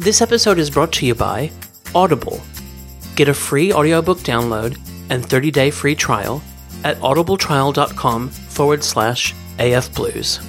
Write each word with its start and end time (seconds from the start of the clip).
This 0.00 0.22
episode 0.22 0.58
is 0.58 0.70
brought 0.70 0.92
to 0.92 1.04
you 1.04 1.14
by 1.14 1.50
Audible. 1.94 2.40
Get 3.16 3.28
a 3.28 3.34
free 3.34 3.70
audiobook 3.70 4.16
download 4.20 4.78
and 5.10 5.22
30 5.22 5.50
day 5.50 5.70
free 5.70 5.94
trial 5.94 6.40
at 6.84 6.96
audibletrial.com 7.00 8.30
forward 8.30 8.82
slash 8.82 9.34
afblues. 9.58 10.42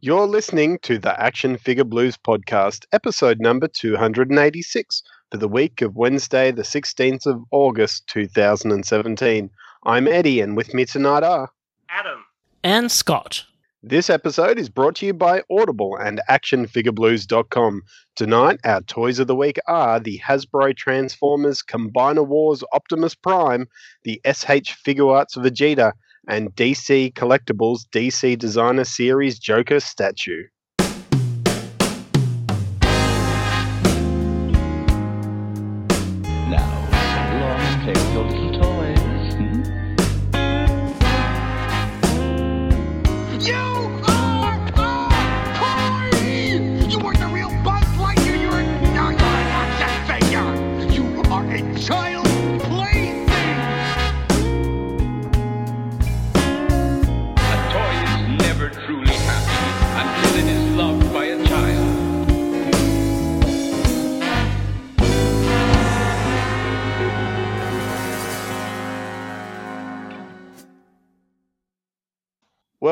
You're 0.00 0.26
listening 0.26 0.80
to 0.82 0.98
the 0.98 1.14
Action 1.22 1.56
Figure 1.56 1.84
Blues 1.84 2.16
podcast, 2.16 2.86
episode 2.90 3.38
number 3.38 3.68
286 3.68 5.02
for 5.30 5.36
the 5.36 5.46
week 5.46 5.82
of 5.82 5.94
Wednesday, 5.94 6.50
the 6.50 6.62
16th 6.62 7.26
of 7.26 7.44
August 7.52 8.08
2017. 8.08 9.50
I'm 9.84 10.08
Eddie, 10.08 10.40
and 10.40 10.56
with 10.56 10.74
me 10.74 10.84
tonight 10.84 11.22
are 11.22 11.52
Adam. 11.88 12.24
And 12.64 12.90
Scott. 12.90 13.44
This 13.88 14.10
episode 14.10 14.58
is 14.58 14.68
brought 14.68 14.96
to 14.96 15.06
you 15.06 15.14
by 15.14 15.42
Audible 15.50 15.96
and 15.96 16.20
ActionFigureBlues.com. 16.28 17.80
Tonight, 18.16 18.60
our 18.62 18.82
toys 18.82 19.18
of 19.18 19.28
the 19.28 19.34
week 19.34 19.58
are 19.66 19.98
the 19.98 20.20
Hasbro 20.22 20.76
Transformers 20.76 21.62
Combiner 21.62 22.26
Wars 22.26 22.62
Optimus 22.74 23.14
Prime, 23.14 23.66
the 24.04 24.20
SH 24.26 24.76
Figuarts 24.86 25.38
Vegeta, 25.38 25.92
and 26.28 26.54
DC 26.54 27.14
Collectibles 27.14 27.86
DC 27.90 28.36
Designer 28.36 28.84
Series 28.84 29.38
Joker 29.38 29.80
statue. 29.80 30.42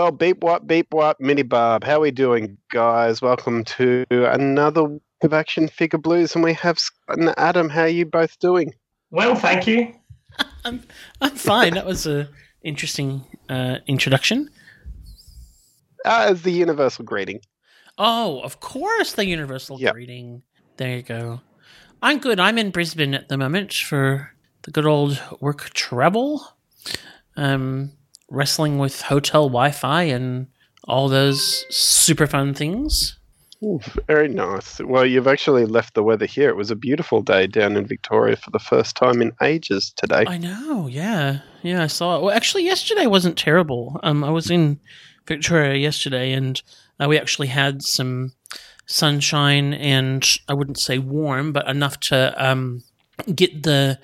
Well, 0.07 0.13
beep 0.13 0.41
wop, 0.45 0.69
beep 0.69 0.95
wop, 0.95 1.17
mini 1.19 1.43
barb. 1.43 1.83
How 1.83 1.97
are 1.97 2.01
we 2.03 2.13
doing, 2.13 2.59
guys? 2.71 3.21
Welcome 3.21 3.65
to 3.65 4.05
another 4.09 4.85
week 4.85 5.03
of 5.23 5.33
Action 5.33 5.67
Figure 5.67 5.99
Blues, 5.99 6.37
and 6.37 6.45
we 6.45 6.53
have 6.53 6.79
Scott 6.79 7.19
and 7.19 7.35
Adam. 7.37 7.69
How 7.69 7.81
are 7.81 7.89
you 7.89 8.07
both 8.07 8.39
doing? 8.39 8.73
Well, 9.11 9.35
thank 9.35 9.67
you. 9.67 9.93
I'm, 10.65 10.85
I'm 11.21 11.35
fine. 11.35 11.75
that 11.75 11.87
was 11.87 12.07
a 12.07 12.29
interesting 12.63 13.25
uh, 13.49 13.79
introduction. 13.89 14.49
Uh, 16.05 16.27
as 16.29 16.43
the 16.43 16.53
universal 16.53 17.05
greeting. 17.05 17.41
Oh, 17.99 18.39
of 18.43 18.61
course, 18.61 19.15
the 19.15 19.27
universal 19.27 19.81
Yep. 19.81 19.93
greeting. 19.93 20.43
There 20.77 20.99
you 20.99 21.03
go. 21.03 21.41
I'm 22.01 22.21
good. 22.21 22.39
I'm 22.39 22.59
in 22.59 22.71
Brisbane 22.71 23.13
at 23.13 23.29
the 23.29 23.37
moment 23.37 23.73
for 23.75 24.31
the 24.63 24.71
good 24.71 24.87
old 24.87 25.21
work 25.41 25.71
travel. 25.71 26.47
Um, 27.37 27.91
wrestling 28.31 28.79
with 28.79 29.03
hotel 29.03 29.49
Wi-Fi 29.49 30.03
and 30.05 30.49
all 30.85 31.09
those 31.09 31.65
super 31.71 32.27
fun 32.27 32.55
things. 32.55 33.19
Ooh, 33.65 33.81
very 34.07 34.29
nice. 34.29 34.81
Well, 34.81 35.07
you've 35.07 35.27
actually 35.27 35.65
left 35.65 35.95
the 35.95 36.03
weather 36.03 36.27
here. 36.27 36.51
It 36.51 36.57
was 36.57 36.71
a 36.71 36.77
beautiful 36.77 37.23
day 37.23 37.47
down 37.47 37.77
in 37.77 37.87
Victoria 37.87 38.37
for 38.37 38.51
the 38.51 38.59
first 38.59 38.97
time 38.97 39.23
in 39.23 39.33
ages 39.43 39.93
today. 39.97 40.25
I 40.27 40.37
know. 40.37 40.87
Yeah, 40.87 41.41
yeah. 41.63 41.83
I 41.83 41.87
saw 41.87 42.17
it. 42.17 42.23
Well, 42.23 42.35
actually, 42.35 42.65
yesterday 42.65 43.07
wasn't 43.07 43.39
terrible. 43.39 43.99
Um, 44.03 44.23
I 44.23 44.31
was 44.31 44.51
in 44.51 44.79
Victoria 45.27 45.77
yesterday, 45.77 46.33
and 46.33 46.63
uh, 47.01 47.07
we 47.09 47.19
actually 47.19 47.49
had 47.49 47.83
some 47.83 48.33
sunshine, 48.87 49.73
and 49.73 50.29
I 50.49 50.55
wouldn't 50.55 50.79
say 50.79 50.99
warm, 50.99 51.53
but 51.53 51.67
enough 51.67 51.99
to 52.01 52.35
um 52.37 52.83
get 53.35 53.63
the 53.63 53.99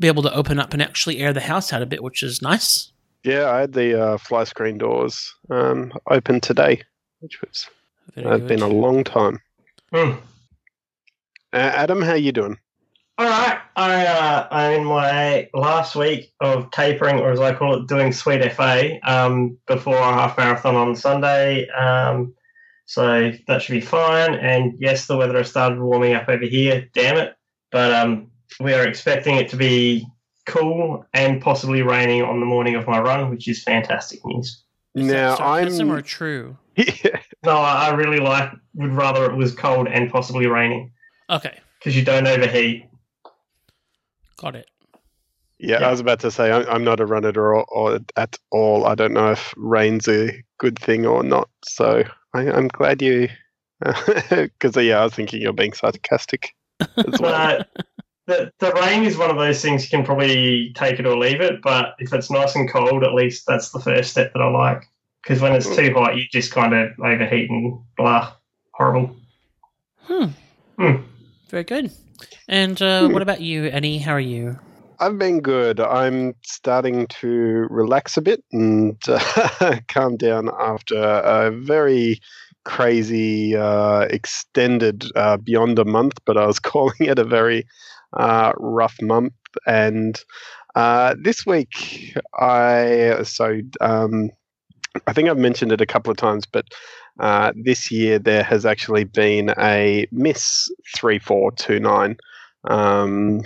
be 0.00 0.08
able 0.08 0.22
to 0.24 0.34
open 0.34 0.58
up 0.58 0.72
and 0.72 0.82
actually 0.82 1.18
air 1.18 1.32
the 1.32 1.40
house 1.40 1.72
out 1.72 1.80
a 1.80 1.86
bit, 1.86 2.02
which 2.02 2.22
is 2.24 2.42
nice. 2.42 2.92
Yeah, 3.24 3.50
I 3.50 3.60
had 3.60 3.72
the 3.72 4.00
uh, 4.00 4.18
fly 4.18 4.44
screen 4.44 4.78
doors 4.78 5.34
um, 5.50 5.92
open 6.10 6.40
today, 6.40 6.82
which 7.20 7.40
was 7.40 7.68
Very 8.14 8.26
uh, 8.26 8.38
good. 8.38 8.48
been 8.48 8.62
a 8.62 8.68
long 8.68 9.04
time. 9.04 9.40
Hmm. 9.92 10.12
Uh, 11.52 11.56
Adam, 11.56 12.02
how 12.02 12.14
you 12.14 12.32
doing? 12.32 12.58
All 13.18 13.26
right, 13.26 13.58
I 13.76 14.06
uh, 14.06 14.48
I'm 14.50 14.80
in 14.80 14.84
my 14.84 15.48
last 15.54 15.96
week 15.96 16.34
of 16.40 16.70
tapering, 16.70 17.18
or 17.18 17.30
as 17.30 17.40
I 17.40 17.54
call 17.54 17.74
it, 17.80 17.88
doing 17.88 18.12
sweet 18.12 18.46
FA 18.52 18.98
um, 19.08 19.56
before 19.66 19.96
a 19.96 20.12
half 20.12 20.36
marathon 20.36 20.76
on 20.76 20.94
Sunday. 20.94 21.66
Um, 21.70 22.34
so 22.84 23.32
that 23.48 23.62
should 23.62 23.72
be 23.72 23.80
fine. 23.80 24.34
And 24.34 24.74
yes, 24.78 25.06
the 25.06 25.16
weather 25.16 25.38
has 25.38 25.48
started 25.48 25.80
warming 25.80 26.12
up 26.12 26.28
over 26.28 26.44
here. 26.44 26.90
Damn 26.92 27.16
it! 27.16 27.34
But 27.72 27.92
um, 27.92 28.30
we 28.60 28.74
are 28.74 28.86
expecting 28.86 29.36
it 29.36 29.48
to 29.48 29.56
be 29.56 30.06
cool 30.46 31.04
and 31.12 31.40
possibly 31.42 31.82
raining 31.82 32.22
on 32.22 32.40
the 32.40 32.46
morning 32.46 32.74
of 32.76 32.86
my 32.86 32.98
run, 33.00 33.30
which 33.30 33.46
is 33.48 33.62
fantastic 33.62 34.24
news. 34.24 34.62
Is 34.94 35.06
that 35.08 35.12
now 35.12 35.34
sarcasm 35.36 35.90
I'm 35.90 35.96
or 35.96 36.02
true. 36.02 36.56
yeah, 36.76 37.20
No, 37.44 37.52
I 37.52 37.88
I 37.88 37.94
really 37.94 38.18
like. 38.20 38.50
Would 38.74 38.92
rather 38.92 39.24
it 39.30 39.36
was 39.36 39.54
cold 39.54 39.88
and 39.88 40.10
possibly 40.10 40.46
raining 40.46 40.92
Okay, 41.30 41.58
because 41.78 41.96
you 41.96 42.04
don't 42.04 42.26
overheat. 42.26 42.86
got 44.38 44.54
it. 44.54 44.68
yeah, 45.58 45.80
Yeah. 45.80 45.88
I 45.88 45.90
was 45.90 46.00
about 46.00 46.20
to 46.20 46.30
say 46.30 46.52
I'm, 46.52 46.66
I'm 46.68 46.84
not 46.84 47.00
a 47.00 47.06
runner 47.06 47.32
or, 47.36 47.64
or 47.64 47.98
at 48.16 48.36
all. 48.50 48.86
I 48.86 48.94
don't 48.94 49.12
know 49.14 49.32
if 49.32 49.52
rain's 49.56 50.08
a 50.08 50.30
good 50.58 50.78
thing 50.78 51.06
or 51.06 51.22
not. 51.22 51.48
So 51.64 52.04
I, 52.34 52.50
I'm 52.50 52.68
glad 52.68 53.02
you, 53.02 53.28
because 53.80 54.76
yeah, 54.76 55.00
I 55.00 55.04
was 55.04 55.14
thinking 55.14 55.40
you're 55.42 55.52
being 55.52 55.72
sarcastic 55.72 56.54
as 56.80 56.88
well. 57.20 57.64
But 58.26 58.52
the, 58.58 58.66
the 58.66 58.72
rain 58.74 59.04
is 59.04 59.16
one 59.16 59.30
of 59.30 59.36
those 59.36 59.62
things 59.62 59.84
you 59.84 59.90
can 59.90 60.04
probably 60.04 60.72
take 60.74 60.98
it 60.98 61.06
or 61.06 61.16
leave 61.16 61.40
it. 61.40 61.62
But 61.62 61.94
if 61.98 62.12
it's 62.12 62.30
nice 62.30 62.56
and 62.56 62.70
cold, 62.70 63.04
at 63.04 63.14
least 63.14 63.44
that's 63.46 63.70
the 63.70 63.80
first 63.80 64.10
step 64.10 64.32
that 64.32 64.42
I 64.42 64.50
like. 64.50 64.84
Because 65.22 65.40
when 65.40 65.52
it's 65.52 65.74
too 65.74 65.92
hot, 65.92 66.16
you 66.16 66.24
just 66.30 66.52
kind 66.52 66.74
of 66.74 66.90
overheat 67.00 67.50
and 67.50 67.80
blah, 67.96 68.32
horrible. 68.72 69.16
Hmm. 70.02 70.26
Hmm. 70.78 71.02
Very 71.48 71.64
good. 71.64 71.92
And 72.48 72.80
uh, 72.80 73.08
what 73.08 73.22
about 73.22 73.40
you, 73.40 73.66
Annie? 73.66 73.98
How 73.98 74.12
are 74.12 74.20
you? 74.20 74.58
I've 74.98 75.18
been 75.18 75.40
good. 75.40 75.80
I'm 75.80 76.34
starting 76.42 77.06
to 77.20 77.66
relax 77.70 78.16
a 78.16 78.22
bit 78.22 78.42
and 78.52 78.96
uh, 79.08 79.76
calm 79.88 80.16
down 80.16 80.50
after 80.58 80.96
a 80.96 81.50
very 81.50 82.20
crazy, 82.64 83.56
uh, 83.56 84.00
extended, 84.10 85.04
uh, 85.14 85.36
beyond 85.36 85.78
a 85.78 85.84
month, 85.84 86.18
but 86.24 86.36
I 86.36 86.46
was 86.46 86.58
calling 86.60 86.96
it 87.00 87.18
a 87.18 87.24
very 87.24 87.66
uh, 88.12 88.52
rough 88.58 88.96
month. 89.02 89.34
And 89.66 90.20
uh, 90.74 91.14
this 91.20 91.46
week, 91.46 92.14
I 92.38 93.22
so 93.24 93.60
um, 93.80 94.30
I 95.06 95.12
think 95.12 95.28
I've 95.28 95.38
mentioned 95.38 95.72
it 95.72 95.80
a 95.80 95.86
couple 95.86 96.10
of 96.10 96.16
times, 96.16 96.46
but 96.46 96.66
uh, 97.18 97.52
this 97.56 97.90
year 97.90 98.18
there 98.18 98.42
has 98.42 98.66
actually 98.66 99.04
been 99.04 99.54
a 99.58 100.06
Miss 100.12 100.68
three 100.96 101.18
four 101.18 101.52
two 101.52 101.80
nine. 101.80 102.16
Um, 102.64 103.42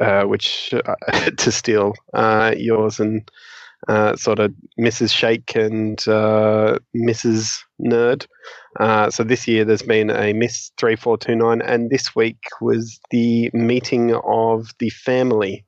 uh, 0.00 0.22
which 0.24 0.72
uh, 0.72 1.30
to 1.36 1.52
steal 1.52 1.94
uh, 2.14 2.54
yours 2.56 3.00
and 3.00 3.28
uh, 3.86 4.16
sort 4.16 4.38
of 4.40 4.52
Mrs. 4.78 5.12
Shake 5.12 5.54
and 5.54 6.00
uh, 6.08 6.78
Mrs. 6.96 7.58
Nerd. 7.80 8.26
Uh, 8.80 9.10
so 9.10 9.22
this 9.22 9.46
year 9.46 9.64
there's 9.64 9.82
been 9.82 10.10
a 10.10 10.32
Miss 10.32 10.72
3429, 10.78 11.62
and 11.62 11.90
this 11.90 12.16
week 12.16 12.42
was 12.60 12.98
the 13.10 13.50
meeting 13.52 14.14
of 14.24 14.70
the 14.78 14.90
family 14.90 15.64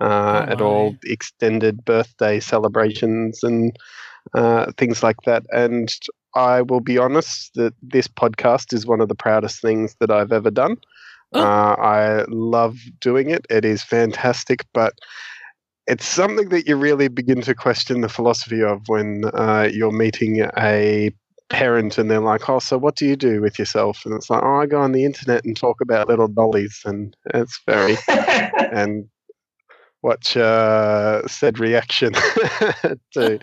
uh, 0.00 0.46
Oh 0.48 0.52
at 0.52 0.60
all 0.60 0.96
extended 1.04 1.84
birthday 1.84 2.38
celebrations 2.38 3.42
and 3.42 3.76
uh, 4.34 4.70
things 4.76 5.02
like 5.02 5.16
that. 5.24 5.44
And 5.50 5.92
I 6.34 6.62
will 6.62 6.80
be 6.80 6.98
honest 6.98 7.54
that 7.54 7.74
this 7.82 8.06
podcast 8.06 8.72
is 8.72 8.86
one 8.86 9.00
of 9.00 9.08
the 9.08 9.14
proudest 9.14 9.60
things 9.60 9.96
that 10.00 10.10
I've 10.10 10.32
ever 10.32 10.50
done. 10.50 10.76
Oh. 11.32 11.40
Uh, 11.42 11.76
I 11.78 12.24
love 12.28 12.78
doing 13.00 13.30
it. 13.30 13.46
It 13.50 13.64
is 13.64 13.82
fantastic, 13.82 14.64
but 14.72 14.94
it's 15.88 16.06
something 16.06 16.50
that 16.50 16.66
you 16.68 16.76
really 16.76 17.08
begin 17.08 17.40
to 17.42 17.54
question 17.54 18.00
the 18.02 18.08
philosophy 18.08 18.62
of 18.62 18.82
when 18.88 19.24
uh, 19.34 19.68
you're 19.72 19.90
meeting 19.92 20.46
a 20.56 21.10
parent 21.48 21.96
and 21.98 22.10
they're 22.10 22.20
like, 22.20 22.48
"Oh, 22.48 22.58
so 22.58 22.76
what 22.76 22.94
do 22.96 23.06
you 23.06 23.16
do 23.16 23.40
with 23.40 23.58
yourself?" 23.58 24.04
And 24.04 24.14
it's 24.14 24.28
like, 24.30 24.42
"Oh, 24.42 24.56
I 24.60 24.66
go 24.66 24.80
on 24.80 24.92
the 24.92 25.04
internet 25.04 25.44
and 25.44 25.56
talk 25.56 25.80
about 25.80 26.08
little 26.08 26.28
dollies," 26.28 26.82
and 26.84 27.16
it's 27.34 27.58
very 27.66 27.96
and 28.72 29.08
watch 30.02 30.36
uh, 30.36 31.26
said 31.26 31.58
reaction 31.58 32.12
to 33.12 33.38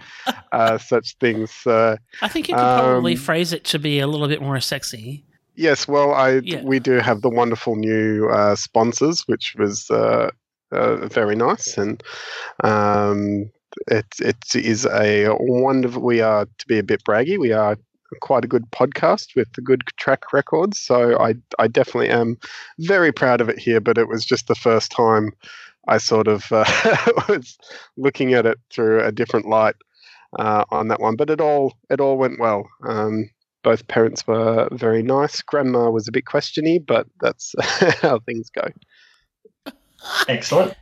uh, 0.51 0.77
such 0.77 1.15
things. 1.19 1.51
So 1.51 1.97
I 2.21 2.27
think 2.27 2.47
you 2.47 2.56
could 2.56 2.62
probably 2.77 3.13
Um, 3.15 3.18
phrase 3.19 3.51
it 3.53 3.63
to 3.65 3.80
be 3.80 4.00
a 4.00 4.07
little 4.07 4.27
bit 4.27 4.42
more 4.42 4.59
sexy. 4.59 5.25
yes, 5.56 5.88
well, 5.88 6.13
I 6.13 6.42
Yeah. 6.44 6.62
we 6.63 6.80
do 6.80 7.00
have 7.00 7.21
the 7.21 7.30
wonderful 7.30 7.75
new 7.75 8.30
uh, 8.30 8.56
sponsors, 8.56 9.24
which 9.27 9.56
was 9.57 9.89
uh, 10.75 11.07
very 11.07 11.36
nice, 11.36 11.77
and 11.77 12.04
um, 12.63 13.50
it 13.88 14.06
it 14.19 14.56
is 14.56 14.86
a 14.86 15.36
wonderful. 15.39 16.01
We 16.01 16.22
are 16.22 16.45
to 16.45 16.68
be 16.68 16.80
a 16.80 16.83
bit 16.83 17.04
braggy. 17.04 17.39
We 17.39 17.51
are 17.51 17.77
quite 18.22 18.45
a 18.45 18.48
good 18.48 18.69
podcast 18.72 19.36
with 19.36 19.48
a 19.57 19.62
good 19.62 19.83
track 19.98 20.31
record. 20.33 20.75
So 20.75 21.19
I 21.19 21.36
I 21.60 21.68
definitely 21.68 22.10
am 22.10 22.38
very 22.80 23.12
proud 23.12 23.42
of 23.42 23.50
it 23.50 23.60
here. 23.60 23.81
But 23.81 23.98
it 23.98 24.07
was 24.07 24.25
just 24.25 24.48
the 24.48 24.56
first 24.56 24.92
time 24.92 25.31
I 25.88 25.98
sort 25.98 26.27
of 26.27 26.51
uh, 26.51 26.66
was 27.30 27.57
looking 27.98 28.33
at 28.33 28.45
it 28.45 28.60
through 28.71 29.04
a 29.04 29.12
different 29.12 29.48
light 29.48 29.75
uh, 30.39 30.66
on 30.71 30.88
that 30.89 31.00
one. 31.00 31.16
But 31.16 31.30
it 31.30 31.42
all 31.42 31.74
it 31.89 32.00
all 32.00 32.18
went 32.18 32.39
well. 32.39 32.68
Um, 32.88 33.30
both 33.63 33.88
parents 33.88 34.28
were 34.28 34.69
very 34.71 35.01
nice. 35.01 35.42
Grandma 35.42 35.89
was 35.89 36.07
a 36.07 36.12
bit 36.12 36.25
questiony, 36.25 36.86
but 36.86 37.07
that's 37.19 37.56
how 38.01 38.19
things 38.19 38.50
go. 38.51 38.68
Excellent. 40.28 40.75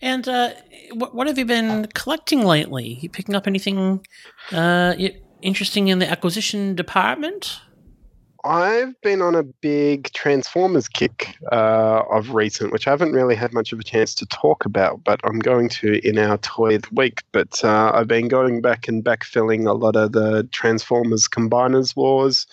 And 0.00 0.28
uh, 0.28 0.50
what, 0.92 1.14
what 1.14 1.26
have 1.26 1.38
you 1.38 1.44
been 1.44 1.88
collecting 1.94 2.44
lately? 2.44 2.98
You 3.00 3.10
picking 3.10 3.34
up 3.34 3.46
anything 3.46 4.04
uh, 4.52 4.94
interesting 5.42 5.88
in 5.88 5.98
the 5.98 6.08
acquisition 6.08 6.74
department? 6.74 7.60
I've 8.44 8.98
been 9.00 9.20
on 9.20 9.34
a 9.34 9.42
big 9.42 10.12
Transformers 10.12 10.86
kick 10.86 11.36
uh, 11.50 12.02
of 12.10 12.34
recent, 12.34 12.72
which 12.72 12.86
I 12.86 12.90
haven't 12.90 13.12
really 13.12 13.34
had 13.34 13.52
much 13.52 13.72
of 13.72 13.80
a 13.80 13.84
chance 13.84 14.14
to 14.14 14.26
talk 14.26 14.64
about, 14.64 15.02
but 15.02 15.20
I'm 15.24 15.40
going 15.40 15.68
to 15.70 15.98
in 16.06 16.18
our 16.18 16.38
toy 16.38 16.76
of 16.76 16.82
the 16.82 16.94
week. 16.94 17.22
But 17.32 17.64
uh, 17.64 17.90
I've 17.92 18.06
been 18.06 18.28
going 18.28 18.60
back 18.60 18.86
and 18.86 19.04
backfilling 19.04 19.66
a 19.66 19.72
lot 19.72 19.96
of 19.96 20.12
the 20.12 20.44
Transformers 20.52 21.26
Combiners 21.26 21.96
Wars 21.96 22.46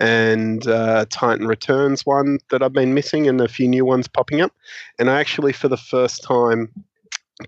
and 0.00 0.66
uh, 0.68 1.06
Titan 1.10 1.48
Returns 1.48 2.06
one 2.06 2.38
that 2.50 2.62
I've 2.62 2.72
been 2.72 2.94
missing, 2.94 3.26
and 3.26 3.40
a 3.40 3.48
few 3.48 3.66
new 3.66 3.84
ones 3.84 4.06
popping 4.06 4.40
up. 4.40 4.52
And 5.00 5.10
I 5.10 5.18
actually, 5.18 5.52
for 5.52 5.66
the 5.66 5.76
first 5.76 6.22
time, 6.22 6.70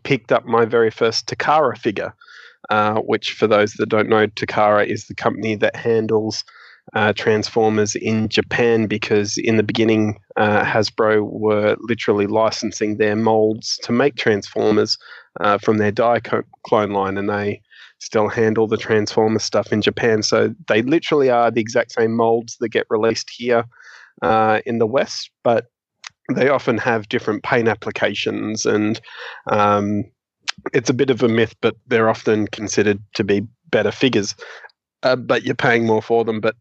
picked 0.03 0.33
up 0.33 0.45
my 0.45 0.65
very 0.65 0.91
first 0.91 1.29
Takara 1.29 1.79
figure, 1.79 2.13
uh, 2.69 2.97
which, 2.97 3.33
for 3.33 3.47
those 3.47 3.75
that 3.75 3.89
don't 3.89 4.09
know, 4.09 4.27
Takara 4.27 4.85
is 4.87 5.07
the 5.07 5.15
company 5.15 5.55
that 5.55 5.77
handles 5.77 6.45
uh, 6.95 7.13
Transformers 7.13 7.95
in 7.95 8.29
Japan 8.29 8.87
because 8.87 9.39
in 9.39 9.57
the 9.57 9.63
beginning, 9.63 10.19
uh, 10.37 10.65
Hasbro 10.65 11.29
were 11.31 11.77
literally 11.81 12.27
licensing 12.27 12.97
their 12.97 13.17
molds 13.17 13.79
to 13.83 13.93
make 13.93 14.17
Transformers 14.17 14.97
uh, 15.41 15.59
from 15.59 15.79
their 15.79 15.93
die 15.93 16.21
clone 16.65 16.91
line, 16.91 17.19
and 17.19 17.29
they 17.29 17.61
still 17.99 18.29
handle 18.29 18.67
the 18.67 18.77
Transformer 18.77 19.39
stuff 19.39 19.73
in 19.73 19.83
Japan. 19.83 20.23
So 20.23 20.55
they 20.69 20.83
literally 20.83 21.31
are 21.31 21.51
the 21.51 21.61
exact 21.61 21.93
same 21.93 22.15
molds 22.15 22.57
that 22.61 22.69
get 22.69 22.87
released 22.91 23.31
here 23.31 23.65
uh, 24.23 24.61
in 24.67 24.79
the 24.79 24.87
West, 24.87 25.31
but 25.43 25.67
they 26.35 26.49
often 26.49 26.79
have 26.79 27.09
different 27.09 27.43
paint 27.43 27.69
applications 27.69 28.67
and 28.67 29.01
um, 29.51 30.05
it's 30.73 30.91
a 30.91 30.95
bit 30.95 31.11
of 31.11 31.23
a 31.23 31.29
myth, 31.29 31.55
but 31.61 31.77
they're 31.87 32.09
often 32.09 32.47
considered 32.49 32.99
to 33.15 33.25
be 33.25 33.47
better 33.71 33.91
figures. 33.91 34.35
Uh, 35.03 35.17
but 35.17 35.45
you're 35.45 35.55
paying 35.55 35.87
more 35.87 36.03
for 36.03 36.25
them. 36.25 36.41
But 36.41 36.57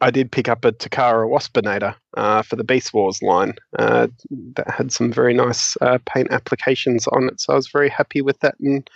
I 0.00 0.10
did 0.10 0.30
pick 0.30 0.48
up 0.48 0.64
a 0.64 0.72
Takara 0.72 1.28
Waspinator 1.28 1.94
uh, 2.16 2.42
for 2.42 2.56
the 2.56 2.64
Beast 2.64 2.92
Wars 2.92 3.22
line 3.22 3.54
uh, 3.78 4.08
that 4.54 4.70
had 4.70 4.92
some 4.92 5.12
very 5.12 5.34
nice 5.34 5.76
uh, 5.80 5.98
paint 6.06 6.30
applications 6.30 7.06
on 7.08 7.28
it. 7.28 7.40
So 7.40 7.52
I 7.52 7.56
was 7.56 7.68
very 7.68 7.88
happy 7.88 8.20
with 8.20 8.38
that, 8.40 8.54
and 8.60 8.88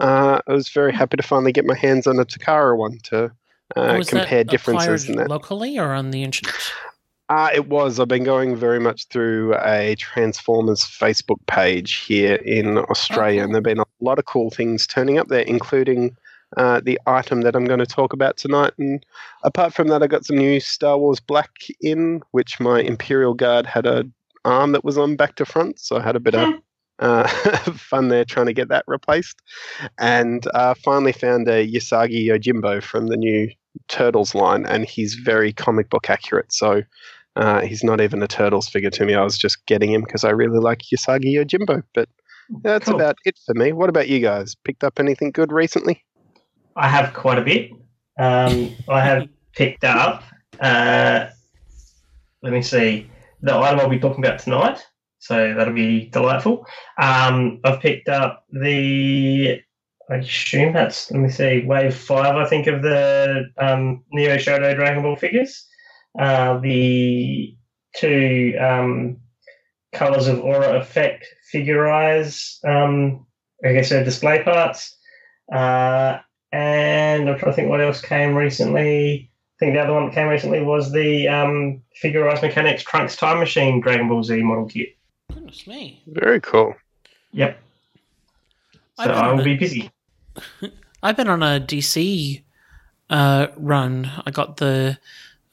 uh, 0.00 0.40
I 0.46 0.52
was 0.52 0.68
very 0.68 0.92
happy 0.92 1.16
to 1.16 1.22
finally 1.22 1.52
get 1.52 1.64
my 1.64 1.76
hands 1.76 2.06
on 2.06 2.18
a 2.18 2.24
Takara 2.24 2.76
one 2.76 2.98
to 3.04 3.32
uh, 3.76 3.94
Was 3.96 4.10
compare 4.10 4.44
differences 4.44 5.08
in 5.08 5.16
that. 5.16 5.28
locally 5.28 5.78
or 5.78 5.92
on 5.92 6.10
the 6.10 6.22
internet? 6.22 6.54
Uh, 7.30 7.48
it 7.54 7.68
was. 7.68 7.98
I've 7.98 8.08
been 8.08 8.24
going 8.24 8.54
very 8.54 8.78
much 8.78 9.08
through 9.08 9.54
a 9.56 9.94
Transformers 9.96 10.84
Facebook 10.84 11.38
page 11.46 11.94
here 11.94 12.34
in 12.34 12.76
Australia, 12.76 13.42
and 13.42 13.52
there 13.52 13.58
have 13.58 13.64
been 13.64 13.80
a 13.80 13.86
lot 14.00 14.18
of 14.18 14.26
cool 14.26 14.50
things 14.50 14.86
turning 14.86 15.18
up 15.18 15.28
there, 15.28 15.40
including 15.40 16.14
uh, 16.56 16.80
the 16.84 17.00
item 17.06 17.42
that 17.42 17.56
I'm 17.56 17.64
going 17.64 17.80
to 17.80 17.86
talk 17.86 18.12
about 18.12 18.36
tonight. 18.36 18.72
And 18.78 19.04
apart 19.42 19.74
from 19.74 19.88
that, 19.88 20.02
I 20.02 20.06
got 20.06 20.24
some 20.24 20.36
new 20.36 20.60
Star 20.60 20.98
Wars 20.98 21.20
Black 21.20 21.50
in, 21.80 22.20
which 22.30 22.60
my 22.60 22.80
Imperial 22.80 23.34
Guard 23.34 23.66
had 23.66 23.86
a 23.86 24.04
arm 24.44 24.72
that 24.72 24.84
was 24.84 24.98
on 24.98 25.16
back 25.16 25.36
to 25.36 25.44
front, 25.44 25.80
so 25.80 25.96
I 25.96 26.02
had 26.02 26.16
a 26.16 26.20
bit 26.20 26.34
of 26.34 26.54
uh, 26.98 27.26
fun 27.76 28.08
there 28.08 28.24
trying 28.24 28.46
to 28.46 28.52
get 28.52 28.68
that 28.68 28.84
replaced. 28.86 29.40
And 29.98 30.46
uh, 30.54 30.74
finally 30.74 31.12
found 31.12 31.48
a 31.48 31.66
Usagi 31.66 32.26
Yojimbo 32.26 32.82
from 32.82 33.06
the 33.06 33.16
new 33.16 33.50
Turtles 33.88 34.34
line, 34.34 34.66
and 34.66 34.84
he's 34.84 35.14
very 35.14 35.52
comic 35.52 35.90
book 35.90 36.08
accurate. 36.08 36.52
So 36.52 36.82
uh, 37.36 37.62
he's 37.62 37.82
not 37.82 38.00
even 38.00 38.22
a 38.22 38.28
Turtles 38.28 38.68
figure 38.68 38.90
to 38.90 39.04
me. 39.04 39.14
I 39.14 39.24
was 39.24 39.38
just 39.38 39.64
getting 39.66 39.92
him 39.92 40.02
because 40.02 40.24
I 40.24 40.30
really 40.30 40.58
like 40.58 40.82
Usagi 40.94 41.34
Yojimbo. 41.34 41.82
But 41.94 42.08
that's 42.62 42.86
Cool. 42.86 42.96
about 42.96 43.16
it 43.24 43.38
for 43.44 43.54
me. 43.54 43.72
What 43.72 43.88
about 43.88 44.08
you 44.08 44.20
guys? 44.20 44.54
Picked 44.54 44.84
up 44.84 45.00
anything 45.00 45.32
good 45.32 45.50
recently? 45.50 46.04
I 46.76 46.88
have 46.88 47.14
quite 47.14 47.38
a 47.38 47.42
bit. 47.42 47.70
Um, 48.18 48.74
I 48.88 49.00
have 49.00 49.28
picked 49.54 49.84
up. 49.84 50.22
Uh, 50.60 51.28
let 52.42 52.52
me 52.52 52.62
see 52.62 53.10
the 53.42 53.54
item 53.54 53.80
I'll 53.80 53.88
be 53.88 53.98
talking 53.98 54.24
about 54.24 54.38
tonight. 54.40 54.84
So 55.18 55.54
that'll 55.54 55.74
be 55.74 56.10
delightful. 56.10 56.66
Um, 56.98 57.60
I've 57.64 57.80
picked 57.80 58.08
up 58.08 58.44
the. 58.50 59.60
I 60.10 60.16
assume 60.16 60.74
that's 60.74 61.10
let 61.10 61.20
me 61.20 61.30
see 61.30 61.64
wave 61.64 61.96
five. 61.96 62.36
I 62.36 62.46
think 62.46 62.66
of 62.66 62.82
the 62.82 63.46
um, 63.56 64.04
Neo 64.12 64.36
Shadow 64.36 64.74
Dragon 64.74 65.02
Ball 65.02 65.16
figures. 65.16 65.66
Uh, 66.18 66.58
the 66.58 67.56
two 67.96 68.54
um, 68.60 69.16
colors 69.94 70.26
of 70.26 70.40
aura 70.40 70.78
effect 70.78 71.26
Figure-rise. 71.54 72.58
Um, 72.66 73.26
I 73.64 73.74
guess 73.74 73.90
they're 73.90 74.02
display 74.02 74.42
parts. 74.42 74.98
Uh, 75.52 76.18
and 76.54 77.28
I'm 77.28 77.36
trying 77.38 77.50
to 77.52 77.56
think 77.56 77.68
what 77.68 77.80
else 77.80 78.00
came 78.00 78.34
recently. 78.34 79.28
I 79.28 79.58
think 79.58 79.74
the 79.74 79.80
other 79.80 79.92
one 79.92 80.06
that 80.06 80.14
came 80.14 80.28
recently 80.28 80.62
was 80.62 80.92
the 80.92 81.26
um, 81.28 81.82
Figure-rise 81.96 82.42
Mechanics 82.42 82.82
Trunks 82.84 83.16
Time 83.16 83.38
Machine 83.38 83.80
Dragon 83.80 84.08
Ball 84.08 84.22
Z 84.22 84.40
model 84.42 84.66
kit. 84.66 84.96
Goodness 85.32 85.66
me. 85.66 86.02
Very 86.06 86.40
cool. 86.40 86.74
Yep. 87.32 87.58
I've 88.98 89.06
So 89.06 89.12
been 89.12 89.18
I 89.18 89.28
on 89.28 89.36
will 89.36 89.40
a- 89.42 89.44
be 89.44 89.56
busy. 89.56 89.90
I've 91.02 91.16
been 91.16 91.28
on 91.28 91.42
a 91.42 91.60
DC 91.60 92.42
uh, 93.10 93.48
run. 93.56 94.10
I 94.24 94.30
got 94.30 94.56
the 94.58 94.98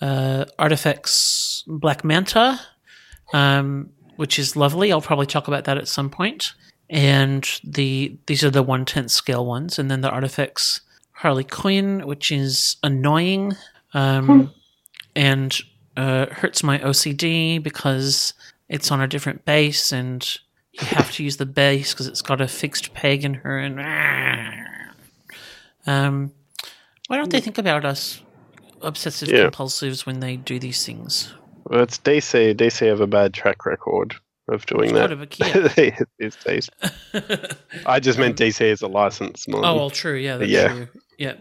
uh, 0.01 0.45
Artifacts 0.59 1.63
Black 1.67 2.03
Manta, 2.03 2.59
um, 3.33 3.89
which 4.17 4.37
is 4.39 4.55
lovely. 4.55 4.91
I'll 4.91 5.01
probably 5.01 5.25
talk 5.25 5.47
about 5.47 5.65
that 5.65 5.77
at 5.77 5.87
some 5.87 6.09
point. 6.11 6.53
And 6.89 7.47
the 7.63 8.17
these 8.27 8.43
are 8.43 8.49
the 8.49 8.63
one 8.63 8.85
tenth 8.85 9.11
scale 9.11 9.45
ones, 9.45 9.79
and 9.79 9.89
then 9.89 10.01
the 10.01 10.09
Artifacts 10.09 10.81
Harley 11.21 11.43
Quinn, 11.43 12.07
which 12.07 12.31
is 12.31 12.77
annoying 12.81 13.53
um, 13.93 14.51
and 15.15 15.55
uh, 15.95 16.25
hurts 16.25 16.63
my 16.63 16.79
OCD 16.79 17.61
because 17.61 18.33
it's 18.69 18.91
on 18.91 19.01
a 19.01 19.07
different 19.07 19.45
base 19.45 19.91
and 19.91 20.37
you 20.73 20.83
have 20.87 21.11
to 21.11 21.23
use 21.23 21.37
the 21.37 21.45
base 21.45 21.93
because 21.93 22.07
it's 22.07 22.23
got 22.23 22.41
a 22.41 22.47
fixed 22.47 22.95
peg 22.95 23.23
in 23.23 23.35
her 23.35 23.59
and 23.59 23.79
um, 25.85 26.31
why 27.07 27.17
don't 27.17 27.29
they 27.29 27.39
think 27.41 27.59
about 27.59 27.85
us 27.85 28.21
obsessive 28.81 29.29
Yeah. 29.29 29.49
compulsives 29.49 30.07
when 30.07 30.21
they 30.21 30.37
do 30.37 30.57
these 30.57 30.83
things? 30.83 31.33
Well, 31.65 31.83
it's 31.83 31.99
DC. 31.99 32.55
DC 32.55 32.87
have 32.87 32.99
a 33.01 33.05
bad 33.05 33.31
track 33.31 33.67
record 33.67 34.15
of 34.51 34.65
doing 34.65 34.89
It's 34.89 34.93
that 34.93 34.99
part 34.99 35.11
of 35.11 35.21
a 35.21 35.27
Kia. 35.27 36.05
these 36.19 36.35
days. 36.37 36.69
I 37.85 37.99
just 37.99 38.19
meant 38.19 38.37
DC 38.39 38.61
as 38.61 38.81
a 38.81 38.87
license. 38.87 39.47
More 39.47 39.65
Oh, 39.65 39.75
well, 39.75 39.89
true. 39.89 40.15
Yeah, 40.15 40.37
that's 40.37 40.51
Yeah. 40.51 40.67
true. 40.73 40.87
Yeah. 41.17 41.33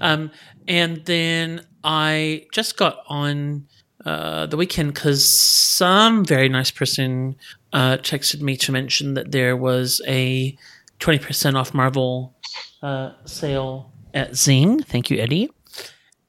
Um, 0.00 0.30
and 0.66 1.04
then 1.06 1.64
I 1.84 2.46
just 2.52 2.76
got 2.76 2.98
on 3.08 3.66
uh, 4.04 4.46
the 4.46 4.56
weekend 4.56 4.94
because 4.94 5.26
some 5.28 6.24
very 6.24 6.48
nice 6.48 6.70
person 6.70 7.36
uh, 7.72 7.98
texted 7.98 8.40
me 8.40 8.56
to 8.58 8.72
mention 8.72 9.14
that 9.14 9.30
there 9.32 9.56
was 9.56 10.00
a 10.06 10.56
20% 11.00 11.54
off 11.54 11.72
Marvel 11.74 12.34
uh, 12.82 13.12
sale 13.24 13.92
at 14.14 14.34
Zing. 14.36 14.82
Thank 14.82 15.10
you, 15.10 15.18
Eddie. 15.18 15.50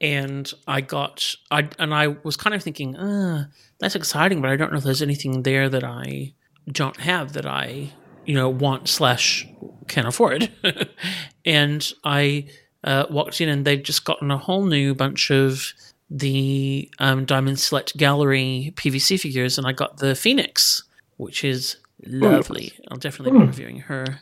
And 0.00 0.50
I 0.66 0.80
got, 0.80 1.34
I 1.50 1.68
and 1.78 1.92
I 1.92 2.08
was 2.08 2.36
kind 2.36 2.54
of 2.54 2.62
thinking, 2.62 2.96
uh, 2.96 3.46
that's 3.80 3.94
exciting, 3.94 4.40
but 4.40 4.50
I 4.50 4.56
don't 4.56 4.72
know 4.72 4.78
if 4.78 4.84
there's 4.84 5.02
anything 5.02 5.42
there 5.42 5.68
that 5.68 5.84
I 5.84 6.34
don't 6.70 6.98
have 7.00 7.32
that 7.32 7.46
I, 7.46 7.92
you 8.24 8.34
know, 8.34 8.48
want 8.48 8.88
slash 8.88 9.48
can 9.88 10.06
afford. 10.06 10.50
and 11.44 11.92
I 12.04 12.46
uh, 12.84 13.06
walked 13.10 13.40
in 13.40 13.48
and 13.48 13.64
they'd 13.64 13.84
just 13.84 14.04
gotten 14.04 14.30
a 14.30 14.38
whole 14.38 14.64
new 14.64 14.94
bunch 14.94 15.30
of 15.30 15.72
the 16.10 16.90
um, 16.98 17.24
Diamond 17.24 17.58
Select 17.58 17.96
Gallery 17.96 18.72
PVC 18.76 19.18
figures, 19.18 19.58
and 19.58 19.66
I 19.66 19.72
got 19.72 19.98
the 19.98 20.14
Phoenix, 20.14 20.82
which 21.16 21.44
is 21.44 21.76
Lovely. 22.06 22.72
I'll 22.90 22.96
definitely 22.96 23.38
be 23.38 23.46
reviewing 23.46 23.80
her 23.80 24.20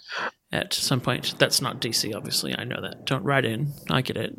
at 0.50 0.74
some 0.74 1.00
point. 1.00 1.38
That's 1.38 1.60
not 1.60 1.80
DC, 1.80 2.14
obviously. 2.14 2.56
I 2.56 2.64
know 2.64 2.80
that. 2.80 3.04
Don't 3.04 3.22
write 3.22 3.44
in. 3.44 3.72
I 3.90 4.02
get 4.02 4.16
it. 4.16 4.36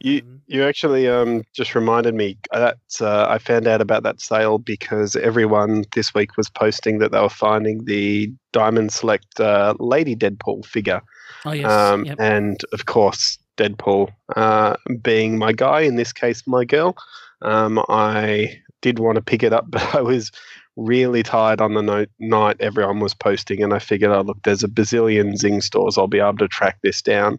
You 0.00 0.22
Um, 0.22 0.35
you 0.46 0.62
actually 0.62 1.08
um 1.08 1.42
just 1.52 1.74
reminded 1.74 2.14
me 2.14 2.38
that 2.52 2.78
uh, 3.00 3.26
I 3.28 3.38
found 3.38 3.66
out 3.66 3.80
about 3.80 4.02
that 4.04 4.20
sale 4.20 4.58
because 4.58 5.16
everyone 5.16 5.84
this 5.94 6.14
week 6.14 6.36
was 6.36 6.48
posting 6.48 6.98
that 6.98 7.12
they 7.12 7.20
were 7.20 7.28
finding 7.28 7.84
the 7.84 8.32
Diamond 8.52 8.92
Select 8.92 9.40
uh, 9.40 9.74
Lady 9.78 10.14
Deadpool 10.14 10.64
figure, 10.64 11.02
oh 11.44 11.52
yes. 11.52 11.70
um, 11.70 12.04
yep. 12.04 12.16
and 12.20 12.60
of 12.72 12.86
course 12.86 13.38
Deadpool 13.56 14.08
uh, 14.36 14.76
being 15.02 15.38
my 15.38 15.52
guy 15.52 15.80
in 15.80 15.96
this 15.96 16.12
case, 16.12 16.46
my 16.46 16.64
girl. 16.64 16.96
Um, 17.42 17.84
I 17.88 18.60
did 18.80 18.98
want 18.98 19.16
to 19.16 19.22
pick 19.22 19.42
it 19.42 19.52
up, 19.52 19.66
but 19.70 19.94
I 19.94 20.00
was 20.00 20.30
really 20.76 21.22
tired 21.22 21.60
on 21.60 21.74
the 21.74 21.82
no- 21.82 22.06
night 22.18 22.56
everyone 22.60 23.00
was 23.00 23.14
posting, 23.14 23.62
and 23.62 23.74
I 23.74 23.78
figured, 23.78 24.12
oh 24.12 24.22
look, 24.22 24.42
there's 24.44 24.62
a 24.62 24.68
bazillion 24.68 25.36
Zing 25.36 25.60
stores. 25.60 25.98
I'll 25.98 26.06
be 26.06 26.20
able 26.20 26.38
to 26.38 26.48
track 26.48 26.78
this 26.82 27.02
down 27.02 27.38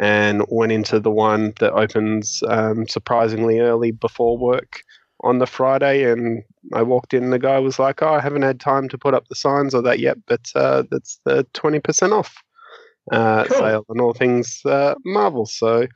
and 0.00 0.44
went 0.48 0.72
into 0.72 1.00
the 1.00 1.10
one 1.10 1.52
that 1.60 1.72
opens 1.72 2.42
um, 2.48 2.86
surprisingly 2.88 3.60
early 3.60 3.90
before 3.92 4.36
work 4.36 4.82
on 5.24 5.38
the 5.38 5.46
Friday. 5.46 6.10
And 6.10 6.42
I 6.74 6.82
walked 6.82 7.14
in, 7.14 7.24
and 7.24 7.32
the 7.32 7.38
guy 7.38 7.58
was 7.58 7.78
like, 7.78 8.02
"Oh, 8.02 8.14
I 8.14 8.20
haven't 8.20 8.42
had 8.42 8.60
time 8.60 8.88
to 8.90 8.98
put 8.98 9.14
up 9.14 9.28
the 9.28 9.34
signs 9.34 9.74
or 9.74 9.82
that 9.82 9.98
yet, 10.00 10.18
but 10.26 10.50
uh, 10.54 10.84
that's 10.90 11.20
the 11.24 11.46
twenty 11.52 11.80
percent 11.80 12.12
off 12.12 12.34
uh, 13.12 13.44
Cool. 13.44 13.58
sale 13.58 13.86
on 13.88 14.00
all 14.00 14.14
things 14.14 14.60
uh, 14.64 14.94
Marvel." 15.04 15.46
So. 15.46 15.86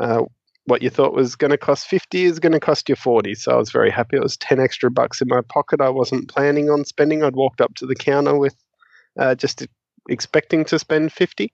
Uh, 0.00 0.24
what 0.66 0.82
you 0.82 0.90
thought 0.90 1.14
was 1.14 1.34
going 1.34 1.50
to 1.50 1.56
cost 1.56 1.88
50 1.88 2.24
is 2.24 2.38
going 2.38 2.52
to 2.52 2.60
cost 2.60 2.90
you 2.90 2.94
40 2.94 3.34
so 3.34 3.52
i 3.52 3.56
was 3.56 3.72
very 3.72 3.90
happy 3.90 4.18
it 4.18 4.22
was 4.22 4.36
10 4.36 4.60
extra 4.60 4.90
bucks 4.90 5.22
in 5.22 5.28
my 5.28 5.40
pocket 5.48 5.80
i 5.80 5.88
wasn't 5.88 6.28
planning 6.28 6.68
on 6.68 6.84
spending 6.84 7.24
i'd 7.24 7.34
walked 7.36 7.62
up 7.62 7.74
to 7.76 7.86
the 7.86 7.94
counter 7.94 8.36
with 8.36 8.54
uh, 9.18 9.34
just 9.34 9.66
expecting 10.08 10.64
to 10.66 10.78
spend 10.78 11.12
50 11.12 11.52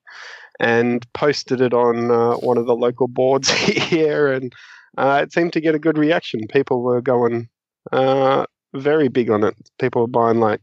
and 0.61 1.11
posted 1.13 1.61
it 1.61 1.73
on 1.75 2.11
uh, 2.11 2.35
one 2.37 2.59
of 2.59 2.67
the 2.67 2.77
local 2.77 3.09
boards 3.09 3.51
here, 3.51 4.33
and 4.33 4.53
uh, 4.97 5.21
it 5.23 5.33
seemed 5.33 5.53
to 5.55 5.61
get 5.61 5.75
a 5.75 5.79
good 5.79 5.99
reaction. 5.99 6.47
People 6.49 6.83
were 6.83 7.01
going 7.01 7.49
uh, 7.93 8.47
very 8.75 9.09
big 9.09 9.31
on 9.31 9.45
it. 9.45 9.55
People 9.79 10.03
were 10.03 10.09
buying 10.09 10.41
like 10.41 10.61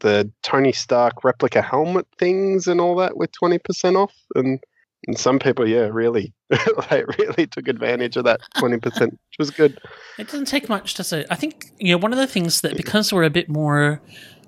the 0.00 0.30
Tony 0.42 0.72
Stark 0.72 1.22
replica 1.22 1.62
helmet 1.62 2.06
things 2.18 2.66
and 2.66 2.80
all 2.80 2.96
that 2.96 3.16
with 3.16 3.30
twenty 3.32 3.58
percent 3.58 3.96
off, 3.96 4.14
and 4.34 4.60
and 5.06 5.18
some 5.18 5.38
people, 5.38 5.66
yeah, 5.66 5.88
really, 5.90 6.34
like 6.90 7.06
really 7.18 7.46
took 7.46 7.68
advantage 7.68 8.16
of 8.16 8.24
that 8.24 8.40
twenty 8.58 8.78
percent, 8.78 9.12
which 9.12 9.38
was 9.38 9.50
good. 9.50 9.78
It 10.18 10.26
doesn't 10.26 10.46
take 10.46 10.68
much, 10.68 10.94
does 10.94 11.12
it? 11.12 11.26
I 11.30 11.36
think 11.36 11.66
you 11.78 11.92
know 11.92 11.98
one 11.98 12.12
of 12.12 12.18
the 12.18 12.26
things 12.26 12.62
that 12.62 12.76
because 12.76 13.12
we're 13.12 13.22
a 13.22 13.30
bit 13.30 13.48
more 13.48 14.02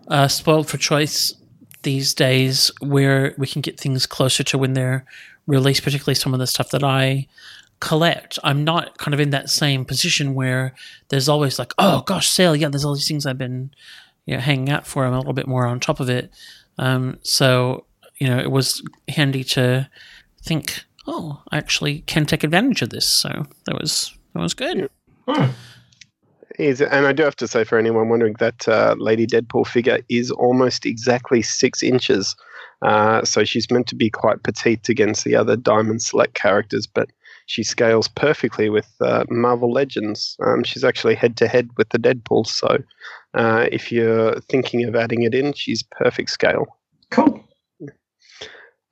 uh, 0.09 0.29
spoiled 0.29 0.69
for 0.69 0.77
choice 0.77 1.33
these 1.83 2.15
days, 2.15 2.71
where 2.81 3.35
we 3.39 3.47
can 3.47 3.63
get 3.63 3.79
things 3.79 4.07
closer 4.07 4.43
to 4.45 4.59
when 4.59 4.75
they're 4.75 5.05
released, 5.47 5.83
particularly 5.83 6.15
some 6.15 6.35
of 6.35 6.41
the 6.41 6.47
stuff 6.47 6.71
that 6.71 6.85
I 6.85 7.27
collect. 7.81 8.39
I'm 8.45 8.63
not 8.65 8.99
kind 8.99 9.13
of 9.13 9.21
in 9.21 9.31
that 9.31 9.51
same 9.51 9.85
position 9.85 10.35
where 10.35 10.75
there's 11.09 11.29
always 11.29 11.59
like, 11.59 11.73
oh 11.79 12.03
gosh, 12.03 12.29
sale, 12.29 12.55
yeah, 12.55 12.69
there's 12.69 12.85
all 12.85 12.95
these 12.95 13.09
things 13.09 13.27
I've 13.27 13.39
been 13.39 13.73
you 14.27 14.35
know, 14.35 14.41
hanging 14.41 14.71
out 14.71 14.87
for. 14.87 15.05
I'm 15.05 15.13
a 15.13 15.19
little 15.19 15.33
bit 15.33 15.49
more 15.49 15.67
on 15.67 15.81
top 15.81 16.01
of 16.01 16.09
it. 16.09 16.31
Um, 16.79 17.19
so 17.23 17.85
you 18.19 18.29
know, 18.29 18.39
it 18.39 18.53
was 18.53 18.83
handy 19.09 19.43
to 19.43 19.91
think, 20.41 20.85
oh, 21.09 21.43
I 21.51 21.59
actually 21.59 22.03
can 22.03 22.25
take 22.25 22.45
advantage 22.45 22.83
of 22.83 22.91
this. 22.91 23.09
So 23.09 23.47
that 23.67 23.75
was 23.75 24.17
that 24.33 24.41
was 24.41 24.55
good. 24.55 24.89
Is 26.59 26.81
and 26.83 27.07
I 27.07 27.13
do 27.13 27.23
have 27.23 27.37
to 27.37 27.49
say 27.49 27.65
for 27.65 27.79
anyone 27.79 28.09
wondering 28.09 28.35
that 28.39 28.69
uh, 28.69 28.95
Lady 28.99 29.27
Deadpool 29.27 29.67
figure 29.67 30.01
is 30.09 30.31
almost 30.31 30.85
exactly 30.85 31.41
six 31.43 31.83
inches, 31.83 32.37
uh, 32.83 33.25
so 33.25 33.45
she's 33.45 33.71
meant 33.71 33.87
to 33.89 33.95
be 33.95 34.11
quite 34.11 34.43
petite 34.43 34.89
against 34.89 35.25
the 35.25 35.35
other 35.35 35.57
Diamond 35.57 36.03
Select 36.03 36.35
characters, 36.35 36.87
but 36.87 37.11
she 37.47 37.63
scales 37.63 38.09
perfectly 38.09 38.69
with 38.69 38.89
uh, 39.01 39.25
Marvel 39.31 39.73
Legends. 39.73 40.37
Um, 40.45 40.63
she's 40.65 40.85
actually 40.85 41.15
head 41.15 41.37
to 41.39 41.49
head 41.49 41.69
with 41.77 41.89
the 41.91 41.99
Deadpool, 41.99 42.47
so 42.47 42.79
uh, 43.35 43.67
if 43.73 43.91
you're 43.91 44.41
thinking 44.43 44.85
of 44.85 44.95
adding 44.95 45.23
it 45.23 45.35
in, 45.35 45.53
she's 45.53 45.83
perfect 45.83 46.31
scale. 46.31 46.67
Cool. 47.11 47.43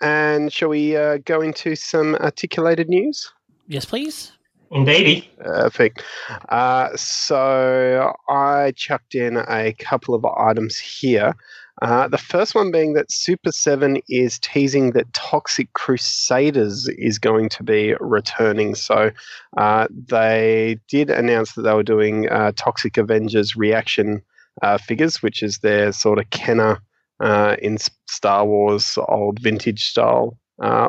And 0.00 0.52
shall 0.52 0.70
we 0.70 0.96
uh, 0.96 1.18
go 1.24 1.42
into 1.42 1.76
some 1.76 2.14
articulated 2.16 2.88
news? 2.88 3.30
Yes, 3.68 3.84
please. 3.84 4.32
Indeedy. 4.70 5.28
Perfect. 5.38 6.04
Uh, 6.48 6.94
so 6.96 8.14
I 8.28 8.72
chucked 8.76 9.14
in 9.16 9.36
a 9.48 9.72
couple 9.78 10.14
of 10.14 10.24
items 10.24 10.78
here. 10.78 11.34
Uh, 11.82 12.06
the 12.06 12.18
first 12.18 12.54
one 12.54 12.70
being 12.70 12.92
that 12.92 13.10
Super 13.10 13.50
7 13.50 14.00
is 14.08 14.38
teasing 14.38 14.92
that 14.92 15.12
Toxic 15.12 15.72
Crusaders 15.72 16.88
is 16.98 17.18
going 17.18 17.48
to 17.48 17.62
be 17.62 17.94
returning. 18.00 18.74
So 18.74 19.10
uh, 19.56 19.88
they 19.90 20.78
did 20.88 21.10
announce 21.10 21.54
that 21.54 21.62
they 21.62 21.74
were 21.74 21.82
doing 21.82 22.28
uh, 22.28 22.52
Toxic 22.54 22.96
Avengers 22.96 23.56
reaction 23.56 24.22
uh, 24.62 24.78
figures, 24.78 25.22
which 25.22 25.42
is 25.42 25.58
their 25.58 25.90
sort 25.90 26.18
of 26.18 26.28
Kenner 26.30 26.80
uh, 27.18 27.56
in 27.60 27.78
Star 28.08 28.44
Wars 28.44 28.98
old 29.08 29.40
vintage 29.40 29.84
style 29.86 30.36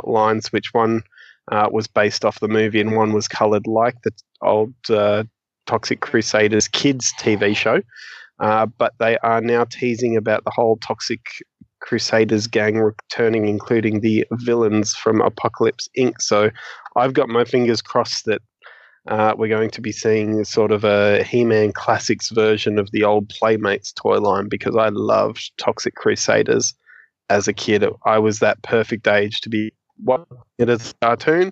lines, 0.04 0.52
which 0.52 0.74
one 0.74 1.02
uh, 1.52 1.70
was 1.72 1.88
based 1.88 2.26
off 2.26 2.40
the 2.40 2.48
movie 2.48 2.82
and 2.82 2.96
one 2.96 3.14
was 3.14 3.28
colored 3.28 3.68
like 3.68 3.96
the 4.04 4.12
old 4.42 4.74
uh, 4.90 5.24
Toxic 5.66 6.02
Crusaders 6.02 6.68
kids 6.68 7.14
TV 7.20 7.56
show. 7.56 7.82
Uh, 8.40 8.66
but 8.66 8.94
they 9.00 9.18
are 9.20 9.42
now 9.42 9.66
teasing 9.66 10.18
about 10.18 10.44
the 10.44 10.52
whole 10.52 10.78
Toxic 10.78 11.22
Crusaders 11.80 12.48
gang 12.48 12.78
returning, 12.78 13.48
including 13.48 14.02
the 14.02 14.26
villains 14.32 14.96
from 14.96 15.22
Apocalypse 15.22 15.90
Inc. 15.98 16.22
So 16.22 16.50
I've 16.96 17.14
got 17.14 17.30
my 17.30 17.46
fingers 17.46 17.82
crossed 17.82 18.26
that 18.26 18.42
uh, 19.08 19.34
we're 19.38 19.48
going 19.48 19.72
to 19.72 19.82
be 19.82 19.92
seeing 19.92 20.44
sort 20.44 20.72
of 20.72 20.84
a 20.84 21.24
He 21.24 21.44
Man 21.44 21.72
Classics 21.72 22.30
version 22.30 22.78
of 22.78 22.90
the 22.92 23.04
old 23.04 23.30
Playmates 23.30 23.92
toy 23.94 24.20
line 24.20 24.48
because 24.48 24.76
I 24.76 24.90
loved 24.90 25.52
Toxic 25.58 25.96
Crusaders 25.96 26.74
as 27.30 27.48
a 27.48 27.54
kid. 27.54 27.84
I 28.06 28.20
was 28.20 28.40
that 28.40 28.62
perfect 28.62 29.08
age 29.08 29.42
to 29.42 29.50
be 29.50 29.74
watching 30.04 30.38
it 30.58 30.70
as 30.70 30.92
a 30.92 31.06
cartoon 31.06 31.52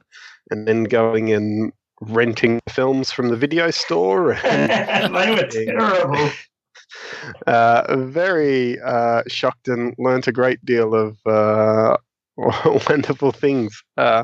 and 0.52 0.68
then 0.68 0.84
going 0.86 1.32
and 1.32 1.72
renting 2.02 2.60
films 2.70 3.12
from 3.12 3.30
the 3.30 3.36
video 3.36 3.72
store. 3.72 4.38
they 4.44 5.10
were 5.12 5.48
terrible. 5.48 6.30
uh, 7.48 7.96
very 7.98 8.80
uh, 8.80 9.24
shocked 9.28 9.68
and 9.68 9.94
learnt 9.98 10.28
a 10.28 10.32
great 10.32 10.64
deal 10.66 10.96
of 10.96 11.18
uh, 11.26 11.98
wonderful 12.90 13.32
things 13.32 13.84
uh, 13.98 14.24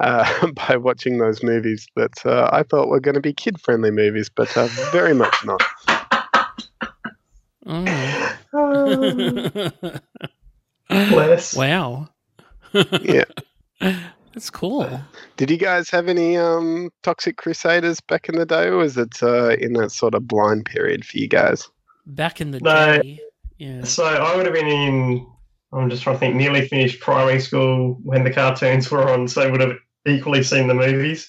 uh, 0.00 0.46
by 0.68 0.76
watching 0.76 1.18
those 1.18 1.42
movies 1.42 1.86
that 1.96 2.24
uh, 2.26 2.48
I 2.52 2.62
thought 2.62 2.88
were 2.88 3.00
going 3.00 3.14
to 3.14 3.20
be 3.20 3.32
kid 3.32 3.60
friendly 3.60 3.90
movies, 3.90 4.30
but 4.34 4.54
uh, 4.56 4.68
very 4.92 5.14
much 5.14 5.34
not. 5.44 5.62
Oh. 7.70 7.84
Bless. 10.88 11.54
wow. 11.54 12.08
Yeah. 12.72 13.24
That's 14.34 14.50
cool. 14.50 15.00
Did 15.36 15.50
you 15.50 15.56
guys 15.56 15.90
have 15.90 16.06
any 16.08 16.36
um, 16.36 16.90
Toxic 17.02 17.36
Crusaders 17.36 18.00
back 18.00 18.28
in 18.28 18.36
the 18.36 18.46
day, 18.46 18.66
or 18.66 18.76
was 18.76 18.96
it 18.96 19.22
uh, 19.22 19.50
in 19.54 19.72
that 19.72 19.90
sort 19.90 20.14
of 20.14 20.28
blind 20.28 20.64
period 20.64 21.04
for 21.04 21.18
you 21.18 21.26
guys? 21.26 21.68
Back 22.06 22.40
in 22.40 22.52
the 22.52 22.60
No. 22.60 23.00
day. 23.02 23.20
Yeah. 23.58 23.82
So 23.84 24.04
I 24.04 24.36
would 24.36 24.46
have 24.46 24.54
been 24.54 24.66
in. 24.68 25.26
I'm 25.72 25.90
just 25.90 26.02
trying 26.02 26.16
to 26.16 26.20
think. 26.20 26.36
Nearly 26.36 26.68
finished 26.68 27.00
primary 27.00 27.40
school 27.40 27.98
when 28.02 28.24
the 28.24 28.32
cartoons 28.32 28.90
were 28.90 29.10
on, 29.10 29.28
so 29.28 29.42
I 29.42 29.50
would 29.50 29.60
have 29.60 29.76
equally 30.06 30.42
seen 30.42 30.68
the 30.68 30.74
movies. 30.74 31.28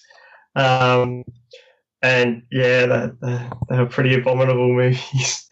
Um, 0.56 1.24
and 2.02 2.44
yeah, 2.52 2.86
that, 2.86 3.20
that, 3.22 3.58
they 3.70 3.78
were 3.78 3.86
pretty 3.88 4.14
abominable 4.14 4.72
movies. 4.74 5.50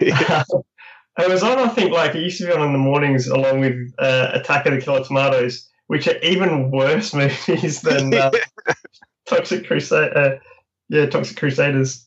it 1.18 1.28
was 1.28 1.42
on, 1.42 1.58
I 1.58 1.68
think, 1.68 1.92
like 1.92 2.14
it 2.14 2.22
used 2.22 2.38
to 2.38 2.46
be 2.46 2.52
on 2.52 2.62
in 2.62 2.72
the 2.72 2.78
mornings 2.78 3.26
along 3.26 3.60
with 3.60 3.92
uh, 3.98 4.30
Attack 4.34 4.66
of 4.66 4.74
the 4.74 4.80
Killer 4.80 5.04
Tomatoes, 5.04 5.68
which 5.88 6.06
are 6.06 6.18
even 6.18 6.70
worse 6.70 7.12
movies 7.14 7.82
than 7.82 8.14
uh, 8.14 8.30
Toxic 9.26 9.66
Crusade. 9.66 10.16
Uh, 10.16 10.36
yeah, 10.88 11.06
Toxic 11.06 11.36
Crusaders. 11.36 12.06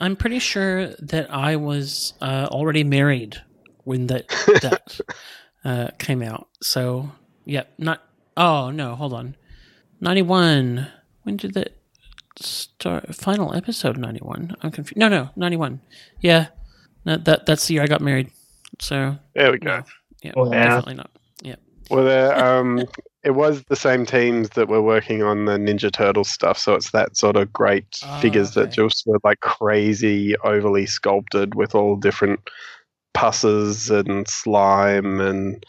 I'm 0.00 0.16
pretty 0.16 0.38
sure 0.38 0.88
that 0.98 1.32
I 1.32 1.56
was 1.56 2.14
uh, 2.20 2.46
already 2.50 2.84
married 2.84 3.42
when 3.84 4.06
that 4.06 4.28
that 4.62 5.00
uh, 5.64 5.88
came 5.98 6.22
out. 6.22 6.48
So, 6.62 7.10
yeah, 7.44 7.64
not. 7.78 8.02
Oh 8.36 8.70
no, 8.70 8.94
hold 8.94 9.12
on. 9.12 9.36
Ninety 10.00 10.22
one. 10.22 10.88
When 11.24 11.36
did 11.36 11.54
that 11.54 11.76
start? 12.36 13.14
Final 13.14 13.54
episode 13.54 13.96
ninety 13.96 14.20
one. 14.20 14.54
I'm 14.62 14.70
confused. 14.70 14.98
No, 14.98 15.08
no, 15.08 15.30
ninety 15.34 15.56
one. 15.56 15.80
Yeah, 16.20 16.48
no, 17.04 17.16
that 17.18 17.46
that's 17.46 17.66
the 17.66 17.74
year 17.74 17.82
I 17.82 17.86
got 17.86 18.00
married. 18.00 18.30
So 18.80 19.16
There 19.34 19.52
we 19.52 19.58
go. 19.58 19.78
no, 19.78 19.82
yeah, 20.22 20.32
Wow. 20.36 20.50
definitely 20.50 20.94
not. 20.94 21.10
Yeah. 21.42 21.56
Well, 21.90 22.04
there, 22.04 22.38
um, 22.44 22.84
it 23.24 23.32
was 23.32 23.64
the 23.64 23.76
same 23.76 24.04
teams 24.06 24.50
that 24.50 24.68
were 24.68 24.82
working 24.82 25.22
on 25.22 25.44
the 25.46 25.52
Ninja 25.58 25.90
Turtle 25.90 26.24
stuff, 26.24 26.58
so 26.58 26.74
it's 26.74 26.90
that 26.92 27.16
sort 27.16 27.36
of 27.36 27.52
great 27.52 27.98
Ah, 28.04 28.20
figures 28.20 28.52
that 28.52 28.70
just 28.70 29.04
were 29.06 29.18
like 29.24 29.40
crazy, 29.40 30.36
overly 30.44 30.86
sculpted 30.86 31.54
with 31.54 31.74
all 31.74 31.96
different 31.96 32.40
pusses 33.14 33.90
and 33.90 34.28
slime 34.28 35.20
and 35.20 35.64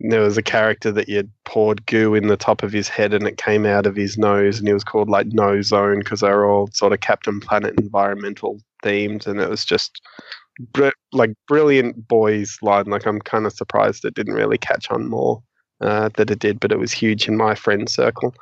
there 0.00 0.20
was 0.20 0.36
a 0.36 0.42
character 0.42 0.90
that 0.90 1.08
you 1.08 1.26
poured 1.44 1.86
goo 1.86 2.14
in 2.14 2.26
the 2.26 2.36
top 2.36 2.62
of 2.64 2.72
his 2.72 2.88
head 2.88 3.14
and 3.14 3.26
it 3.26 3.36
came 3.38 3.64
out 3.64 3.86
of 3.86 3.94
his 3.94 4.18
nose 4.18 4.58
and 4.58 4.66
he 4.66 4.74
was 4.74 4.82
called 4.84 5.08
like 5.08 5.28
No 5.28 5.62
Zone 5.62 6.00
because 6.00 6.20
they 6.20 6.28
were 6.28 6.44
all 6.44 6.66
sort 6.72 6.92
of 6.92 7.00
Captain 7.00 7.38
Planet 7.40 7.78
environmental 7.78 8.60
themed 8.84 9.26
and 9.28 9.40
it 9.40 9.48
was 9.48 9.64
just 9.64 10.02
br- 10.58 10.88
like 11.12 11.30
brilliant 11.48 12.08
boys 12.08 12.56
line. 12.62 12.86
Like 12.86 13.06
I'm 13.06 13.20
kind 13.20 13.46
of 13.46 13.52
surprised 13.52 14.04
it 14.04 14.14
didn't 14.14 14.34
really 14.34 14.58
catch 14.58 14.90
on 14.90 15.08
more 15.08 15.42
uh, 15.80 16.10
that 16.16 16.30
it 16.30 16.38
did, 16.38 16.60
but 16.60 16.72
it 16.72 16.78
was 16.78 16.92
huge 16.92 17.28
in 17.28 17.36
my 17.36 17.54
friend 17.54 17.88
circle. 17.88 18.34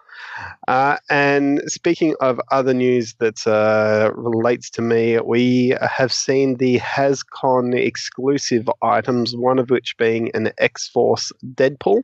Uh, 0.69 0.97
and 1.09 1.63
speaking 1.67 2.15
of 2.21 2.41
other 2.51 2.75
news 2.75 3.15
that 3.19 3.47
uh, 3.47 4.13
relates 4.15 4.71
to 4.71 4.83
me, 4.83 5.19
we 5.21 5.75
have 5.81 6.13
seen 6.13 6.57
the 6.57 6.79
HasCon 6.79 7.75
exclusive 7.75 8.69
items, 8.83 9.35
one 9.35 9.59
of 9.59 9.71
which 9.71 9.97
being 9.99 10.31
an 10.35 10.53
X 10.59 10.89
Force 10.89 11.33
Deadpool, 11.55 12.03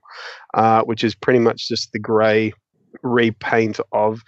uh, 0.55 0.83
which 0.83 1.05
is 1.05 1.15
pretty 1.15 1.39
much 1.39 1.69
just 1.69 1.93
the 1.93 1.99
grey 1.99 2.53
repaint 3.03 3.79
of 3.93 4.23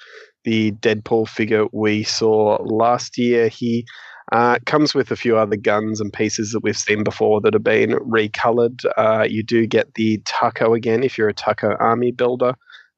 the 0.44 0.72
Deadpool 0.72 1.28
figure 1.28 1.66
we 1.72 2.02
saw 2.02 2.58
last 2.62 3.18
year. 3.18 3.48
He 3.48 3.84
uh, 4.32 4.58
comes 4.66 4.94
with 4.94 5.10
a 5.10 5.16
few 5.16 5.36
other 5.36 5.56
guns 5.56 6.00
and 6.00 6.12
pieces 6.12 6.52
that 6.52 6.62
we've 6.62 6.76
seen 6.76 7.02
before 7.02 7.40
that 7.40 7.54
have 7.54 7.64
been 7.64 7.92
recolored. 7.92 8.84
Uh, 8.96 9.26
you 9.28 9.42
do 9.42 9.66
get 9.66 9.94
the 9.94 10.18
Tucko 10.18 10.76
again 10.76 11.02
if 11.02 11.16
you're 11.16 11.28
a 11.28 11.34
Tucko 11.34 11.76
army 11.80 12.12
builder 12.12 12.54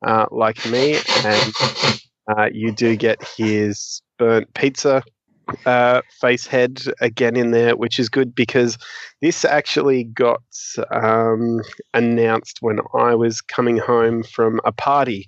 uh, 0.06 0.26
like 0.30 0.64
me, 0.70 0.98
and 1.24 1.52
uh, 2.28 2.48
you 2.52 2.72
do 2.72 2.96
get 2.96 3.22
his 3.36 4.02
burnt 4.18 4.52
pizza 4.54 5.02
uh, 5.66 6.00
face 6.20 6.46
head 6.46 6.82
again 7.00 7.36
in 7.36 7.50
there, 7.50 7.76
which 7.76 7.98
is 7.98 8.08
good 8.08 8.34
because 8.34 8.78
this 9.20 9.44
actually 9.44 10.04
got 10.04 10.42
um, 10.90 11.60
announced 11.94 12.58
when 12.60 12.80
I 12.94 13.14
was 13.14 13.40
coming 13.40 13.78
home 13.78 14.22
from 14.22 14.60
a 14.64 14.72
party 14.72 15.26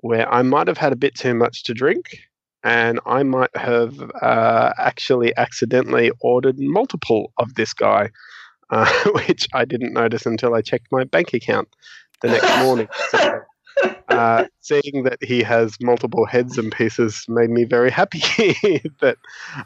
where 0.00 0.32
I 0.32 0.42
might 0.42 0.68
have 0.68 0.78
had 0.78 0.92
a 0.92 0.96
bit 0.96 1.14
too 1.14 1.34
much 1.34 1.64
to 1.64 1.74
drink. 1.74 2.18
And 2.64 3.00
I 3.06 3.22
might 3.22 3.56
have 3.56 3.98
uh, 4.20 4.72
actually 4.78 5.36
accidentally 5.36 6.10
ordered 6.20 6.58
multiple 6.58 7.32
of 7.38 7.54
this 7.54 7.72
guy, 7.72 8.10
uh, 8.70 8.92
which 9.12 9.46
I 9.54 9.64
didn't 9.64 9.92
notice 9.92 10.26
until 10.26 10.54
I 10.54 10.62
checked 10.62 10.88
my 10.90 11.04
bank 11.04 11.34
account 11.34 11.68
the 12.20 12.28
next 12.28 12.64
morning. 12.64 12.88
So, 13.10 13.40
uh, 14.08 14.46
seeing 14.60 15.04
that 15.04 15.18
he 15.22 15.42
has 15.42 15.76
multiple 15.80 16.26
heads 16.26 16.58
and 16.58 16.72
pieces 16.72 17.24
made 17.28 17.50
me 17.50 17.64
very 17.64 17.90
happy 17.90 18.18
that, 19.00 19.16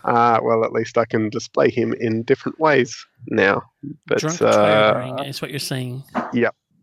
uh, 0.05 0.41
well, 0.43 0.65
at 0.65 0.73
least 0.73 0.99
I 0.99 1.05
can 1.07 1.31
display 1.31 1.71
him 1.71 1.95
in 1.99 2.23
different 2.23 2.61
ways 2.61 3.07
now. 3.29 3.63
But 4.07 4.19
Drunk 4.19 4.43
uh, 4.43 5.17
is 5.25 5.41
what 5.41 5.51
you're 5.51 5.61
saying. 5.61 6.05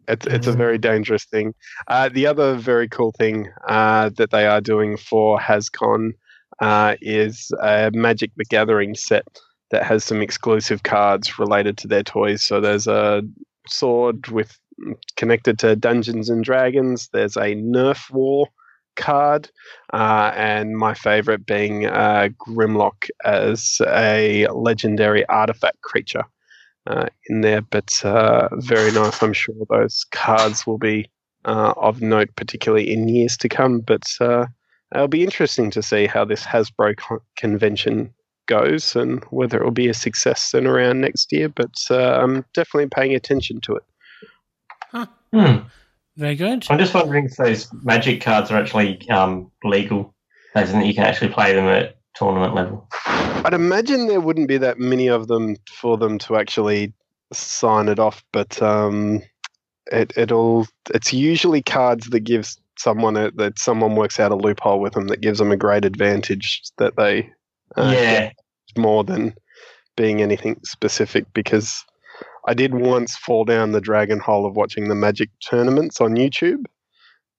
It's, 0.10 0.26
it's 0.26 0.48
a 0.48 0.52
very 0.52 0.78
dangerous 0.78 1.26
thing. 1.26 1.54
Uh, 1.88 2.10
the 2.10 2.26
other 2.26 2.56
very 2.56 2.88
cool 2.88 3.14
thing 3.18 3.50
uh, 3.68 4.10
that 4.18 4.32
they 4.32 4.46
are 4.46 4.62
doing 4.62 4.98
for 4.98 5.40
HasCon 5.40 6.12
uh, 6.60 6.96
is 7.02 7.52
a 7.62 7.92
Magic 7.94 8.32
the 8.36 8.46
Gathering 8.46 8.96
set 8.96 9.26
that 9.72 9.84
has 9.84 10.04
some 10.04 10.22
exclusive 10.22 10.84
cards 10.84 11.38
related 11.38 11.78
to 11.78 11.88
their 11.88 12.04
toys. 12.04 12.44
So 12.44 12.60
there's 12.60 12.88
a 12.88 13.22
sword 13.68 14.28
with 14.30 14.58
connected 15.16 15.60
to 15.60 15.76
Dungeons 15.76 16.30
and 16.30 16.44
Dragons. 16.44 17.10
There's 17.14 17.38
a 17.38 17.56
Nerf 17.56 18.12
War 18.12 18.48
card, 18.96 19.50
uh, 19.94 20.32
and 20.36 20.76
my 20.76 20.94
favorite 20.94 21.46
being 21.46 21.86
uh, 21.86 22.30
Grimlock 22.38 23.10
as 23.24 23.80
a 23.88 24.48
legendary 24.48 25.26
artifact 25.28 25.82
creature 25.82 26.24
uh, 26.90 27.06
in 27.28 27.42
there. 27.42 27.62
But 27.62 27.94
uh, 28.04 28.50
very 28.58 28.92
nice. 28.92 29.22
I'm 29.22 29.34
sure 29.34 29.56
those 29.70 30.06
cards 30.12 30.68
will 30.68 30.78
be 30.78 31.10
uh, 31.46 31.74
of 31.78 32.02
note, 32.02 32.30
particularly 32.36 32.92
in 32.92 33.08
years 33.08 33.38
to 33.38 33.50
come. 33.50 33.80
But 33.80 34.08
uh, 34.20 34.48
it'll 34.94 35.08
be 35.08 35.24
interesting 35.24 35.72
to 35.72 35.82
see 35.82 36.08
how 36.08 36.26
this 36.26 36.44
Hasbro 36.44 36.98
con- 36.98 37.20
convention 37.38 38.14
goes 38.48 38.96
and 38.96 39.24
whether 39.30 39.60
it 39.60 39.64
will 39.64 39.72
be 39.72 39.88
a 39.88 39.94
success 39.94 40.54
and 40.54 40.66
around 40.66 41.02
next 41.02 41.32
year. 41.32 41.48
But 41.50 41.76
uh, 41.90 42.20
I'm 42.22 42.44
definitely 42.54 42.90
paying 42.90 43.16
attention 43.16 43.62
to 43.62 43.76
it. 43.76 43.84
Hmm. 45.32 45.68
Very 46.18 46.36
good. 46.36 46.66
I'm 46.70 46.80
just 46.80 46.94
wondering 46.94 47.26
if 47.26 47.38
those 47.38 47.72
magic 47.84 48.22
cards 48.22 48.52
are 48.52 48.58
actually 48.58 49.08
um, 49.10 49.52
legal, 49.64 50.14
as 50.56 50.74
in 50.74 50.80
that 50.80 50.86
you 50.86 50.94
can 50.94 51.06
actually 51.06 51.30
play 51.30 51.54
them 51.54 51.66
at 51.66 51.98
tournament 52.16 52.56
level. 52.56 52.90
I'd 53.46 53.54
imagine 53.54 54.08
there 54.08 54.22
wouldn't 54.22 54.48
be 54.48 54.58
that 54.58 54.80
many 54.80 55.08
of 55.08 55.28
them 55.28 55.56
for 55.72 55.98
them 55.98 56.18
to 56.20 56.36
actually 56.36 56.94
sign 57.32 57.88
it 57.88 58.00
off, 58.00 58.24
but 58.32 58.62
um, 58.62 59.22
it 59.92 60.14
it'll 60.18 60.68
it's 60.94 61.14
usually 61.14 61.62
cards 61.62 62.10
that 62.10 62.22
gives 62.22 62.60
someone 62.78 63.18
a, 63.18 63.32
that 63.32 63.60
someone 63.60 63.96
works 63.96 64.20
out 64.20 64.32
a 64.32 64.36
loophole 64.36 64.80
with 64.80 64.94
them 64.94 65.08
that 65.08 65.22
gives 65.22 65.40
them 65.40 65.52
a 65.52 65.58
great 65.58 65.86
advantage 65.86 66.64
that 66.78 66.96
they 66.96 67.30
uh, 67.76 67.94
yeah. 67.94 68.32
more 68.78 69.04
than 69.04 69.34
being 69.96 70.22
anything 70.22 70.60
specific 70.64 71.26
because 71.34 71.84
I 72.48 72.54
did 72.54 72.74
once 72.74 73.18
fall 73.18 73.44
down 73.46 73.74
the 73.74 73.82
dragon 73.82 74.20
hole 74.20 74.46
of 74.46 74.56
watching 74.56 74.88
the 74.88 74.96
magic 74.96 75.30
tournaments 75.48 76.00
on 76.00 76.16
YouTube 76.16 76.66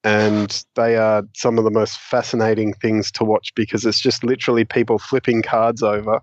and 0.02 0.64
they 0.76 0.96
are 0.96 1.22
some 1.34 1.58
of 1.58 1.64
the 1.64 1.70
most 1.70 1.98
fascinating 1.98 2.72
things 2.72 3.10
to 3.12 3.24
watch 3.24 3.54
because 3.54 3.84
it's 3.84 4.00
just 4.00 4.24
literally 4.24 4.64
people 4.64 4.98
flipping 4.98 5.42
cards 5.42 5.82
over 5.82 6.20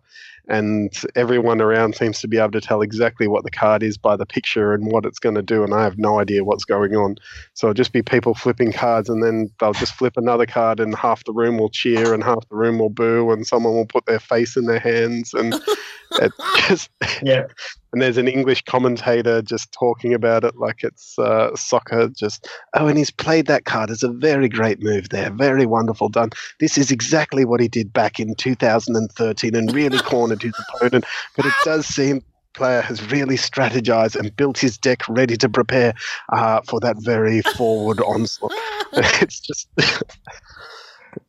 and 0.49 0.93
everyone 1.15 1.61
around 1.61 1.95
seems 1.95 2.19
to 2.21 2.27
be 2.27 2.37
able 2.37 2.51
to 2.51 2.61
tell 2.61 2.81
exactly 2.81 3.27
what 3.27 3.43
the 3.43 3.51
card 3.51 3.83
is 3.83 3.97
by 3.97 4.15
the 4.15 4.25
picture 4.25 4.73
and 4.73 4.91
what 4.91 5.05
it's 5.05 5.19
going 5.19 5.35
to 5.35 5.41
do 5.41 5.63
and 5.63 5.73
i 5.73 5.83
have 5.83 5.97
no 5.97 6.19
idea 6.19 6.43
what's 6.43 6.63
going 6.63 6.95
on. 6.95 7.15
So 7.53 7.67
it'll 7.67 7.73
just 7.73 7.93
be 7.93 8.01
people 8.01 8.33
flipping 8.33 8.71
cards 8.71 9.09
and 9.09 9.23
then 9.23 9.51
they'll 9.59 9.73
just 9.73 9.93
flip 9.93 10.15
another 10.15 10.45
card 10.45 10.79
and 10.79 10.95
half 10.95 11.23
the 11.25 11.33
room 11.33 11.57
will 11.57 11.69
cheer 11.69 12.13
and 12.13 12.23
half 12.23 12.47
the 12.49 12.55
room 12.55 12.79
will 12.79 12.89
boo 12.89 13.31
and 13.31 13.45
someone 13.45 13.73
will 13.73 13.85
put 13.85 14.05
their 14.05 14.19
face 14.19 14.55
in 14.55 14.65
their 14.65 14.79
hands 14.79 15.33
and 15.33 15.55
just 16.67 16.89
Yeah. 17.21 17.47
and 17.93 18.01
there's 18.01 18.17
an 18.17 18.27
English 18.27 18.63
commentator 18.65 19.41
just 19.41 19.71
talking 19.71 20.13
about 20.13 20.43
it 20.43 20.55
like 20.55 20.83
it's 20.83 21.17
uh, 21.17 21.55
soccer. 21.55 22.09
Just 22.09 22.47
oh, 22.75 22.87
and 22.87 22.97
he's 22.97 23.11
played 23.11 23.47
that 23.47 23.65
card. 23.65 23.89
It's 23.89 24.03
a 24.03 24.11
very 24.11 24.49
great 24.49 24.81
move 24.81 25.09
there. 25.09 25.31
Very 25.31 25.65
wonderful 25.65 26.09
done. 26.09 26.29
This 26.59 26.77
is 26.77 26.91
exactly 26.91 27.45
what 27.45 27.59
he 27.59 27.67
did 27.67 27.91
back 27.93 28.19
in 28.19 28.35
2013 28.35 29.55
and 29.55 29.73
really 29.73 29.97
cornered 30.03 30.41
his 30.41 30.53
opponent. 30.69 31.05
But 31.35 31.45
it 31.45 31.53
does 31.63 31.85
seem 31.87 32.21
player 32.53 32.81
has 32.81 33.11
really 33.11 33.35
strategized 33.35 34.15
and 34.15 34.35
built 34.35 34.57
his 34.57 34.77
deck 34.77 35.07
ready 35.07 35.37
to 35.37 35.47
prepare 35.47 35.93
uh, 36.33 36.59
for 36.67 36.79
that 36.79 36.95
very 36.99 37.41
forward 37.41 37.99
onslaught. 38.01 38.51
it's 38.93 39.39
just 39.39 39.69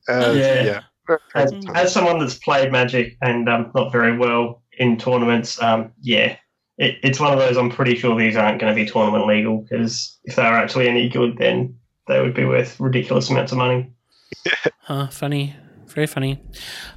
uh, 0.09 0.33
Yeah. 0.35 0.63
yeah. 0.63 0.81
As, 1.35 1.53
as 1.75 1.93
someone 1.93 2.19
that's 2.19 2.35
played 2.35 2.71
Magic 2.71 3.17
and 3.23 3.49
um, 3.49 3.71
not 3.75 3.91
very 3.91 4.19
well 4.19 4.63
in 4.79 4.97
tournaments, 4.97 5.61
um, 5.61 5.93
yeah, 6.01 6.37
it, 6.79 6.97
it's 7.03 7.21
one 7.21 7.33
of 7.33 7.39
those. 7.39 7.57
I'm 7.57 7.71
pretty 7.71 7.97
sure 7.97 8.17
these 8.17 8.37
aren't 8.37 8.61
going 8.61 8.75
to 8.75 8.81
be 8.85 8.89
tournament 8.89 9.27
legal 9.27 9.59
because 9.59 10.19
if 10.25 10.37
they 10.37 10.43
were 10.43 10.49
actually 10.49 10.89
any 10.89 11.09
good, 11.09 11.37
then 11.39 11.77
they 12.07 12.21
would 12.21 12.35
be 12.35 12.45
worth 12.45 12.79
ridiculous 12.81 13.31
amounts 13.31 13.53
of 13.53 13.59
money. 13.59 13.93
Huh, 14.83 15.09
funny. 15.09 15.55
Very 15.89 16.07
funny. 16.07 16.41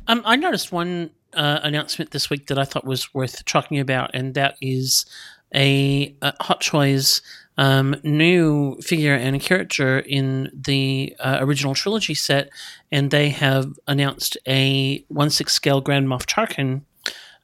Um, 0.07 0.21
I 0.23 0.37
noticed 0.37 0.71
one 0.71 1.09
uh, 1.33 1.59
announcement 1.61 2.11
this 2.11 2.29
week 2.29 2.47
that 2.47 2.57
I 2.57 2.63
thought 2.63 2.85
was 2.85 3.13
worth 3.13 3.43
talking 3.43 3.79
about, 3.79 4.11
and 4.13 4.33
that 4.35 4.55
is 4.61 5.05
a, 5.53 6.15
a 6.21 6.33
Hot 6.41 6.61
Toys 6.61 7.21
um, 7.57 7.95
new 8.03 8.77
figure 8.81 9.13
and 9.13 9.41
character 9.41 9.99
in 9.99 10.49
the 10.53 11.13
uh, 11.19 11.39
original 11.41 11.75
trilogy 11.75 12.13
set, 12.13 12.49
and 12.91 13.11
they 13.11 13.29
have 13.29 13.77
announced 13.87 14.37
a 14.47 15.03
one 15.09 15.29
six 15.29 15.53
scale 15.53 15.81
Grand 15.81 16.07
Moff 16.07 16.25
Tarkin 16.25 16.83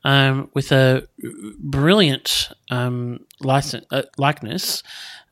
um, 0.04 0.50
with 0.54 0.72
a 0.72 1.08
brilliant 1.60 2.50
um, 2.70 3.20
license, 3.42 3.86
uh, 3.92 4.04
likeness, 4.18 4.84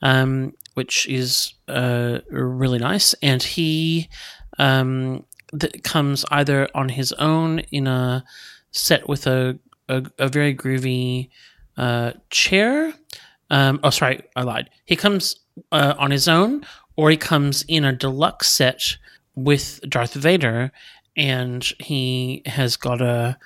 um, 0.02 0.54
which 0.74 1.08
is 1.08 1.54
uh, 1.68 2.20
really 2.30 2.80
nice, 2.80 3.14
and 3.22 3.42
he 3.42 4.10
um, 4.58 5.26
that 5.54 5.84
comes 5.84 6.26
either 6.32 6.68
on 6.76 6.90
his 6.90 7.14
own 7.14 7.60
in 7.72 7.88
a 7.88 8.24
set 8.72 9.08
with 9.08 9.28
a 9.28 9.58
a, 9.88 10.04
a 10.18 10.28
very 10.28 10.56
groovy 10.56 11.30
uh, 11.78 12.14
chair. 12.30 12.94
Um, 13.50 13.80
oh, 13.84 13.90
sorry, 13.90 14.22
I 14.36 14.42
lied. 14.44 14.70
He 14.86 14.96
comes 14.96 15.36
uh, 15.72 15.94
on 15.98 16.12
his 16.12 16.28
own, 16.28 16.66
or 16.96 17.10
he 17.10 17.18
comes 17.18 17.64
in 17.68 17.86
a 17.86 17.94
deluxe 17.94 18.50
set 18.50 18.98
with 19.36 19.80
Darth 19.88 20.14
Vader, 20.14 20.72
and 21.16 21.64
he 21.80 22.42
has 22.46 22.76
got 22.78 23.02
a 23.02 23.38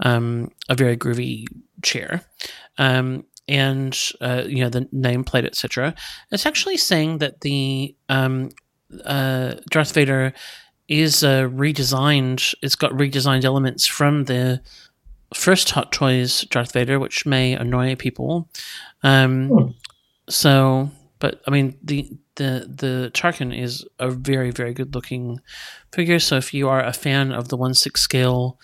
um, 0.00 0.50
a 0.68 0.74
very 0.74 0.96
groovy 0.96 1.46
chair. 1.82 2.22
Um, 2.78 3.24
and 3.48 3.96
uh, 4.20 4.42
you 4.46 4.58
know 4.58 4.68
the 4.68 4.82
nameplate, 4.86 5.44
etc. 5.44 5.94
It's 6.32 6.46
actually 6.46 6.76
saying 6.76 7.18
that 7.18 7.42
the 7.42 7.94
um, 8.08 8.50
uh, 9.04 9.54
Darth 9.70 9.92
Vader 9.92 10.32
is 10.88 11.22
uh, 11.22 11.44
redesigned. 11.44 12.54
It's 12.62 12.76
got 12.76 12.92
redesigned 12.92 13.44
elements 13.44 13.86
from 13.86 14.24
the 14.24 14.60
first 15.34 15.70
Hot 15.70 15.92
Toys 15.92 16.42
Darth 16.50 16.72
Vader, 16.72 16.98
which 16.98 17.26
may 17.26 17.52
annoy 17.52 17.94
people. 17.96 18.48
Um, 19.02 19.48
Hmm. 19.48 19.70
So, 20.28 20.90
but 21.18 21.40
I 21.46 21.50
mean, 21.50 21.78
the 21.82 22.10
the 22.34 22.66
the 22.68 23.10
Tarkin 23.14 23.56
is 23.56 23.84
a 23.98 24.10
very 24.10 24.50
very 24.50 24.74
good 24.74 24.94
looking 24.94 25.40
figure. 25.92 26.18
So 26.18 26.36
if 26.36 26.52
you 26.52 26.68
are 26.68 26.82
a 26.82 26.92
fan 26.92 27.32
of 27.32 27.48
the 27.48 27.56
one 27.56 27.74
six 27.74 28.00
scale 28.00 28.58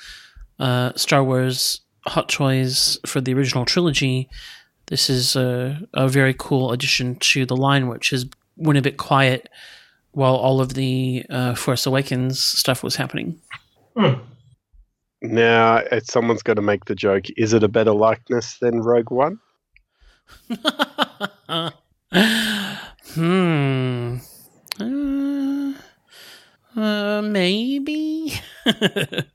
uh, 0.58 0.92
Star 0.96 1.22
Wars 1.24 1.80
Hot 2.06 2.28
Toys 2.28 2.98
for 3.06 3.20
the 3.20 3.34
original 3.34 3.64
trilogy, 3.64 4.28
this 4.86 5.08
is 5.08 5.36
a, 5.36 5.80
a 5.94 6.08
very 6.08 6.34
cool 6.36 6.72
addition 6.72 7.16
to 7.16 7.46
the 7.46 7.56
line, 7.56 7.88
which 7.88 8.10
has 8.10 8.26
went 8.56 8.78
a 8.78 8.82
bit 8.82 8.96
quiet 8.96 9.48
while 10.12 10.34
all 10.34 10.60
of 10.60 10.74
the 10.74 11.24
uh, 11.30 11.54
Force 11.54 11.86
Awakens 11.86 12.42
stuff 12.42 12.82
was 12.82 12.96
happening. 12.96 13.40
Hmm. 13.96 14.20
Now, 15.22 15.76
if 15.90 16.06
someone's 16.06 16.42
going 16.42 16.56
to 16.56 16.62
make 16.62 16.84
the 16.86 16.94
joke, 16.94 17.26
is 17.36 17.52
it 17.54 17.62
a 17.62 17.68
better 17.68 17.92
likeness 17.92 18.58
than 18.58 18.80
Rogue 18.80 19.10
One? 19.10 19.38
hmm. 23.14 24.16
Uh, 24.80 25.72
uh, 26.76 27.22
maybe. 27.22 28.34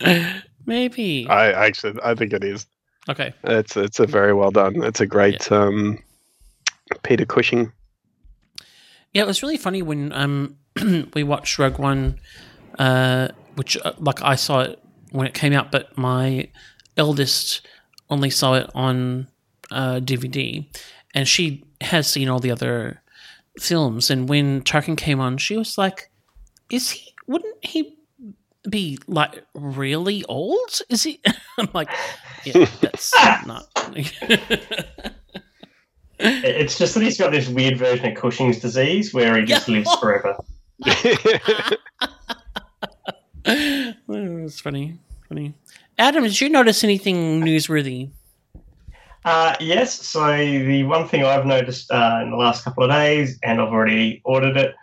maybe. 0.66 1.26
I 1.28 1.52
actually, 1.52 1.98
I 2.02 2.14
think 2.14 2.32
it 2.32 2.44
is. 2.44 2.66
Okay. 3.08 3.32
It's 3.44 3.76
it's 3.76 3.98
a 3.98 4.06
very 4.06 4.32
well 4.32 4.50
done. 4.50 4.82
It's 4.82 5.00
a 5.00 5.06
great 5.06 5.50
um, 5.50 5.98
Peter 7.02 7.24
Cushing. 7.24 7.72
Yeah, 9.12 9.22
it 9.22 9.26
was 9.26 9.42
really 9.42 9.56
funny 9.56 9.82
when 9.82 10.12
um 10.12 10.56
we 11.14 11.22
watched 11.22 11.58
Rogue 11.58 11.78
One, 11.78 12.20
uh, 12.78 13.28
which 13.56 13.76
uh, 13.84 13.92
like 13.98 14.22
I 14.22 14.34
saw 14.36 14.60
it 14.60 14.78
when 15.10 15.26
it 15.26 15.34
came 15.34 15.52
out, 15.52 15.72
but 15.72 15.96
my 15.96 16.48
eldest 16.96 17.66
only 18.08 18.30
saw 18.30 18.54
it 18.54 18.70
on 18.74 19.28
uh, 19.70 20.00
DVD, 20.00 20.66
and 21.14 21.26
she 21.26 21.64
has 21.80 22.06
seen 22.06 22.28
all 22.28 22.38
the 22.38 22.50
other 22.50 23.02
films. 23.58 24.10
And 24.10 24.28
when 24.28 24.62
Tarkin 24.62 24.96
came 24.96 25.20
on, 25.20 25.38
she 25.38 25.56
was 25.56 25.78
like, 25.78 26.10
"Is 26.70 26.90
he? 26.90 27.14
Wouldn't 27.26 27.64
he 27.64 27.96
be 28.68 28.98
like 29.06 29.44
really 29.54 30.24
old? 30.26 30.80
Is 30.88 31.02
he?" 31.02 31.20
I'm 31.58 31.68
like, 31.72 31.88
"Yeah, 32.44 32.66
that's 32.80 33.12
not." 33.46 33.66
It's 36.22 36.76
just 36.78 36.94
that 36.94 37.02
he's 37.02 37.18
got 37.18 37.30
this 37.32 37.48
weird 37.48 37.78
version 37.78 38.06
of 38.12 38.16
Cushing's 38.18 38.58
disease 38.58 39.14
where 39.14 39.38
he 39.38 39.44
just 39.46 39.66
Yeah. 39.68 39.76
lives 39.78 39.94
forever. 39.96 40.36
it's 43.44 44.60
funny, 44.60 44.98
funny. 45.28 45.54
Adam, 45.98 46.22
did 46.24 46.40
you 46.40 46.48
notice 46.48 46.84
anything 46.84 47.40
newsworthy? 47.42 48.10
Uh, 49.24 49.54
yes, 49.60 50.06
so 50.06 50.34
the 50.36 50.82
one 50.84 51.06
thing 51.06 51.24
I've 51.24 51.44
noticed 51.46 51.90
uh, 51.90 52.20
in 52.22 52.30
the 52.30 52.36
last 52.36 52.64
couple 52.64 52.84
of 52.84 52.90
days, 52.90 53.38
and 53.42 53.60
I've 53.60 53.68
already 53.68 54.22
ordered 54.24 54.56
it, 54.56 54.74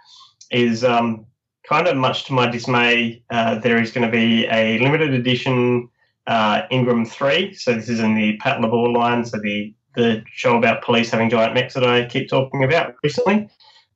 is 0.51 0.83
um, 0.83 1.25
kind 1.67 1.87
of 1.87 1.97
much 1.97 2.25
to 2.25 2.33
my 2.33 2.47
dismay, 2.49 3.21
uh, 3.29 3.59
there 3.59 3.81
is 3.81 3.91
going 3.91 4.05
to 4.05 4.11
be 4.11 4.45
a 4.47 4.79
limited 4.79 5.13
edition 5.13 5.89
uh, 6.27 6.63
Ingram 6.71 7.05
3. 7.05 7.53
So 7.53 7.73
this 7.73 7.89
is 7.89 7.99
in 7.99 8.15
the 8.15 8.37
Patlabor 8.39 8.93
line, 8.93 9.25
so 9.25 9.37
the, 9.37 9.73
the 9.95 10.23
show 10.31 10.57
about 10.57 10.83
police 10.83 11.11
having 11.11 11.29
giant 11.29 11.53
mechs 11.53 11.73
that 11.73 11.83
I 11.83 12.05
keep 12.05 12.29
talking 12.29 12.63
about 12.63 12.95
recently. 13.03 13.49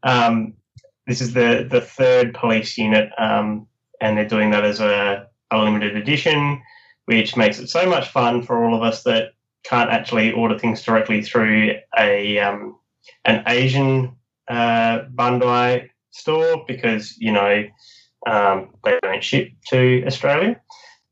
Um, 0.04 0.54
this 1.08 1.22
is 1.22 1.34
the, 1.34 1.68
the 1.70 1.82
third 1.82 2.34
police 2.34 2.78
unit, 2.78 3.10
um, 3.18 3.68
and 4.00 4.18
they're 4.18 4.28
doing 4.28 4.52
that 4.52 4.64
as 4.64 4.80
a, 4.80 5.28
a 5.52 5.58
limited 5.58 5.96
edition, 5.96 6.62
which 7.06 7.36
makes 7.36 7.60
it 7.60 7.68
so 7.68 7.86
much 7.90 8.08
fun 8.10 8.42
for 8.42 8.64
all 8.64 8.76
of 8.76 8.82
us 8.82 9.04
that 9.04 9.34
can't 9.64 9.92
actually 9.92 10.32
order 10.32 10.58
things 10.58 10.82
directly 10.82 11.22
through 11.22 11.76
a 11.98 12.40
um, 12.40 12.78
an 13.26 13.44
Asian 13.48 14.16
uh, 14.48 15.02
Bandai 15.14 15.91
store 16.12 16.64
because 16.68 17.18
you 17.18 17.32
know 17.32 17.66
um, 18.28 18.70
they 18.84 18.98
don't 19.02 19.24
ship 19.24 19.50
to 19.70 20.04
Australia. 20.06 20.60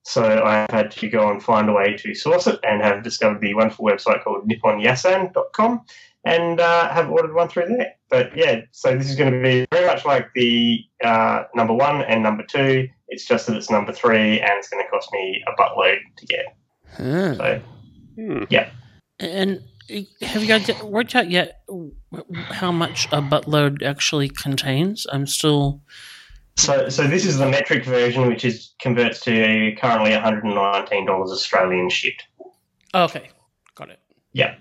So 0.04 0.44
I've 0.44 0.72
had 0.72 0.92
to 0.92 1.10
go 1.10 1.30
and 1.30 1.44
find 1.44 1.70
a 1.70 1.74
way 1.74 1.96
to 1.98 2.16
source 2.16 2.48
it, 2.48 2.60
and 2.64 2.82
have 2.82 3.04
discovered 3.04 3.42
the 3.42 3.54
wonderful 3.54 3.86
website 3.86 4.24
called 4.24 4.50
NipponYasan.com, 4.50 5.82
and 6.24 6.60
uh, 6.60 6.90
have 6.90 7.10
ordered 7.10 7.36
one 7.36 7.50
through 7.50 7.68
there. 7.68 7.94
But 8.10 8.36
yeah, 8.36 8.62
so 8.72 8.98
this 8.98 9.10
is 9.10 9.16
going 9.16 9.34
to 9.34 9.42
be 9.42 9.68
very 9.72 9.86
much 9.86 10.06
like 10.06 10.28
the 10.34 10.84
uh, 11.04 11.44
number 11.54 11.74
one 11.74 12.02
and 12.04 12.24
number 12.24 12.44
two. 12.44 12.88
It's 13.10 13.26
just 13.26 13.48
that 13.48 13.58
it's 13.58 13.70
number 13.70 13.92
three, 13.92 14.40
and 14.40 14.52
it's 14.54 14.70
going 14.70 14.84
to 14.84 14.90
cost 14.90 15.10
me 15.12 15.44
a 15.48 15.62
buttload 15.62 16.00
to 16.18 16.26
get. 16.26 16.56
Huh. 16.98 17.36
So 17.36 17.62
Hmm. 18.20 18.44
And 19.20 19.58
uh, 19.58 19.62
have 20.21 20.41
you 20.41 20.47
guys 20.47 20.69
worked 20.84 21.15
out 21.15 21.30
yet 21.30 21.62
how 22.34 22.71
much 22.71 23.08
a 23.08 23.21
buttload 23.21 23.84
actually 23.84 24.30
contains? 24.30 25.06
I'm 25.12 25.28
still. 25.28 25.82
So, 26.58 26.89
so 26.89 27.08
this 27.08 27.25
is 27.25 27.38
the 27.38 27.49
metric 27.49 27.86
version, 27.86 28.28
which 28.28 28.43
is 28.43 28.73
converts 28.82 29.21
to 29.21 29.75
currently 29.80 30.12
one 30.12 30.21
hundred 30.21 30.43
and 30.43 30.56
nineteen 30.56 31.06
dollars 31.06 31.32
Australian 31.32 31.89
shipped. 31.89 32.23
Okay, 32.93 33.30
got 33.75 33.89
it. 33.89 33.99
Yeah. 34.34 34.56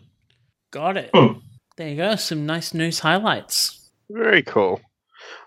got 0.71 0.97
it. 0.97 1.11
Hmm. 1.15 1.39
There 1.77 1.89
you 1.89 1.97
go. 1.97 2.17
Some 2.17 2.47
nice 2.47 2.75
news 2.75 3.01
highlights. 3.01 3.91
Very 4.11 4.43
cool. 4.43 4.81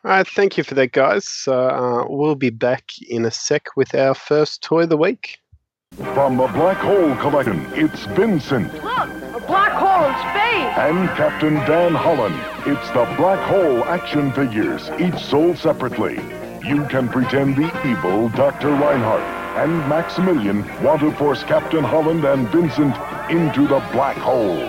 All 0.04 0.12
right, 0.12 0.28
thank 0.28 0.58
you 0.58 0.64
for 0.64 0.76
that, 0.76 0.92
guys. 0.92 1.28
So, 1.28 1.54
uh, 1.54 2.06
we'll 2.08 2.36
be 2.36 2.50
back 2.50 2.92
in 3.08 3.26
a 3.26 3.32
sec 3.32 3.68
with 3.76 3.96
our 3.96 4.14
first 4.14 4.62
toy 4.62 4.84
of 4.84 4.90
the 4.90 4.98
week. 4.98 5.40
From 5.98 6.38
the 6.38 6.48
Black 6.48 6.78
Hole 6.78 7.16
Collection, 7.18 7.66
it's 7.74 8.06
Vincent 8.06 8.72
space. 10.30 10.78
and 10.78 11.10
Captain 11.18 11.56
Dan 11.66 11.94
Holland. 11.94 12.36
It's 12.66 12.88
the 12.92 13.06
Black 13.18 13.40
Hole 13.50 13.84
action 13.86 14.32
figures, 14.34 14.90
each 15.00 15.20
sold 15.24 15.58
separately. 15.58 16.16
You 16.64 16.86
can 16.86 17.10
pretend 17.10 17.56
the 17.56 17.72
evil 17.90 18.30
Dr. 18.30 18.70
Reinhardt 18.70 19.42
and 19.58 19.78
Maximilian 19.90 20.64
want 20.82 21.02
to 21.02 21.12
force 21.14 21.44
Captain 21.44 21.84
Holland 21.84 22.24
and 22.24 22.48
Vincent 22.50 22.96
into 23.30 23.68
the 23.68 23.80
black 23.92 24.16
hole. 24.16 24.62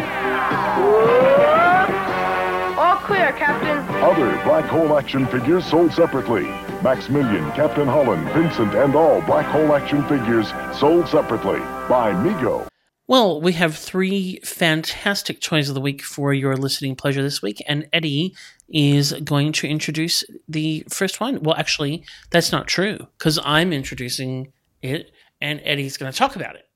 All 2.79 2.97
clear, 2.97 3.33
Captain. 3.33 3.79
Other 4.03 4.33
Black 4.43 4.65
Hole 4.65 4.99
action 4.99 5.27
figures 5.29 5.65
sold 5.65 5.93
separately. 5.93 6.45
Maximilian, 6.83 7.45
Captain 7.53 7.87
Holland, 7.87 8.29
Vincent, 8.31 8.75
and 8.75 8.97
all 8.97 9.21
Black 9.23 9.47
Hole 9.47 9.73
action 9.75 10.03
figures 10.09 10.49
sold 10.77 11.07
separately 11.09 11.61
by 11.89 12.13
Mego. 12.13 12.72
Well, 13.13 13.43
we 13.43 13.53
have 13.53 13.77
three 13.77 14.41
fantastic 14.43 15.43
toys 15.43 15.69
of 15.69 15.75
the 15.75 15.83
week 15.83 16.03
for 16.03 16.33
your 16.33 16.57
listening 16.57 16.97
pleasure 16.97 17.21
this 17.21 17.43
week, 17.43 17.63
and 17.69 17.87
Eddie 17.93 18.35
is 18.71 19.13
going 19.23 19.53
to 19.53 19.69
introduce 19.69 20.25
the 20.49 20.87
first 20.89 21.21
one. 21.21 21.43
Well, 21.43 21.55
actually, 21.57 22.07
that's 22.31 22.53
not 22.53 22.69
true 22.69 23.07
because 23.19 23.39
I'm 23.45 23.71
introducing 23.71 24.51
it, 24.81 25.11
and 25.43 25.61
Eddie's 25.63 25.99
going 25.99 26.11
to 26.11 26.17
talk 26.17 26.37
about 26.37 26.57
it. 26.57 26.67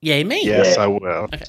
Yay, 0.00 0.24
me! 0.24 0.40
Yes, 0.46 0.78
I 0.78 0.86
will. 0.86 1.28
Okay. 1.30 1.44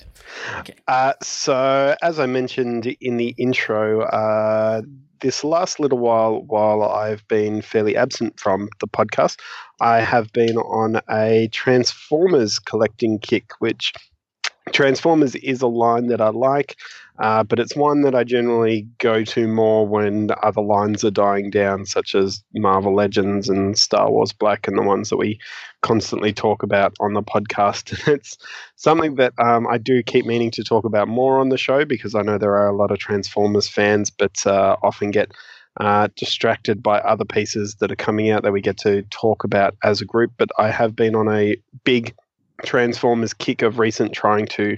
Okay. 0.58 0.76
Uh, 0.90 1.14
so, 1.22 1.96
as 2.02 2.20
I 2.20 2.26
mentioned 2.26 2.88
in 3.00 3.16
the 3.16 3.34
intro, 3.38 4.02
uh, 4.02 4.82
this 5.22 5.46
last 5.46 5.80
little 5.80 6.00
while, 6.00 6.42
while 6.42 6.84
I've 6.84 7.26
been 7.30 7.62
fairly 7.62 7.96
absent 7.96 8.42
from 8.42 8.68
the 8.82 8.90
podcast, 8.90 9.40
I 9.80 10.02
have 10.02 10.34
been 10.34 10.58
on 10.58 11.00
a 11.10 11.48
Transformers 11.54 12.60
collecting 12.60 13.20
kick, 13.20 13.54
which 13.60 13.94
Transformers 14.74 15.36
is 15.36 15.62
a 15.62 15.68
line 15.68 16.08
that 16.08 16.20
I 16.20 16.30
like, 16.30 16.78
uh, 17.20 17.44
but 17.44 17.60
it's 17.60 17.76
one 17.76 18.02
that 18.02 18.16
I 18.16 18.24
generally 18.24 18.88
go 18.98 19.24
to 19.24 19.48
more 19.48 19.88
when 19.88 20.32
other 20.42 20.62
lines 20.62 21.04
are 21.04 21.12
dying 21.12 21.52
down, 21.52 21.86
such 21.86 22.16
as 22.16 22.44
Marvel 22.56 22.96
Legends 22.96 23.50
and 23.50 23.78
Star 23.78 24.10
Wars 24.12 24.34
Black, 24.34 24.68
and 24.68 24.78
the 24.78 24.82
ones 24.82 25.10
that 25.10 25.18
we 25.18 25.40
constantly 25.84 26.34
talk 26.34 26.64
about 26.64 26.96
on 27.00 27.14
the 27.14 27.22
podcast. 27.22 28.08
it's 28.14 28.38
something 28.76 29.16
that 29.16 29.34
um, 29.38 29.68
I 29.68 29.78
do 29.78 30.02
keep 30.02 30.26
meaning 30.26 30.50
to 30.52 30.64
talk 30.64 30.86
about 30.86 31.08
more 31.08 31.40
on 31.40 31.50
the 31.50 31.58
show 31.58 31.86
because 31.86 32.16
I 32.16 32.24
know 32.24 32.40
there 32.40 32.56
are 32.56 32.68
a 32.68 32.76
lot 32.76 32.92
of 32.92 32.98
Transformers 32.98 33.68
fans, 33.68 34.10
but 34.10 34.46
uh, 34.48 34.76
often 34.82 35.12
get 35.12 35.32
uh, 35.80 36.08
distracted 36.16 36.82
by 36.82 37.00
other 37.00 37.26
pieces 37.26 37.76
that 37.76 37.92
are 37.92 37.96
coming 37.96 38.32
out 38.32 38.44
that 38.44 38.52
we 38.52 38.62
get 38.62 38.78
to 38.78 39.04
talk 39.04 39.44
about 39.44 39.76
as 39.84 40.02
a 40.02 40.06
group. 40.06 40.32
But 40.38 40.50
I 40.58 40.72
have 40.72 40.96
been 40.96 41.16
on 41.16 41.30
a 41.30 41.56
big 41.84 42.16
Transformers 42.64 43.34
kick 43.34 43.62
of 43.62 43.80
recent 43.80 44.14
trying 44.14 44.46
to 44.48 44.78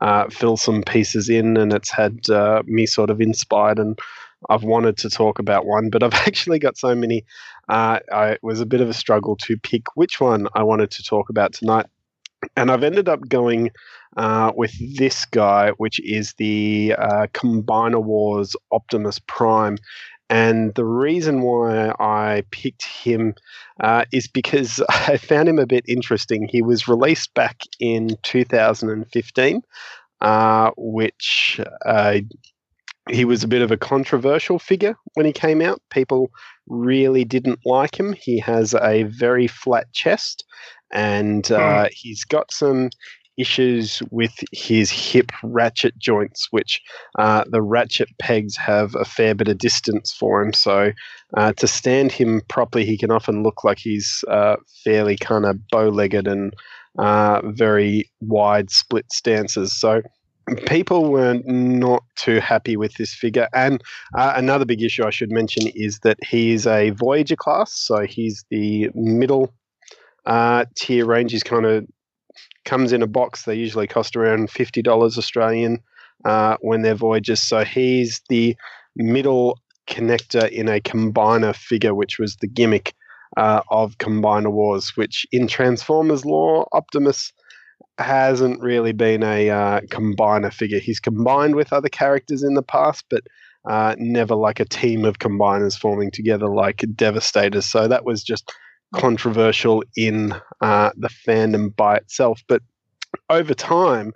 uh, 0.00 0.28
fill 0.28 0.56
some 0.56 0.82
pieces 0.82 1.28
in, 1.28 1.56
and 1.56 1.72
it's 1.72 1.90
had 1.90 2.28
uh, 2.30 2.62
me 2.66 2.86
sort 2.86 3.10
of 3.10 3.20
inspired 3.20 3.78
and 3.78 3.98
I've 4.48 4.64
wanted 4.64 4.96
to 4.98 5.10
talk 5.10 5.38
about 5.38 5.66
one, 5.66 5.90
but 5.90 6.02
I've 6.04 6.14
actually 6.14 6.58
got 6.58 6.76
so 6.76 6.94
many. 6.94 7.24
Uh, 7.68 8.00
I, 8.12 8.30
it 8.32 8.42
was 8.42 8.60
a 8.60 8.66
bit 8.66 8.80
of 8.80 8.88
a 8.88 8.94
struggle 8.94 9.36
to 9.36 9.56
pick 9.56 9.84
which 9.94 10.20
one 10.20 10.48
I 10.54 10.62
wanted 10.62 10.90
to 10.92 11.02
talk 11.02 11.28
about 11.28 11.52
tonight. 11.52 11.86
And 12.56 12.70
I've 12.70 12.84
ended 12.84 13.08
up 13.08 13.28
going 13.28 13.70
uh, 14.16 14.52
with 14.54 14.72
this 14.96 15.24
guy, 15.24 15.70
which 15.78 15.98
is 16.00 16.34
the 16.34 16.94
uh, 16.96 17.26
Combiner 17.32 18.02
Wars 18.02 18.54
Optimus 18.70 19.20
Prime. 19.26 19.78
And 20.28 20.74
the 20.74 20.84
reason 20.84 21.42
why 21.42 21.92
I 22.00 22.42
picked 22.50 22.84
him 22.84 23.34
uh, 23.80 24.04
is 24.12 24.26
because 24.26 24.82
I 24.88 25.16
found 25.16 25.48
him 25.48 25.58
a 25.58 25.66
bit 25.66 25.84
interesting. 25.88 26.48
He 26.48 26.62
was 26.62 26.88
released 26.88 27.34
back 27.34 27.60
in 27.78 28.16
2015, 28.22 29.62
uh, 30.20 30.70
which 30.76 31.60
uh, 31.84 32.18
he 33.08 33.24
was 33.24 33.44
a 33.44 33.48
bit 33.48 33.62
of 33.62 33.70
a 33.70 33.76
controversial 33.76 34.58
figure 34.58 34.96
when 35.14 35.26
he 35.26 35.32
came 35.32 35.60
out. 35.60 35.80
People 35.90 36.30
really 36.66 37.24
didn't 37.24 37.60
like 37.64 37.98
him. 37.98 38.12
He 38.12 38.40
has 38.40 38.74
a 38.74 39.04
very 39.04 39.46
flat 39.46 39.92
chest 39.92 40.44
and 40.92 41.50
uh, 41.50 41.88
he's 41.90 42.24
got 42.24 42.52
some 42.52 42.90
issues 43.38 44.02
with 44.10 44.32
his 44.52 44.90
hip 44.90 45.30
ratchet 45.42 45.98
joints, 45.98 46.48
which 46.50 46.80
uh, 47.18 47.44
the 47.48 47.62
ratchet 47.62 48.08
pegs 48.18 48.56
have 48.56 48.94
a 48.94 49.04
fair 49.04 49.34
bit 49.34 49.48
of 49.48 49.58
distance 49.58 50.12
for 50.12 50.42
him. 50.42 50.52
So 50.52 50.92
uh, 51.36 51.52
to 51.54 51.66
stand 51.66 52.12
him 52.12 52.42
properly, 52.48 52.84
he 52.84 52.96
can 52.96 53.10
often 53.10 53.42
look 53.42 53.64
like 53.64 53.78
he's 53.78 54.24
uh, 54.28 54.56
fairly 54.84 55.16
kind 55.16 55.44
of 55.44 55.58
bow 55.68 55.88
legged 55.88 56.26
and 56.26 56.54
uh, 56.98 57.42
very 57.44 58.10
wide 58.20 58.70
split 58.70 59.10
stances. 59.12 59.72
So 59.72 60.02
people 60.66 61.10
were 61.10 61.40
not 61.44 62.04
too 62.16 62.40
happy 62.40 62.76
with 62.76 62.94
this 62.94 63.12
figure. 63.14 63.48
And 63.52 63.82
uh, 64.16 64.32
another 64.36 64.64
big 64.64 64.82
issue 64.82 65.04
I 65.04 65.10
should 65.10 65.30
mention 65.30 65.66
is 65.74 66.00
that 66.00 66.18
he 66.24 66.52
is 66.52 66.66
a 66.66 66.90
Voyager 66.90 67.36
class, 67.36 67.72
so 67.72 68.06
he's 68.06 68.44
the 68.50 68.90
middle 68.94 69.52
uh, 70.24 70.64
tier 70.76 71.06
range. 71.06 71.32
He's 71.32 71.42
kind 71.42 71.66
of 71.66 71.86
comes 72.66 72.92
in 72.92 73.02
a 73.02 73.06
box. 73.06 73.44
They 73.44 73.54
usually 73.54 73.86
cost 73.86 74.14
around 74.16 74.50
fifty 74.50 74.82
dollars 74.82 75.16
Australian 75.16 75.80
uh, 76.26 76.56
when 76.60 76.82
they're 76.82 76.94
Voyagers. 76.94 77.40
So 77.40 77.64
he's 77.64 78.20
the 78.28 78.54
middle 78.96 79.58
connector 79.86 80.50
in 80.50 80.68
a 80.68 80.80
combiner 80.80 81.56
figure, 81.56 81.94
which 81.94 82.18
was 82.18 82.36
the 82.36 82.48
gimmick 82.48 82.94
uh, 83.38 83.62
of 83.70 83.96
Combiner 83.96 84.52
Wars. 84.52 84.92
Which 84.96 85.26
in 85.32 85.48
Transformers 85.48 86.26
lore, 86.26 86.68
Optimus 86.72 87.32
hasn't 87.98 88.60
really 88.60 88.92
been 88.92 89.22
a 89.22 89.48
uh, 89.48 89.80
combiner 89.88 90.52
figure. 90.52 90.78
He's 90.78 91.00
combined 91.00 91.54
with 91.54 91.72
other 91.72 91.88
characters 91.88 92.42
in 92.42 92.54
the 92.54 92.62
past, 92.62 93.04
but 93.08 93.22
uh, 93.68 93.94
never 93.98 94.34
like 94.34 94.60
a 94.60 94.64
team 94.64 95.04
of 95.04 95.18
combiners 95.18 95.78
forming 95.78 96.10
together 96.10 96.48
like 96.48 96.84
Devastators. 96.94 97.66
So 97.66 97.88
that 97.88 98.04
was 98.04 98.22
just 98.22 98.52
controversial 98.94 99.82
in 99.96 100.34
uh, 100.60 100.90
the 100.96 101.08
fandom 101.08 101.74
by 101.74 101.96
itself. 101.96 102.42
But 102.48 102.62
over 103.30 103.54
time, 103.54 104.12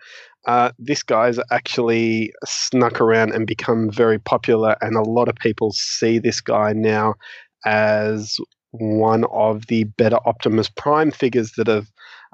uh, 0.47 0.73
this 0.79 1.03
guy's 1.03 1.39
actually 1.51 2.33
snuck 2.45 3.01
around 3.01 3.33
and 3.33 3.47
become 3.47 3.91
very 3.91 4.19
popular, 4.19 4.77
and 4.81 4.97
a 4.97 5.03
lot 5.03 5.29
of 5.29 5.35
people 5.37 5.73
see 5.73 6.19
this 6.19 6.41
guy 6.41 6.73
now 6.73 7.15
as 7.67 8.39
one 8.73 9.25
of 9.33 9.67
the 9.67 9.85
better 9.85 10.19
Optimus 10.25 10.71
Prime 10.71 11.11
figures 11.11 11.53
that 11.57 11.67
have 11.67 11.89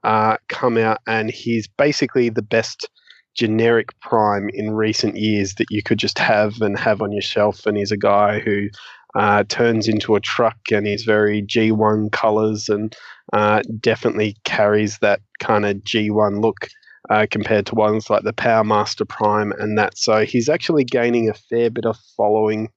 uh, 0.04 0.36
come 0.48 0.76
out, 0.76 1.00
and 1.06 1.30
he's 1.30 1.66
basically 1.66 2.28
the 2.28 2.42
best 2.42 2.88
generic 3.34 3.88
prime 4.00 4.48
in 4.54 4.70
recent 4.70 5.16
years 5.16 5.54
that 5.54 5.66
you 5.70 5.82
could 5.82 5.98
just 5.98 6.18
have 6.18 6.60
and 6.62 6.78
have 6.78 7.02
on 7.02 7.12
your 7.12 7.22
shelf. 7.22 7.66
And 7.66 7.76
he's 7.76 7.92
a 7.92 7.96
guy 7.96 8.38
who 8.40 8.68
uh, 9.14 9.44
turns 9.48 9.88
into 9.88 10.14
a 10.14 10.20
truck 10.20 10.58
and 10.70 10.86
he's 10.86 11.04
very 11.04 11.42
G1 11.42 12.12
colors 12.12 12.68
and 12.68 12.94
uh, 13.32 13.62
definitely 13.80 14.36
carries 14.44 14.98
that 14.98 15.20
kind 15.40 15.64
of 15.64 15.76
G1 15.78 16.42
look 16.42 16.68
uh, 17.08 17.26
compared 17.30 17.66
to 17.66 17.74
ones 17.74 18.10
like 18.10 18.24
the 18.24 18.32
Power 18.32 18.64
Master 18.64 19.04
Prime 19.04 19.52
and 19.52 19.78
that. 19.78 19.96
So 19.96 20.24
he's 20.24 20.48
actually 20.48 20.84
gaining 20.84 21.28
a 21.28 21.34
fair 21.34 21.70
bit 21.70 21.86
of 21.86 21.96
following 22.16 22.68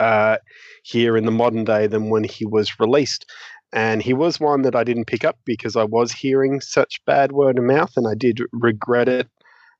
uh, 0.00 0.38
here 0.82 1.16
in 1.16 1.24
the 1.24 1.32
modern 1.32 1.64
day 1.64 1.86
than 1.86 2.10
when 2.10 2.24
he 2.24 2.46
was 2.46 2.78
released. 2.80 3.30
And 3.72 4.02
he 4.02 4.14
was 4.14 4.40
one 4.40 4.62
that 4.62 4.74
I 4.74 4.84
didn't 4.84 5.06
pick 5.06 5.24
up 5.24 5.38
because 5.44 5.76
I 5.76 5.84
was 5.84 6.12
hearing 6.12 6.60
such 6.60 7.04
bad 7.04 7.32
word 7.32 7.58
of 7.58 7.64
mouth 7.64 7.92
and 7.96 8.08
I 8.08 8.14
did 8.14 8.40
regret 8.52 9.08
it 9.08 9.28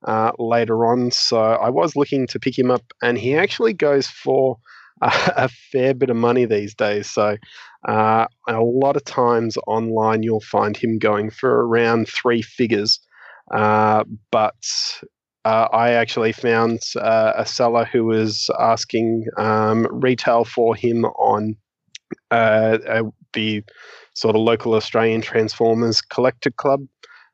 uh, 0.06 0.32
later 0.38 0.86
on. 0.86 1.10
So 1.10 1.38
I 1.38 1.70
was 1.70 1.96
looking 1.96 2.26
to 2.28 2.38
pick 2.38 2.58
him 2.58 2.70
up, 2.70 2.84
and 3.02 3.18
he 3.18 3.36
actually 3.36 3.72
goes 3.72 4.06
for 4.06 4.58
a, 5.02 5.48
fair 5.48 5.94
bit 5.94 6.10
of 6.10 6.16
money 6.16 6.44
these 6.44 6.74
days. 6.74 7.10
So 7.10 7.36
uh, 7.86 8.26
a 8.48 8.60
lot 8.60 8.96
of 8.96 9.04
times 9.04 9.56
online, 9.66 10.22
you'll 10.22 10.40
find 10.40 10.76
him 10.76 10.98
going 10.98 11.30
for 11.30 11.66
around 11.66 12.08
three 12.08 12.42
figures. 12.42 13.00
Uh, 13.54 14.04
but 14.30 14.54
uh, 15.44 15.68
I 15.72 15.92
actually 15.92 16.32
found 16.32 16.80
uh, 16.96 17.32
a 17.36 17.46
seller 17.46 17.84
who 17.84 18.04
was 18.04 18.50
asking 18.58 19.26
um, 19.36 19.86
retail 19.90 20.44
for 20.44 20.74
him 20.74 21.04
on 21.04 21.56
uh, 22.30 22.78
the 23.32 23.62
sort 24.14 24.34
of 24.34 24.42
local 24.42 24.74
Australian 24.74 25.20
Transformers 25.20 26.00
Collector 26.00 26.50
Club 26.50 26.86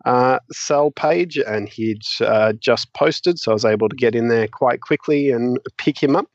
uh, 0.05 0.39
sell 0.53 0.91
page, 0.91 1.39
and 1.39 1.69
he'd 1.69 2.03
uh, 2.21 2.53
just 2.53 2.93
posted, 2.93 3.39
so 3.39 3.53
I 3.53 3.55
was 3.55 3.65
able 3.65 3.89
to 3.89 3.97
get 3.97 4.15
in 4.15 4.29
there 4.29 4.49
quite 4.49 4.81
quickly 4.81 5.31
and 5.31 5.59
pick 5.79 6.03
him 6.03 6.15
up. 6.15 6.29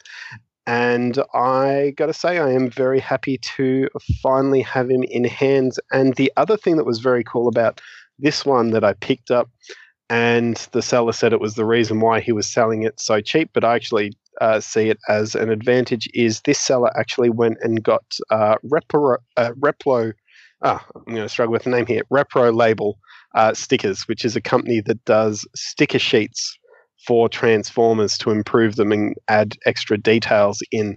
And 0.68 1.18
I 1.34 1.94
got 1.98 2.08
to 2.08 2.14
say, 2.14 2.38
I 2.38 2.52
am 2.52 2.70
very 2.70 3.00
happy 3.00 3.40
to 3.58 3.90
finally 4.22 4.62
have 4.62 4.90
him 4.90 5.04
in 5.04 5.24
hands. 5.24 5.80
And 5.92 6.16
the 6.16 6.32
other 6.38 6.58
thing 6.58 6.78
that 6.78 6.86
was 6.86 7.00
very 7.00 7.24
cool 7.24 7.48
about 7.48 7.82
this 8.20 8.46
one 8.46 8.72
that 8.72 8.84
I 8.84 8.94
picked 8.94 9.32
up, 9.32 9.50
and 10.10 10.58
the 10.72 10.82
seller 10.82 11.14
said 11.14 11.34
it 11.34 11.40
was 11.40 11.56
the 11.56 11.66
reason 11.66 12.02
why 12.02 12.20
he 12.20 12.32
was 12.32 12.48
selling 12.48 12.84
it 12.84 13.00
so 13.00 13.22
cheap, 13.22 13.52
but 13.54 13.64
I 13.64 13.76
actually 13.76 14.12
uh, 14.42 14.60
see 14.60 14.90
it 14.90 15.00
as 15.08 15.36
an 15.36 15.50
advantage, 15.50 16.08
is 16.14 16.42
this 16.42 16.60
seller 16.60 16.92
actually 17.00 17.30
went 17.30 17.58
and 17.62 17.84
got 17.84 18.04
uh, 18.30 18.56
Repro, 18.66 19.18
uh, 19.38 19.52
Replo, 19.60 20.14
ah, 20.64 20.86
I'm 20.96 21.14
going 21.14 21.26
to 21.26 21.30
struggle 21.30 21.54
with 21.54 21.64
the 21.64 21.70
name 21.70 21.86
here, 21.86 22.04
Repro 22.12 22.54
Label 22.54 23.00
uh, 23.36 23.54
Stickers, 23.54 24.08
which 24.08 24.26
is 24.26 24.36
a 24.36 24.42
company 24.42 24.82
that 24.82 25.04
does 25.06 25.48
sticker 25.56 26.00
sheets 26.00 26.59
for 27.06 27.30
Transformers 27.30 28.18
to 28.20 28.32
improve 28.32 28.76
them 28.76 28.92
and 28.92 29.16
add 29.28 29.58
extra 29.66 29.98
details 29.98 30.62
in. 30.72 30.96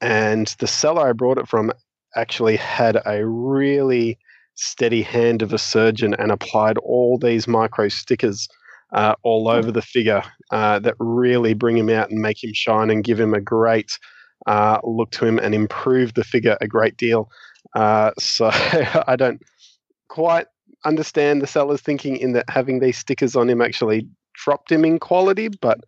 And 0.00 0.54
the 0.58 0.66
seller 0.66 1.08
I 1.08 1.12
brought 1.12 1.38
it 1.38 1.48
from 1.48 1.72
actually 2.14 2.56
had 2.56 3.00
a 3.06 3.24
really 3.26 4.18
steady 4.54 5.02
hand 5.02 5.42
of 5.42 5.52
a 5.52 5.58
surgeon 5.58 6.14
and 6.14 6.32
applied 6.32 6.78
all 6.78 7.18
these 7.18 7.46
micro 7.46 7.88
stickers 7.88 8.48
uh, 8.92 9.14
all 9.22 9.48
over 9.48 9.70
the 9.70 9.82
figure 9.82 10.22
uh, 10.50 10.78
that 10.78 10.94
really 10.98 11.54
bring 11.54 11.76
him 11.76 11.90
out 11.90 12.10
and 12.10 12.20
make 12.20 12.42
him 12.42 12.52
shine 12.54 12.90
and 12.90 13.04
give 13.04 13.20
him 13.20 13.34
a 13.34 13.40
great 13.40 13.98
uh, 14.46 14.78
look 14.84 15.10
to 15.10 15.26
him 15.26 15.38
and 15.38 15.54
improve 15.54 16.14
the 16.14 16.24
figure 16.24 16.56
a 16.60 16.68
great 16.68 16.96
deal. 16.96 17.30
Uh, 17.74 18.12
so 18.18 18.48
I 19.06 19.16
don't 19.16 19.42
quite 20.08 20.46
understand 20.84 21.42
the 21.42 21.46
seller's 21.46 21.80
thinking 21.80 22.16
in 22.16 22.32
that 22.32 22.48
having 22.48 22.78
these 22.78 22.96
stickers 22.96 23.34
on 23.34 23.50
him 23.50 23.60
actually 23.60 24.08
dropped 24.44 24.70
him 24.70 24.84
in 24.84 24.98
quality, 24.98 25.48
but 25.48 25.80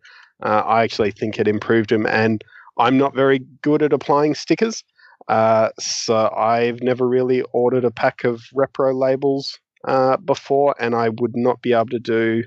uh, 0.43 0.63
I 0.65 0.83
actually 0.83 1.11
think 1.11 1.39
it 1.39 1.47
improved 1.47 1.91
him. 1.91 2.05
And 2.05 2.43
I'm 2.77 2.97
not 2.97 3.15
very 3.15 3.39
good 3.61 3.81
at 3.81 3.93
applying 3.93 4.35
stickers. 4.35 4.83
Uh, 5.27 5.69
so 5.79 6.33
I've 6.35 6.81
never 6.81 7.07
really 7.07 7.43
ordered 7.53 7.85
a 7.85 7.91
pack 7.91 8.23
of 8.23 8.41
repro 8.55 8.97
labels 8.97 9.59
uh, 9.87 10.17
before, 10.17 10.75
and 10.79 10.95
I 10.95 11.09
would 11.09 11.35
not 11.35 11.61
be 11.61 11.73
able 11.73 11.87
to 11.87 11.99
do 11.99 12.43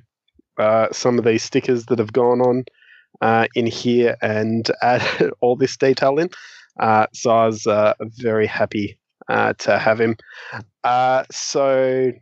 uh, 0.59 0.89
some 0.91 1.19
of 1.19 1.25
these 1.25 1.43
stickers 1.43 1.87
that 1.87 1.99
have 1.99 2.13
gone 2.13 2.41
on 2.41 2.65
uh, 3.21 3.47
in 3.55 3.67
here 3.67 4.17
and 4.21 4.69
add 4.83 5.03
all 5.41 5.57
this 5.57 5.77
detail 5.77 6.19
in. 6.19 6.31
Uh, 6.81 7.07
so 7.13 7.31
I 7.31 7.47
was 7.47 7.67
very 8.19 8.47
happy 8.47 8.99
to 9.29 9.79
have 9.79 10.01
him. 10.01 10.17
so 11.31 12.13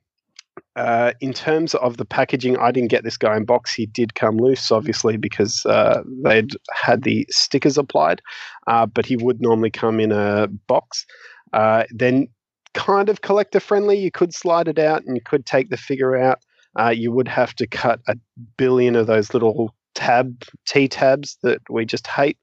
uh, 0.80 1.12
in 1.20 1.34
terms 1.34 1.74
of 1.74 1.98
the 1.98 2.06
packaging, 2.06 2.56
I 2.56 2.70
didn't 2.70 2.90
get 2.90 3.04
this 3.04 3.18
guy 3.18 3.36
in 3.36 3.44
box. 3.44 3.74
He 3.74 3.84
did 3.84 4.14
come 4.14 4.38
loose, 4.38 4.70
obviously, 4.70 5.18
because 5.18 5.66
uh, 5.66 6.02
they'd 6.24 6.52
had 6.72 7.02
the 7.02 7.26
stickers 7.30 7.76
applied, 7.76 8.22
uh, 8.66 8.86
but 8.86 9.04
he 9.04 9.16
would 9.16 9.42
normally 9.42 9.70
come 9.70 10.00
in 10.00 10.10
a 10.10 10.48
box. 10.66 11.04
Uh, 11.52 11.84
then, 11.90 12.28
kind 12.72 13.10
of 13.10 13.20
collector 13.20 13.60
friendly, 13.60 13.98
you 13.98 14.10
could 14.10 14.32
slide 14.32 14.68
it 14.68 14.78
out 14.78 15.04
and 15.04 15.16
you 15.16 15.22
could 15.22 15.44
take 15.44 15.68
the 15.68 15.76
figure 15.76 16.16
out. 16.16 16.38
Uh, 16.78 16.88
you 16.88 17.12
would 17.12 17.28
have 17.28 17.54
to 17.56 17.66
cut 17.66 18.00
a 18.08 18.16
billion 18.56 18.96
of 18.96 19.06
those 19.06 19.34
little 19.34 19.74
tab 19.94 20.44
T 20.66 20.88
tabs 20.88 21.36
that 21.42 21.60
we 21.68 21.84
just 21.84 22.06
hate 22.06 22.38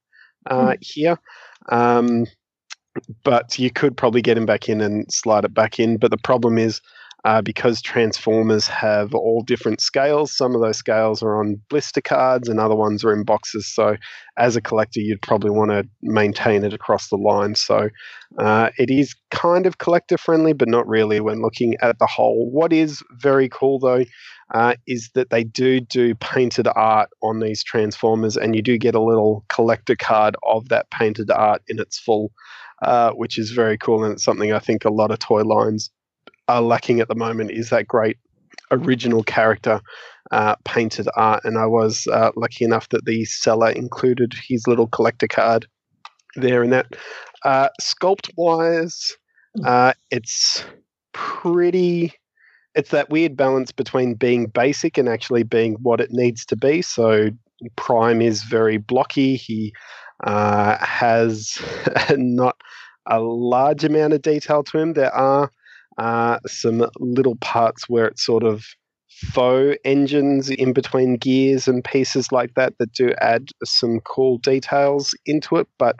mm. 0.47 0.77
here. 0.79 1.17
Um, 1.69 2.27
but 3.23 3.57
you 3.57 3.71
could 3.71 3.97
probably 3.97 4.21
get 4.21 4.37
him 4.37 4.45
back 4.45 4.69
in 4.69 4.79
and 4.79 5.11
slide 5.11 5.43
it 5.43 5.55
back 5.55 5.79
in. 5.79 5.97
But 5.97 6.11
the 6.11 6.17
problem 6.17 6.59
is, 6.59 6.81
uh, 7.25 7.41
because 7.41 7.81
Transformers 7.81 8.67
have 8.67 9.13
all 9.13 9.41
different 9.41 9.81
scales. 9.81 10.35
Some 10.35 10.55
of 10.55 10.61
those 10.61 10.77
scales 10.77 11.23
are 11.23 11.39
on 11.39 11.59
blister 11.69 12.01
cards, 12.01 12.47
and 12.47 12.59
other 12.59 12.75
ones 12.75 13.03
are 13.03 13.13
in 13.13 13.23
boxes. 13.23 13.67
So, 13.67 13.97
as 14.37 14.55
a 14.55 14.61
collector, 14.61 14.99
you'd 14.99 15.21
probably 15.21 15.49
want 15.49 15.71
to 15.71 15.87
maintain 16.01 16.63
it 16.63 16.73
across 16.73 17.09
the 17.09 17.17
line. 17.17 17.55
So, 17.55 17.89
uh, 18.37 18.69
it 18.77 18.89
is 18.89 19.15
kind 19.31 19.65
of 19.65 19.79
collector 19.79 20.17
friendly, 20.17 20.53
but 20.53 20.67
not 20.67 20.87
really 20.87 21.19
when 21.19 21.41
looking 21.41 21.75
at 21.81 21.97
the 21.99 22.05
whole. 22.05 22.49
What 22.51 22.71
is 22.71 23.01
very 23.19 23.49
cool 23.49 23.79
though 23.79 24.05
uh, 24.53 24.75
is 24.85 25.09
that 25.15 25.29
they 25.29 25.43
do 25.43 25.79
do 25.79 26.15
painted 26.15 26.67
art 26.75 27.09
on 27.23 27.39
these 27.39 27.63
Transformers, 27.63 28.37
and 28.37 28.55
you 28.55 28.61
do 28.61 28.77
get 28.77 28.95
a 28.95 29.01
little 29.01 29.43
collector 29.49 29.95
card 29.95 30.35
of 30.43 30.69
that 30.69 30.89
painted 30.91 31.31
art 31.31 31.61
in 31.67 31.79
its 31.79 31.99
full, 31.99 32.31
uh, 32.83 33.11
which 33.11 33.37
is 33.37 33.51
very 33.51 33.77
cool, 33.77 34.03
and 34.03 34.13
it's 34.13 34.23
something 34.23 34.53
I 34.53 34.59
think 34.59 34.85
a 34.85 34.93
lot 34.93 35.11
of 35.11 35.19
toy 35.19 35.41
lines 35.41 35.89
are 36.47 36.61
lacking 36.61 36.99
at 36.99 37.07
the 37.07 37.15
moment. 37.15 37.51
Is 37.51 37.69
that 37.69 37.87
great 37.87 38.17
original 38.71 39.23
character 39.23 39.81
uh, 40.31 40.55
painted 40.65 41.07
art? 41.15 41.43
And 41.45 41.57
I 41.57 41.65
was 41.65 42.07
uh, 42.07 42.31
lucky 42.35 42.65
enough 42.65 42.89
that 42.89 43.05
the 43.05 43.25
seller 43.25 43.69
included 43.69 44.33
his 44.47 44.67
little 44.67 44.87
collector 44.87 45.27
card 45.27 45.67
there 46.35 46.63
in 46.63 46.69
that. 46.71 46.87
Uh, 47.43 47.69
sculpt 47.81 48.31
wise, 48.35 49.15
uh, 49.65 49.93
it's 50.11 50.63
pretty 51.13 52.13
it's 52.77 52.91
that 52.91 53.09
weird 53.09 53.35
balance 53.35 53.71
between 53.71 54.13
being 54.13 54.45
basic 54.45 54.99
and 54.99 55.09
actually 55.09 55.41
being 55.41 55.73
what 55.81 55.99
it 55.99 56.11
needs 56.11 56.45
to 56.45 56.55
be. 56.55 56.83
So 56.83 57.31
Prime 57.75 58.21
is 58.21 58.43
very 58.43 58.77
blocky. 58.77 59.35
He 59.35 59.73
uh, 60.23 60.77
has 60.77 61.59
not 62.15 62.55
a 63.07 63.19
large 63.19 63.83
amount 63.83 64.13
of 64.13 64.21
detail 64.21 64.63
to 64.63 64.77
him. 64.77 64.93
There 64.93 65.13
are 65.13 65.51
uh, 65.97 66.39
some 66.45 66.87
little 66.99 67.35
parts 67.37 67.89
where 67.89 68.05
it's 68.05 68.25
sort 68.25 68.43
of 68.43 68.65
faux 69.09 69.77
engines 69.83 70.49
in 70.49 70.73
between 70.73 71.17
gears 71.17 71.67
and 71.67 71.83
pieces 71.83 72.31
like 72.31 72.53
that 72.53 72.73
that 72.77 72.93
do 72.93 73.11
add 73.19 73.49
some 73.63 73.99
cool 74.01 74.37
details 74.37 75.15
into 75.25 75.55
it. 75.55 75.67
But 75.79 75.95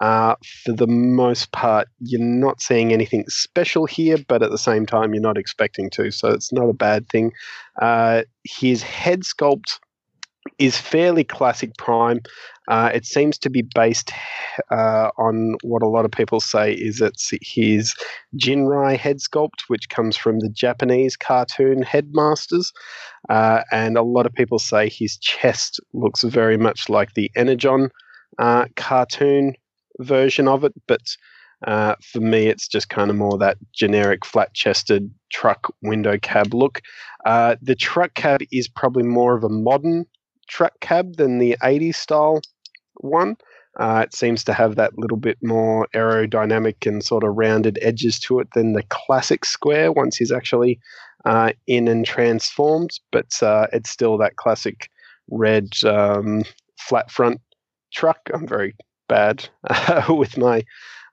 uh, 0.00 0.34
for 0.64 0.72
the 0.72 0.86
most 0.86 1.52
part, 1.52 1.88
you're 2.00 2.20
not 2.20 2.60
seeing 2.60 2.92
anything 2.92 3.24
special 3.28 3.86
here, 3.86 4.18
but 4.28 4.42
at 4.42 4.50
the 4.50 4.58
same 4.58 4.84
time, 4.84 5.14
you're 5.14 5.22
not 5.22 5.38
expecting 5.38 5.88
to, 5.90 6.10
so 6.10 6.28
it's 6.28 6.52
not 6.52 6.68
a 6.68 6.74
bad 6.74 7.08
thing. 7.08 7.32
Uh, 7.80 8.22
his 8.44 8.82
head 8.82 9.22
sculpt 9.22 9.78
is 10.58 10.76
fairly 10.78 11.24
classic 11.24 11.76
Prime. 11.76 12.20
Uh, 12.68 12.90
it 12.92 13.04
seems 13.04 13.38
to 13.38 13.50
be 13.50 13.62
based 13.74 14.10
uh, 14.70 15.10
on 15.18 15.56
what 15.62 15.82
a 15.82 15.88
lot 15.88 16.04
of 16.04 16.10
people 16.10 16.40
say 16.40 16.72
is 16.72 17.00
it's 17.00 17.32
his 17.42 17.94
Ginrai 18.36 18.96
head 18.96 19.18
sculpt, 19.18 19.64
which 19.68 19.88
comes 19.88 20.16
from 20.16 20.40
the 20.40 20.48
Japanese 20.48 21.16
cartoon 21.16 21.82
Headmasters. 21.82 22.72
Uh, 23.28 23.62
and 23.70 23.96
a 23.96 24.02
lot 24.02 24.26
of 24.26 24.32
people 24.32 24.58
say 24.58 24.88
his 24.88 25.16
chest 25.18 25.80
looks 25.92 26.22
very 26.22 26.56
much 26.56 26.88
like 26.88 27.14
the 27.14 27.30
Energon 27.36 27.90
uh, 28.38 28.66
cartoon 28.76 29.54
version 30.00 30.48
of 30.48 30.64
it, 30.64 30.72
but 30.86 31.02
uh, 31.66 31.94
for 32.02 32.20
me, 32.20 32.48
it's 32.48 32.68
just 32.68 32.90
kind 32.90 33.10
of 33.10 33.16
more 33.16 33.38
that 33.38 33.56
generic 33.72 34.24
flat 34.24 34.52
chested 34.52 35.10
truck 35.32 35.72
window 35.82 36.18
cab 36.18 36.52
look. 36.52 36.82
Uh, 37.24 37.56
the 37.62 37.74
truck 37.74 38.14
cab 38.14 38.40
is 38.52 38.68
probably 38.68 39.02
more 39.02 39.36
of 39.36 39.42
a 39.42 39.48
modern 39.48 40.04
truck 40.48 40.78
cab 40.80 41.16
than 41.16 41.38
the 41.38 41.56
80s 41.62 41.96
style 41.96 42.40
one. 42.96 43.36
Uh, 43.78 44.02
it 44.06 44.14
seems 44.14 44.42
to 44.44 44.54
have 44.54 44.76
that 44.76 44.98
little 44.98 45.18
bit 45.18 45.36
more 45.42 45.86
aerodynamic 45.94 46.86
and 46.86 47.04
sort 47.04 47.22
of 47.24 47.36
rounded 47.36 47.78
edges 47.82 48.18
to 48.18 48.40
it 48.40 48.48
than 48.54 48.72
the 48.72 48.82
classic 48.84 49.44
square 49.44 49.92
once 49.92 50.16
he's 50.16 50.32
actually 50.32 50.80
uh, 51.26 51.52
in 51.66 51.86
and 51.88 52.06
transformed, 52.06 52.90
but 53.12 53.42
uh, 53.42 53.66
it's 53.72 53.90
still 53.90 54.16
that 54.16 54.36
classic 54.36 54.88
red 55.30 55.68
um, 55.84 56.44
flat 56.78 57.10
front 57.10 57.40
truck. 57.92 58.20
I'm 58.32 58.46
very 58.46 58.74
bad 59.08 59.48
with 60.08 60.38
my 60.38 60.64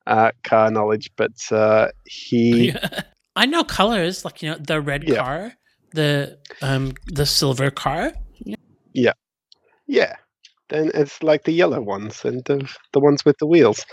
uh, 0.08 0.32
car 0.44 0.72
knowledge, 0.72 1.10
but 1.18 1.32
uh, 1.52 1.90
he. 2.06 2.74
I 3.36 3.46
know 3.46 3.64
colors 3.64 4.24
like 4.24 4.44
you 4.44 4.52
know 4.52 4.58
the 4.60 4.80
red 4.80 5.04
Yeah. 5.08 5.18
car, 5.18 5.54
the 5.94 6.38
um 6.62 6.94
the 7.08 7.26
silver 7.26 7.72
car. 7.72 8.14
Yeah. 8.94 9.14
Then 10.70 10.90
it's 10.94 11.22
like 11.22 11.44
the 11.44 11.52
yellow 11.52 11.82
ones 11.82 12.26
and 12.26 12.44
the, 12.46 12.68
the 12.94 13.00
ones 13.00 13.24
with 13.24 13.38
the 13.38 13.46
wheels. 13.46 13.86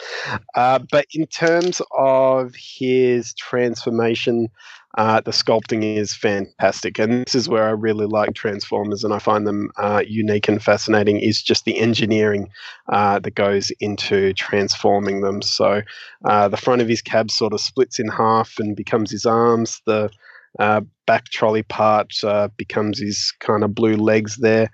Uh, 0.55 0.79
but 0.91 1.05
in 1.13 1.27
terms 1.27 1.83
of 1.97 2.55
his 2.57 3.35
transformation, 3.35 4.49
uh, 4.97 5.21
the 5.21 5.31
sculpting 5.31 5.97
is 5.97 6.15
fantastic. 6.15 6.99
And 6.99 7.27
this 7.27 7.35
is 7.35 7.49
where 7.49 7.67
I 7.67 7.73
really 7.73 8.07
like 8.07 8.35
Transformers 8.35 9.05
and 9.05 9.13
I 9.13 9.19
find 9.19 9.47
them 9.47 9.71
uh, 9.77 10.03
unique 10.07 10.49
and 10.49 10.63
fascinating 10.63 11.21
is 11.21 11.43
just 11.43 11.65
the 11.65 11.79
engineering 11.79 12.49
uh, 12.89 13.19
that 13.19 13.35
goes 13.35 13.71
into 13.81 14.33
transforming 14.33 15.21
them. 15.21 15.43
So 15.43 15.83
uh, 16.25 16.49
the 16.49 16.57
front 16.57 16.83
of 16.83 16.89
his 16.89 17.03
cab 17.03 17.31
sort 17.31 17.53
of 17.53 17.61
splits 17.61 17.99
in 17.99 18.09
half 18.09 18.59
and 18.59 18.75
becomes 18.75 19.11
his 19.11 19.27
arms. 19.27 19.83
The 19.87 20.11
uh, 20.59 20.81
back 21.07 21.27
trolley 21.27 21.63
part 21.63 22.13
uh, 22.25 22.49
becomes 22.57 22.99
his 23.01 23.33
kind 23.41 23.63
of 23.63 23.75
blue 23.75 23.97
legs 23.97 24.37
there. 24.37 24.71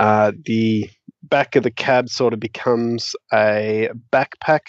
Uh, 0.00 0.32
the 0.46 0.88
back 1.24 1.56
of 1.56 1.62
the 1.62 1.70
cab 1.70 2.08
sort 2.08 2.32
of 2.32 2.40
becomes 2.40 3.14
a 3.34 3.90
backpack. 4.10 4.60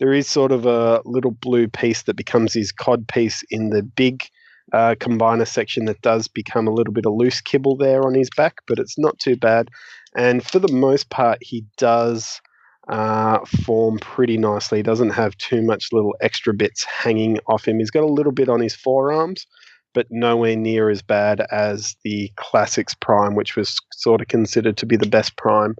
There 0.00 0.12
is 0.12 0.26
sort 0.26 0.50
of 0.50 0.66
a 0.66 1.00
little 1.04 1.30
blue 1.30 1.68
piece 1.68 2.02
that 2.02 2.16
becomes 2.16 2.52
his 2.52 2.72
cod 2.72 3.06
piece 3.06 3.44
in 3.50 3.70
the 3.70 3.84
big 3.84 4.24
uh, 4.72 4.96
combiner 4.98 5.46
section 5.46 5.84
that 5.84 6.02
does 6.02 6.26
become 6.26 6.66
a 6.66 6.72
little 6.72 6.92
bit 6.92 7.06
of 7.06 7.12
loose 7.14 7.40
kibble 7.40 7.76
there 7.76 8.02
on 8.04 8.14
his 8.14 8.30
back, 8.36 8.56
but 8.66 8.80
it's 8.80 8.98
not 8.98 9.16
too 9.20 9.36
bad. 9.36 9.68
And 10.16 10.44
for 10.44 10.58
the 10.58 10.72
most 10.72 11.08
part, 11.08 11.38
he 11.40 11.64
does 11.76 12.40
uh, 12.88 13.38
form 13.64 13.98
pretty 14.00 14.38
nicely. 14.38 14.78
He 14.80 14.82
doesn't 14.82 15.10
have 15.10 15.36
too 15.36 15.62
much 15.62 15.92
little 15.92 16.16
extra 16.20 16.52
bits 16.52 16.84
hanging 16.84 17.38
off 17.46 17.68
him. 17.68 17.78
He's 17.78 17.92
got 17.92 18.02
a 18.02 18.12
little 18.12 18.32
bit 18.32 18.48
on 18.48 18.60
his 18.60 18.74
forearms, 18.74 19.46
but 19.94 20.06
nowhere 20.10 20.56
near 20.56 20.90
as 20.90 21.02
bad 21.02 21.40
as 21.50 21.96
the 22.04 22.30
Classics 22.36 22.94
Prime, 22.94 23.34
which 23.34 23.56
was 23.56 23.76
sort 23.92 24.20
of 24.20 24.28
considered 24.28 24.76
to 24.78 24.86
be 24.86 24.96
the 24.96 25.08
best 25.08 25.36
Prime 25.36 25.74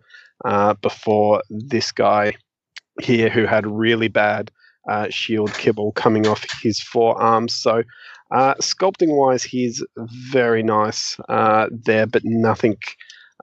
uh, 0.44 0.75
before 0.75 1.42
this 1.49 1.92
guy 1.92 2.35
here, 3.01 3.29
who 3.29 3.46
had 3.46 3.66
really 3.66 4.09
bad 4.09 4.51
uh, 4.88 5.09
shield 5.11 5.53
kibble 5.55 5.92
coming 5.92 6.27
off 6.27 6.44
his 6.62 6.81
forearms. 6.81 7.55
So, 7.55 7.83
uh, 8.31 8.55
sculpting 8.55 9.16
wise, 9.16 9.42
he's 9.42 9.85
very 9.96 10.62
nice 10.62 11.16
uh, 11.29 11.66
there, 11.70 12.07
but 12.07 12.23
nothing 12.25 12.77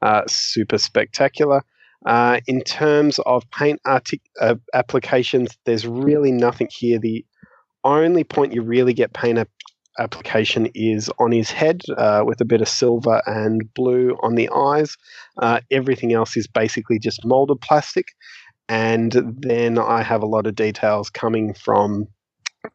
uh, 0.02 0.24
super 0.28 0.78
spectacular. 0.78 1.64
Uh, 2.06 2.40
in 2.48 2.62
terms 2.62 3.20
of 3.26 3.50
paint 3.52 3.82
artic- 3.86 4.22
applications, 4.74 5.58
there's 5.66 5.86
really 5.88 6.32
nothing 6.32 6.70
here. 6.72 7.00
The 7.00 7.26
only 7.84 8.24
point 8.24 8.54
you 8.54 8.62
really 8.62 8.94
get 8.94 9.14
paint 9.14 9.40
application 10.00 10.68
is 10.74 11.10
on 11.20 11.32
his 11.32 11.52
head 11.52 11.82
uh, 11.98 12.24
with 12.26 12.42
a 12.42 12.46
bit 12.46 12.62
of 12.62 12.68
silver 12.68 13.22
and 13.26 13.74
blue 13.74 14.18
on 14.22 14.36
the 14.36 14.50
eyes. 14.50 14.96
Uh, 15.38 15.60
everything 15.72 16.14
else 16.14 16.38
is 16.38 16.48
basically 16.48 17.00
just 17.00 17.26
molded 17.26 17.62
plastic. 17.62 18.08
And 18.70 19.12
then 19.12 19.78
I 19.78 20.04
have 20.04 20.22
a 20.22 20.28
lot 20.28 20.48
of 20.48 20.56
details 20.56 21.10
coming 21.10 21.54
from 21.54 22.08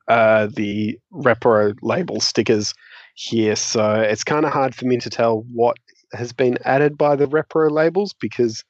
uh, 0.08 0.48
the 0.54 0.98
Repro 1.12 1.74
label 1.82 2.20
stickers 2.20 2.72
here. 3.14 3.56
So 3.56 4.00
it's 4.00 4.24
kind 4.24 4.46
of 4.46 4.52
hard 4.52 4.74
for 4.74 4.86
me 4.86 4.96
to 4.98 5.10
tell 5.10 5.44
what 5.52 5.76
has 6.12 6.32
been 6.32 6.58
added 6.64 6.96
by 6.96 7.16
the 7.16 7.26
Repro 7.26 7.70
labels 7.70 8.14
because 8.18 8.64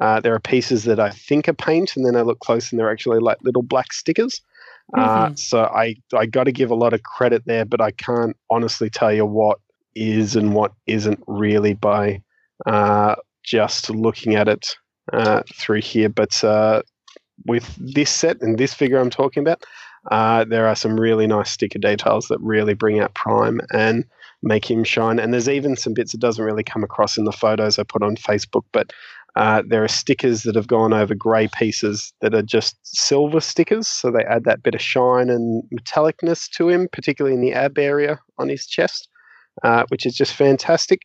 uh, 0.00 0.20
there 0.20 0.34
are 0.34 0.40
pieces 0.40 0.84
that 0.84 1.00
I 1.00 1.10
think 1.10 1.48
are 1.48 1.54
paint, 1.54 1.96
and 1.96 2.06
then 2.06 2.14
I 2.14 2.22
look 2.22 2.38
close 2.38 2.70
and 2.70 2.78
they're 2.78 2.90
actually 2.90 3.18
like 3.18 3.38
little 3.42 3.62
black 3.62 3.92
stickers. 3.92 4.40
Uh, 4.96 5.34
so 5.34 5.64
I 5.64 5.96
I 6.16 6.26
got 6.26 6.44
to 6.44 6.52
give 6.52 6.70
a 6.70 6.74
lot 6.74 6.94
of 6.94 7.02
credit 7.02 7.42
there, 7.44 7.64
but 7.64 7.80
I 7.80 7.90
can't 7.90 8.36
honestly 8.50 8.88
tell 8.88 9.12
you 9.12 9.26
what 9.26 9.58
is 9.94 10.36
and 10.36 10.54
what 10.54 10.72
isn't 10.86 11.22
really 11.26 11.74
by 11.74 12.22
uh, 12.66 13.16
just 13.42 13.90
looking 13.90 14.34
at 14.34 14.48
it 14.48 14.66
uh, 15.12 15.42
through 15.54 15.82
here. 15.82 16.08
But 16.08 16.42
uh, 16.42 16.82
with 17.46 17.74
this 17.78 18.10
set 18.10 18.40
and 18.40 18.58
this 18.58 18.74
figure 18.74 18.98
I'm 18.98 19.10
talking 19.10 19.42
about, 19.42 19.62
uh, 20.10 20.44
there 20.44 20.66
are 20.66 20.76
some 20.76 20.98
really 20.98 21.26
nice 21.26 21.50
sticker 21.50 21.78
details 21.78 22.28
that 22.28 22.40
really 22.40 22.74
bring 22.74 23.00
out 23.00 23.14
Prime 23.14 23.60
and 23.72 24.04
make 24.42 24.70
him 24.70 24.84
shine. 24.84 25.18
And 25.18 25.32
there's 25.32 25.48
even 25.48 25.76
some 25.76 25.94
bits 25.94 26.12
that 26.12 26.20
doesn't 26.20 26.44
really 26.44 26.62
come 26.62 26.84
across 26.84 27.18
in 27.18 27.24
the 27.24 27.32
photos 27.32 27.78
I 27.78 27.82
put 27.82 28.02
on 28.02 28.16
Facebook, 28.16 28.64
but 28.72 28.92
uh, 29.38 29.62
there 29.64 29.84
are 29.84 29.88
stickers 29.88 30.42
that 30.42 30.56
have 30.56 30.66
gone 30.66 30.92
over 30.92 31.14
grey 31.14 31.48
pieces 31.56 32.12
that 32.20 32.34
are 32.34 32.42
just 32.42 32.76
silver 32.82 33.38
stickers, 33.40 33.86
so 33.86 34.10
they 34.10 34.24
add 34.24 34.42
that 34.42 34.64
bit 34.64 34.74
of 34.74 34.80
shine 34.80 35.30
and 35.30 35.62
metallicness 35.72 36.50
to 36.50 36.68
him, 36.68 36.88
particularly 36.92 37.36
in 37.36 37.40
the 37.40 37.52
ab 37.52 37.78
area 37.78 38.18
on 38.38 38.48
his 38.48 38.66
chest, 38.66 39.08
uh, 39.62 39.84
which 39.90 40.04
is 40.04 40.16
just 40.16 40.34
fantastic. 40.34 41.02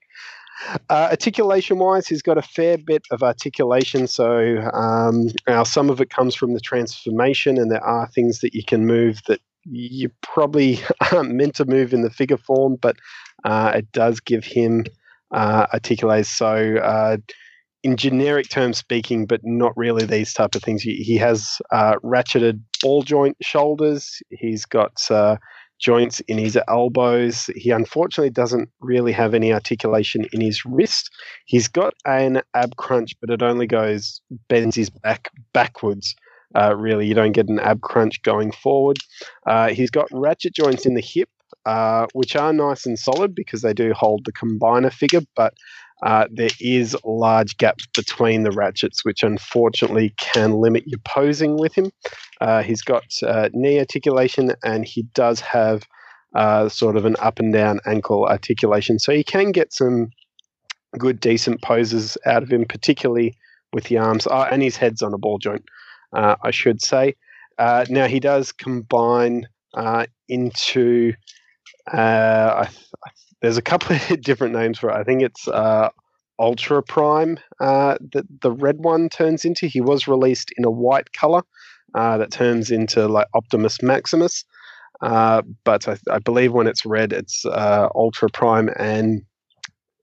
Uh, 0.90 1.10
articulation 1.12 1.78
wise, 1.78 2.08
he's 2.08 2.24
got 2.24 2.40
a 2.40 2.42
fair 2.42 2.76
bit 2.80 3.04
of 3.12 3.22
articulation. 3.22 4.08
So, 4.08 4.58
um, 4.74 5.28
now 5.48 5.62
some 5.62 5.92
of 5.92 6.02
it 6.02 6.10
comes 6.10 6.34
from 6.34 6.56
the 6.56 6.60
transformation, 6.60 7.60
and 7.60 7.70
there 7.70 7.84
are 7.84 8.08
things 8.08 8.40
that 8.40 8.56
you 8.56 8.64
can 8.66 8.88
move 8.88 9.22
that 9.28 9.42
you 9.66 10.10
probably 10.24 10.80
aren't 11.12 11.36
meant 11.36 11.54
to 11.56 11.66
move 11.66 11.94
in 11.94 12.02
the 12.02 12.10
figure 12.10 12.38
form, 12.38 12.78
but 12.82 12.96
uh, 13.44 13.74
it 13.76 13.92
does 13.92 14.20
give 14.20 14.44
him 14.44 14.86
uh, 15.32 15.68
articulates. 15.72 16.30
So, 16.30 16.78
uh, 16.78 17.18
in 17.84 17.98
generic 17.98 18.50
terms 18.50 18.78
speaking, 18.78 19.26
but 19.26 19.42
not 19.44 19.76
really 19.76 20.06
these 20.06 20.34
type 20.34 20.56
of 20.56 20.64
things. 20.64 20.82
He, 20.82 20.96
he 20.96 21.18
has 21.18 21.62
uh, 21.72 21.96
ratcheted 22.04 22.62
ball 22.82 23.04
joint 23.04 23.38
shoulders. 23.42 24.22
He's 24.30 24.66
got 24.66 25.00
uh, 25.12 25.38
joints 25.80 26.22
in 26.22 26.38
his 26.38 26.58
elbows. 26.68 27.50
He 27.56 27.72
unfortunately 27.72 28.30
doesn't 28.30 28.70
really 28.80 29.12
have 29.12 29.34
any 29.34 29.54
articulation 29.54 30.26
in 30.32 30.40
his 30.40 30.66
wrist. 30.66 31.10
He's 31.46 31.68
got 31.68 31.94
an 32.06 32.42
ab 32.54 32.76
crunch, 32.78 33.16
but 33.20 33.30
it 33.30 33.44
only 33.44 33.68
goes 33.68 34.22
bends 34.48 34.76
his 34.76 34.90
back 34.90 35.30
backwards. 35.54 36.16
Uh, 36.56 36.76
really, 36.76 37.06
you 37.08 37.16
don't 37.16 37.32
get 37.32 37.50
an 37.50 37.60
ab 37.60 37.82
crunch 37.82 38.22
going 38.22 38.52
forward. 38.52 38.98
Uh, 39.46 39.70
he's 39.70 39.90
got 39.90 40.08
ratchet 40.14 40.54
joints 40.54 40.86
in 40.86 40.94
the 40.94 41.02
hip, 41.02 41.30
uh, 41.66 42.06
which 42.14 42.36
are 42.36 42.54
nice 42.54 42.86
and 42.86 42.98
solid 42.98 43.36
because 43.36 43.62
they 43.62 43.74
do 43.74 43.92
hold 43.94 44.24
the 44.26 44.32
combiner 44.32 44.94
figure, 44.94 45.22
but 45.36 45.54
uh, 46.04 46.28
there 46.30 46.50
is 46.60 46.98
large 47.06 47.58
gaps 47.58 47.88
between 47.96 48.44
the 48.44 48.52
ratchets, 48.52 49.06
which 49.06 49.24
unfortunately 49.24 50.14
can 50.18 50.52
limit 50.52 50.84
your 50.86 51.00
posing 51.06 51.58
with 51.58 51.74
him. 51.74 51.92
Uh, 52.42 52.62
he's 52.62 52.82
got 52.82 53.06
uh, 53.26 53.50
knee 53.54 53.80
articulation 53.80 54.52
and 54.64 54.86
he 54.86 55.04
does 55.14 55.40
have 55.40 55.84
uh, 56.36 56.68
sort 56.68 56.98
of 56.98 57.06
an 57.06 57.16
up 57.20 57.40
and 57.40 57.54
down 57.54 57.80
ankle 57.86 58.26
articulation. 58.26 59.00
So 59.00 59.14
you 59.14 59.24
can 59.24 59.54
get 59.54 59.74
some 59.74 60.10
good, 60.98 61.22
decent 61.22 61.62
poses 61.62 62.18
out 62.26 62.44
of 62.44 62.52
him, 62.52 62.66
particularly 62.66 63.38
with 63.72 63.86
the 63.86 63.98
arms. 63.98 64.28
Oh, 64.30 64.42
and 64.42 64.62
his 64.62 64.76
head's 64.76 65.02
on 65.02 65.14
a 65.14 65.18
ball 65.18 65.38
joint, 65.38 65.64
uh, 66.12 66.36
I 66.44 66.52
should 66.52 66.82
say. 66.82 67.16
Uh, 67.58 67.86
now 67.90 68.08
he 68.08 68.20
does 68.20 68.52
combine 68.52 69.48
into. 70.28 71.14
I, 71.88 72.68
there's 73.44 73.58
a 73.58 73.62
couple 73.62 73.96
of 74.10 74.22
different 74.22 74.56
names 74.56 74.80
for 74.80 74.90
it. 74.90 74.96
I 74.96 75.04
think 75.04 75.22
it's 75.22 75.48
uh, 75.48 75.90
Ultra 76.40 76.82
Prime 76.82 77.38
uh, 77.60 77.98
that 78.14 78.26
the 78.42 78.52
red 78.52 78.80
one 78.80 79.10
turns 79.10 79.46
into. 79.46 79.68
He 79.68 79.82
was 79.82 80.08
released 80.08 80.52
in 80.58 80.66
a 80.66 80.72
white 80.72 81.14
color 81.14 81.44
uh, 81.94 82.18
that 82.18 82.32
turns 82.32 82.72
into 82.72 83.08
like 83.08 83.28
Optimus 83.36 83.84
Maximus. 83.84 84.46
Uh, 85.02 85.42
but 85.66 85.88
I, 85.88 85.98
I, 86.10 86.20
believe 86.20 86.54
when 86.54 86.66
it's 86.66 86.86
red, 86.86 87.12
it's 87.12 87.46
uh, 87.46 87.90
Ultra 87.94 88.30
Prime, 88.30 88.70
and 88.78 89.24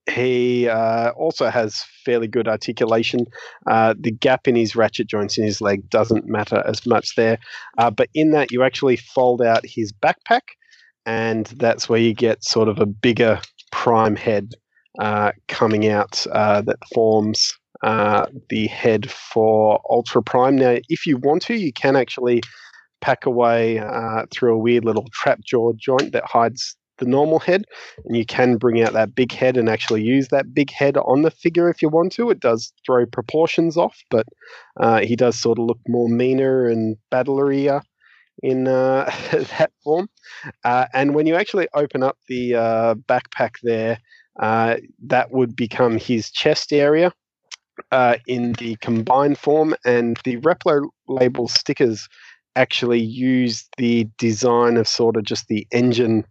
he 0.07 0.69
uh, 0.69 1.09
also 1.11 1.49
has 1.49 1.83
fairly 2.05 2.27
good 2.27 2.47
articulation. 2.47 3.25
the 3.65 4.15
gap 4.19 4.47
in 4.47 4.55
his 4.55 4.75
ratchet 4.75 5.07
joints 5.07 5.39
in 5.39 5.43
his 5.43 5.59
leg 5.59 5.89
doesn't 5.89 6.27
matter 6.27 6.61
as 6.67 6.85
much 6.85 7.15
there, 7.15 7.39
but 7.77 8.09
in 8.13 8.29
that 8.31 8.51
you 8.51 8.61
actually 8.61 8.97
fold 8.97 9.41
out 9.41 9.65
his 9.65 9.91
backpack 9.91 10.41
and 11.05 11.47
that's 11.47 11.89
where 11.89 11.99
you 11.99 12.13
get 12.13 12.43
sort 12.43 12.67
of 12.67 12.79
a 12.79 12.85
bigger 12.85 13.39
prime 13.71 14.15
head 14.15 14.53
uh, 14.99 15.31
coming 15.47 15.87
out 15.87 16.25
uh, 16.31 16.61
that 16.61 16.77
forms 16.93 17.53
uh, 17.83 18.25
the 18.49 18.67
head 18.67 19.09
for 19.09 19.79
Ultra 19.89 20.21
Prime. 20.21 20.55
Now, 20.55 20.77
if 20.89 21.05
you 21.05 21.17
want 21.17 21.41
to, 21.43 21.55
you 21.55 21.73
can 21.73 21.95
actually 21.95 22.41
pack 22.99 23.25
away 23.25 23.79
uh, 23.79 24.25
through 24.31 24.53
a 24.53 24.59
weird 24.59 24.85
little 24.85 25.07
trap 25.11 25.39
jaw 25.43 25.71
joint 25.75 26.13
that 26.13 26.25
hides 26.25 26.75
the 26.99 27.05
normal 27.05 27.39
head, 27.39 27.63
and 28.05 28.15
you 28.15 28.25
can 28.25 28.57
bring 28.57 28.79
out 28.81 28.93
that 28.93 29.15
big 29.15 29.31
head 29.31 29.57
and 29.57 29.67
actually 29.67 30.03
use 30.03 30.27
that 30.27 30.53
big 30.53 30.69
head 30.69 30.97
on 30.97 31.23
the 31.23 31.31
figure 31.31 31.67
if 31.67 31.81
you 31.81 31.89
want 31.89 32.11
to. 32.11 32.29
It 32.29 32.39
does 32.39 32.71
throw 32.85 33.07
proportions 33.07 33.75
off, 33.75 33.97
but 34.11 34.27
uh, 34.79 34.99
he 34.99 35.15
does 35.15 35.39
sort 35.39 35.57
of 35.57 35.65
look 35.65 35.79
more 35.87 36.07
meaner 36.07 36.67
and 36.67 36.95
battlerier 37.11 37.81
in 38.41 38.67
uh, 38.67 39.05
that 39.31 39.71
form. 39.83 40.09
Uh, 40.63 40.85
and 40.93 41.15
when 41.15 41.27
you 41.27 41.35
actually 41.35 41.67
open 41.73 42.03
up 42.03 42.17
the 42.27 42.55
uh, 42.55 42.95
backpack 42.95 43.55
there, 43.63 43.99
uh, 44.39 44.77
that 45.05 45.31
would 45.31 45.55
become 45.55 45.97
his 45.97 46.31
chest 46.31 46.71
area 46.71 47.11
uh, 47.91 48.17
in 48.27 48.53
the 48.53 48.75
combined 48.77 49.37
form. 49.37 49.75
And 49.85 50.19
the 50.23 50.37
Repro 50.37 50.87
label 51.07 51.47
stickers 51.47 52.07
actually 52.55 52.99
use 52.99 53.67
the 53.77 54.07
design 54.17 54.77
of 54.77 54.87
sort 54.87 55.17
of 55.17 55.23
just 55.23 55.47
the 55.47 55.67
engine 55.71 56.25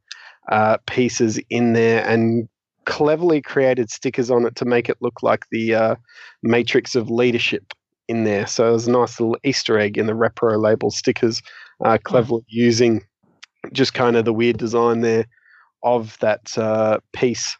uh, 0.51 0.79
pieces 0.87 1.39
in 1.51 1.73
there 1.73 2.07
and 2.07 2.49
cleverly 2.87 3.41
created 3.41 3.91
stickers 3.91 4.31
on 4.31 4.47
it 4.47 4.57
to 4.57 4.65
make 4.65 4.89
it 4.89 4.97
look 5.01 5.23
like 5.23 5.45
the 5.51 5.97
matrix 6.43 6.95
of 6.95 7.11
leadership 7.11 7.73
in 8.09 8.25
there. 8.25 8.47
So 8.47 8.71
there's 8.71 8.89
a 8.89 8.91
nice 8.91 9.21
little 9.21 9.37
Easter 9.45 9.79
egg 9.79 9.97
in 9.97 10.07
the 10.07 10.15
Repro 10.15 10.61
label 10.61 10.91
stickers 10.91 11.41
uh, 11.85 11.99
cleverly 12.03 12.45
using 12.49 13.03
just 13.73 13.95
kind 13.95 14.17
of 14.17 14.25
the 14.25 14.33
weird 14.33 14.59
design 14.59 15.01
there 15.01 15.27
of 15.83 16.19
that 16.21 16.57
uh, 16.59 16.99
piece 17.13 17.57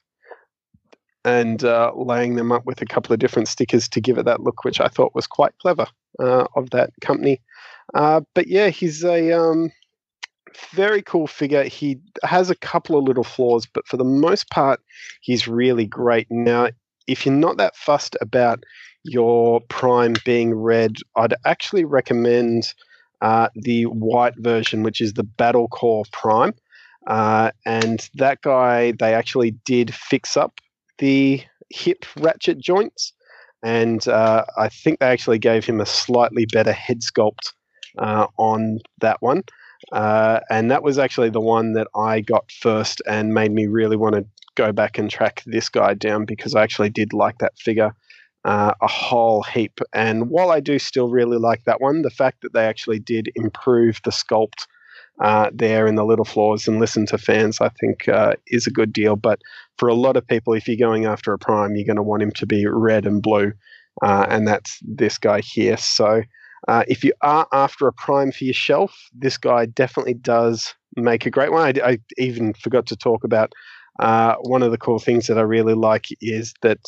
and 1.25 1.65
uh, 1.65 1.93
laying 1.95 2.37
them 2.37 2.51
up 2.53 2.65
with 2.65 2.81
a 2.81 2.87
couple 2.87 3.13
of 3.13 3.19
different 3.19 3.49
stickers 3.49 3.89
to 3.89 4.01
give 4.01 4.19
it 4.19 4.25
that 4.25 4.41
look, 4.41 4.65
which 4.65 4.81
I 4.81 4.89
thought 4.89 5.15
was 5.15 5.27
quite 5.27 5.53
clever 5.61 5.87
uh, 6.19 6.47
of 6.57 6.71
that 6.71 6.91
company. 7.01 7.41
Uh, 7.95 8.23
but 8.35 8.47
yeah, 8.47 8.69
he's 8.69 9.05
a 9.05 9.33
um, 9.33 9.71
very 10.73 11.03
cool 11.03 11.27
figure. 11.27 11.65
He 11.65 12.01
has 12.23 12.51
a 12.51 12.55
couple 12.55 12.97
of 12.97 13.05
little 13.05 13.25
flaws, 13.25 13.67
but 13.67 13.87
for 13.87 13.97
the 13.97 14.05
most 14.05 14.49
part, 14.51 14.81
he's 15.21 15.47
really 15.47 15.87
great. 15.87 16.27
Now, 16.31 16.69
if 17.07 17.27
you're 17.27 17.35
not 17.35 17.59
that 17.59 17.77
fussed 17.77 18.17
about 18.21 18.65
your 19.05 19.61
Prime 19.69 20.15
being 20.25 20.55
red, 20.55 20.97
I'd 21.17 21.35
actually 21.45 21.85
recommend 21.85 22.73
uh, 23.21 23.49
the 23.55 23.85
white 23.85 24.35
version, 24.39 24.83
which 24.83 25.01
is 25.01 25.15
the 25.15 25.23
Battle 25.25 25.69
Core 25.69 26.05
Prime. 26.13 26.55
Uh, 27.07 27.51
and 27.67 28.09
that 28.15 28.41
guy, 28.43 28.93
they 28.93 29.15
actually 29.15 29.53
did 29.65 29.95
fix 29.95 30.37
up 30.37 30.61
the 30.99 31.43
hip 31.71 32.05
ratchet 32.19 32.59
joints. 32.59 33.13
And 33.63 34.07
uh, 34.09 34.45
I 34.57 34.69
think 34.69 35.01
they 35.01 35.07
actually 35.07 35.39
gave 35.39 35.65
him 35.65 35.81
a 35.81 35.87
slightly 35.87 36.47
better 36.47 36.73
head 36.73 37.01
sculpt 37.01 37.53
uh, 37.99 38.27
on 38.39 38.79
that 39.01 39.21
one. 39.21 39.43
Uh, 39.93 40.41
and 40.51 40.71
that 40.71 40.83
was 40.83 40.99
actually 40.99 41.31
the 41.31 41.41
one 41.41 41.73
that 41.73 41.89
I 41.95 42.21
got 42.21 42.51
first 42.53 43.03
and 43.09 43.35
made 43.35 43.53
me 43.53 43.67
really 43.67 43.97
want 43.97 44.15
to 44.15 44.27
go 44.55 44.73
back 44.73 44.99
and 44.99 45.11
track 45.11 45.43
this 45.47 45.69
guy 45.69 45.95
down 45.95 46.25
because 46.25 46.55
I 46.55 46.63
actually 46.63 46.91
did 46.91 47.13
like 47.13 47.39
that 47.39 47.59
figure 47.59 47.95
uh, 48.45 48.73
a 48.81 48.87
whole 48.87 49.43
heap. 49.43 49.81
And 49.93 50.31
while 50.31 50.51
I 50.51 50.61
do 50.61 50.79
still 50.79 51.09
really 51.09 51.39
like 51.39 51.65
that 51.65 51.81
one, 51.81 52.03
the 52.03 52.11
fact 52.11 52.43
that 52.43 52.53
they 52.53 52.65
actually 52.65 52.99
did 52.99 53.31
improve 53.37 54.01
the 54.05 54.11
sculpt 54.11 54.67
uh, 55.21 55.51
there 55.53 55.87
in 55.87 55.97
the 55.97 56.05
little 56.05 56.25
flaws 56.25 56.67
and 56.67 56.81
listen 56.81 57.05
to 57.07 57.19
fans, 57.19 57.61
I 57.61 57.69
think 57.81 58.09
uh, 58.09 58.35
is 58.47 58.67
a 58.67 58.71
good 58.71 58.93
deal. 58.93 59.17
But 59.17 59.41
for 59.77 59.89
a 59.89 59.95
lot 59.95 60.17
of 60.17 60.27
people, 60.27 60.55
if 60.55 60.67
you're 60.67 60.77
going 60.77 61.05
after 61.05 61.33
a 61.33 61.39
prime, 61.39 61.77
you're 61.77 61.87
going 61.87 61.97
to 61.97 62.03
want 62.03 62.23
him 62.23 62.33
to 62.33 62.47
be 62.47 62.67
red 62.67 63.07
and 63.07 63.23
blue, 63.23 63.53
uh, 64.03 64.27
and 64.29 64.49
that's 64.49 64.79
this 64.83 65.19
guy 65.19 65.41
here. 65.41 65.77
So. 65.77 66.23
Uh, 66.69 66.85
if 66.89 67.03
you 67.03 67.15
are 67.23 67.49
after 67.55 67.89
a 67.89 67.93
prime 67.93 68.31
for 68.31 68.45
your 68.45 68.53
shelf, 68.53 69.09
this 69.15 69.39
guy 69.39 69.65
definitely 69.65 70.13
does 70.13 70.75
make 70.95 71.25
a 71.25 71.31
great 71.31 71.51
one. 71.51 71.81
I, 71.83 71.93
I 71.93 71.99
even 72.19 72.53
forgot 72.53 72.85
to 72.89 72.97
talk 72.97 73.25
about 73.25 73.55
uh, 73.99 74.35
one 74.43 74.63
of 74.63 74.71
the 74.71 74.77
cool 74.77 74.99
things 74.99 75.27
that 75.29 75.39
I 75.39 75.41
really 75.41 75.73
like 75.73 76.09
is 76.21 76.53
that 76.61 76.81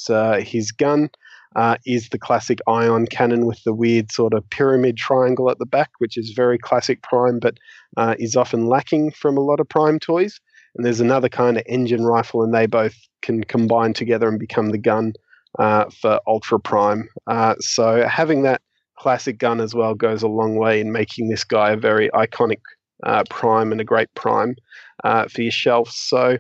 his 0.45 0.73
gun 0.73 1.09
uh, 1.57 1.77
is 1.85 2.09
the 2.09 2.19
classic 2.19 2.61
ion 2.67 3.07
cannon 3.07 3.47
with 3.47 3.63
the 3.65 3.75
weird 3.75 4.11
sort 4.11 4.33
of 4.33 4.49
pyramid 4.51 4.97
triangle 4.97 5.51
at 5.51 5.59
the 5.59 5.67
back, 5.67 5.91
which 5.99 6.17
is 6.17 6.31
very 6.31 6.59
classic 6.59 7.03
Prime, 7.03 7.39
but 7.39 7.59
uh, 7.97 8.15
is 8.19 8.37
often 8.37 8.67
lacking 8.67 9.11
from 9.13 9.37
a 9.37 9.41
lot 9.43 9.61
of 9.61 9.69
Prime 9.69 9.99
toys. 9.99 10.41
And 10.75 10.85
there's 10.85 11.01
another 11.01 11.29
kind 11.29 11.59
of 11.59 11.65
engine 11.67 12.05
rifle, 12.05 12.43
and 12.43 12.55
they 12.55 12.67
both 12.67 12.95
can 13.21 13.45
combine 13.45 13.93
together 13.93 14.29
and 14.29 14.39
become 14.39 14.71
the 14.71 14.79
gun 14.79 15.13
uh, 15.59 15.85
for 15.91 16.21
Ultra 16.27 16.59
Prime. 16.59 17.09
Uh, 17.27 17.55
so 17.61 18.07
having 18.09 18.43
that 18.43 18.63
classic 18.99 19.39
gun 19.39 19.61
as 19.61 19.75
well 19.75 19.95
goes 19.95 20.23
a 20.23 20.29
long 20.29 20.57
way 20.57 20.81
in 20.81 20.93
making 20.93 21.29
this 21.29 21.45
guy 21.45 21.73
a 21.73 21.77
very 21.77 22.09
iconic 22.11 22.61
uh, 23.05 23.25
Prime 23.29 23.73
and 23.73 23.81
a 23.81 23.85
great 23.85 24.09
Prime 24.15 24.57
uh, 25.05 25.29
for 25.29 25.43
your 25.43 25.53
shelf. 25.53 25.91
So. 25.91 26.39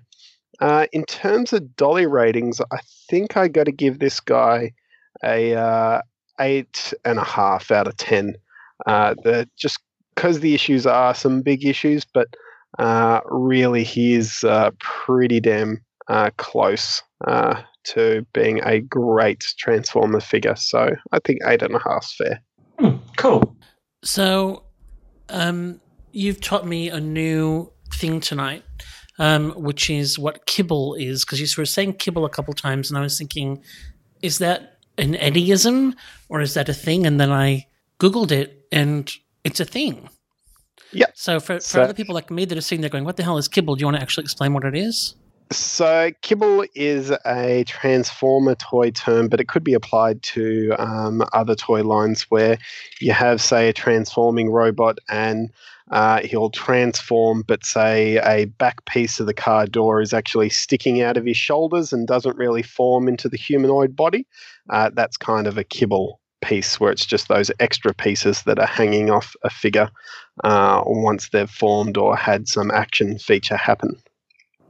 In 0.92 1.04
terms 1.06 1.52
of 1.52 1.74
dolly 1.74 2.06
ratings, 2.06 2.60
I 2.60 2.78
think 3.10 3.36
I 3.36 3.48
got 3.48 3.64
to 3.64 3.72
give 3.72 3.98
this 3.98 4.20
guy 4.20 4.70
a 5.24 5.54
uh, 5.54 6.02
eight 6.40 6.92
and 7.04 7.18
a 7.18 7.24
half 7.24 7.70
out 7.70 7.86
of 7.86 7.96
ten. 7.96 8.36
Uh, 8.86 9.14
the, 9.22 9.48
just 9.56 9.78
because 10.14 10.40
the 10.40 10.54
issues 10.54 10.86
are 10.86 11.14
some 11.14 11.42
big 11.42 11.64
issues, 11.64 12.04
but 12.04 12.28
uh, 12.78 13.20
really 13.26 13.84
he 13.84 14.14
is 14.14 14.44
uh, 14.44 14.70
pretty 14.80 15.40
damn 15.40 15.82
uh, 16.08 16.30
close 16.36 17.02
uh, 17.26 17.60
to 17.84 18.26
being 18.32 18.60
a 18.64 18.80
great 18.80 19.44
Transformer 19.58 20.20
figure. 20.20 20.56
So 20.56 20.90
I 21.12 21.18
think 21.24 21.40
eight 21.46 21.62
and 21.62 21.74
a 21.74 21.78
half 21.78 22.04
is 22.04 22.14
fair. 22.16 22.42
Hmm, 22.78 22.96
cool. 23.16 23.56
So, 24.04 24.64
um, 25.28 25.80
you've 26.12 26.40
taught 26.40 26.66
me 26.66 26.88
a 26.88 27.00
new 27.00 27.70
thing 27.94 28.20
tonight, 28.20 28.64
um, 29.18 29.50
which 29.52 29.88
is 29.90 30.18
what 30.18 30.46
kibble 30.46 30.94
is, 30.94 31.24
because 31.24 31.40
you 31.40 31.46
were 31.56 31.66
saying 31.66 31.94
kibble 31.94 32.24
a 32.24 32.30
couple 32.30 32.52
times, 32.54 32.90
and 32.90 32.98
I 32.98 33.02
was 33.02 33.16
thinking, 33.16 33.62
is 34.20 34.38
that 34.38 34.71
an 34.98 35.14
Eddieism 35.14 35.94
or 36.28 36.40
is 36.40 36.54
that 36.54 36.68
a 36.68 36.74
thing? 36.74 37.06
And 37.06 37.20
then 37.20 37.30
I 37.30 37.66
Googled 37.98 38.30
it 38.32 38.66
and 38.72 39.10
it's 39.44 39.60
a 39.60 39.64
thing. 39.64 40.08
Yeah. 40.92 41.06
So 41.14 41.40
for, 41.40 41.54
for 41.54 41.60
So- 41.60 41.82
other 41.82 41.94
people 41.94 42.14
like 42.14 42.30
me 42.30 42.44
that 42.44 42.56
are 42.56 42.60
sitting 42.62 42.80
there 42.82 42.90
going, 42.90 43.04
"What 43.04 43.16
the 43.16 43.22
hell 43.22 43.38
is 43.38 43.48
Kibble?" 43.48 43.76
Do 43.76 43.80
you 43.80 43.86
want 43.86 43.96
to 43.96 44.02
actually 44.02 44.24
explain 44.24 44.52
what 44.52 44.64
it 44.64 44.74
is? 44.76 45.14
So, 45.50 46.10
kibble 46.22 46.64
is 46.74 47.12
a 47.26 47.64
transformer 47.64 48.54
toy 48.54 48.90
term, 48.90 49.28
but 49.28 49.38
it 49.38 49.48
could 49.48 49.62
be 49.62 49.74
applied 49.74 50.22
to 50.22 50.72
um, 50.78 51.22
other 51.34 51.54
toy 51.54 51.82
lines 51.82 52.22
where 52.30 52.56
you 53.00 53.12
have, 53.12 53.38
say, 53.42 53.68
a 53.68 53.72
transforming 53.74 54.48
robot 54.50 54.96
and 55.10 55.50
uh, 55.92 56.20
he'll 56.22 56.50
transform, 56.50 57.44
but 57.46 57.64
say 57.64 58.16
a 58.24 58.46
back 58.46 58.84
piece 58.86 59.20
of 59.20 59.26
the 59.26 59.34
car 59.34 59.66
door 59.66 60.00
is 60.00 60.14
actually 60.14 60.48
sticking 60.48 61.02
out 61.02 61.18
of 61.18 61.26
his 61.26 61.36
shoulders 61.36 61.92
and 61.92 62.06
doesn't 62.06 62.36
really 62.36 62.62
form 62.62 63.08
into 63.08 63.28
the 63.28 63.36
humanoid 63.36 63.94
body. 63.94 64.26
Uh, 64.70 64.90
that's 64.94 65.18
kind 65.18 65.46
of 65.46 65.58
a 65.58 65.64
kibble 65.64 66.18
piece 66.40 66.80
where 66.80 66.90
it's 66.90 67.04
just 67.04 67.28
those 67.28 67.50
extra 67.60 67.92
pieces 67.92 68.42
that 68.44 68.58
are 68.58 68.66
hanging 68.66 69.10
off 69.10 69.36
a 69.44 69.50
figure 69.50 69.90
uh, 70.44 70.82
once 70.86 71.28
they've 71.28 71.50
formed 71.50 71.98
or 71.98 72.16
had 72.16 72.48
some 72.48 72.70
action 72.70 73.18
feature 73.18 73.56
happen. 73.56 73.94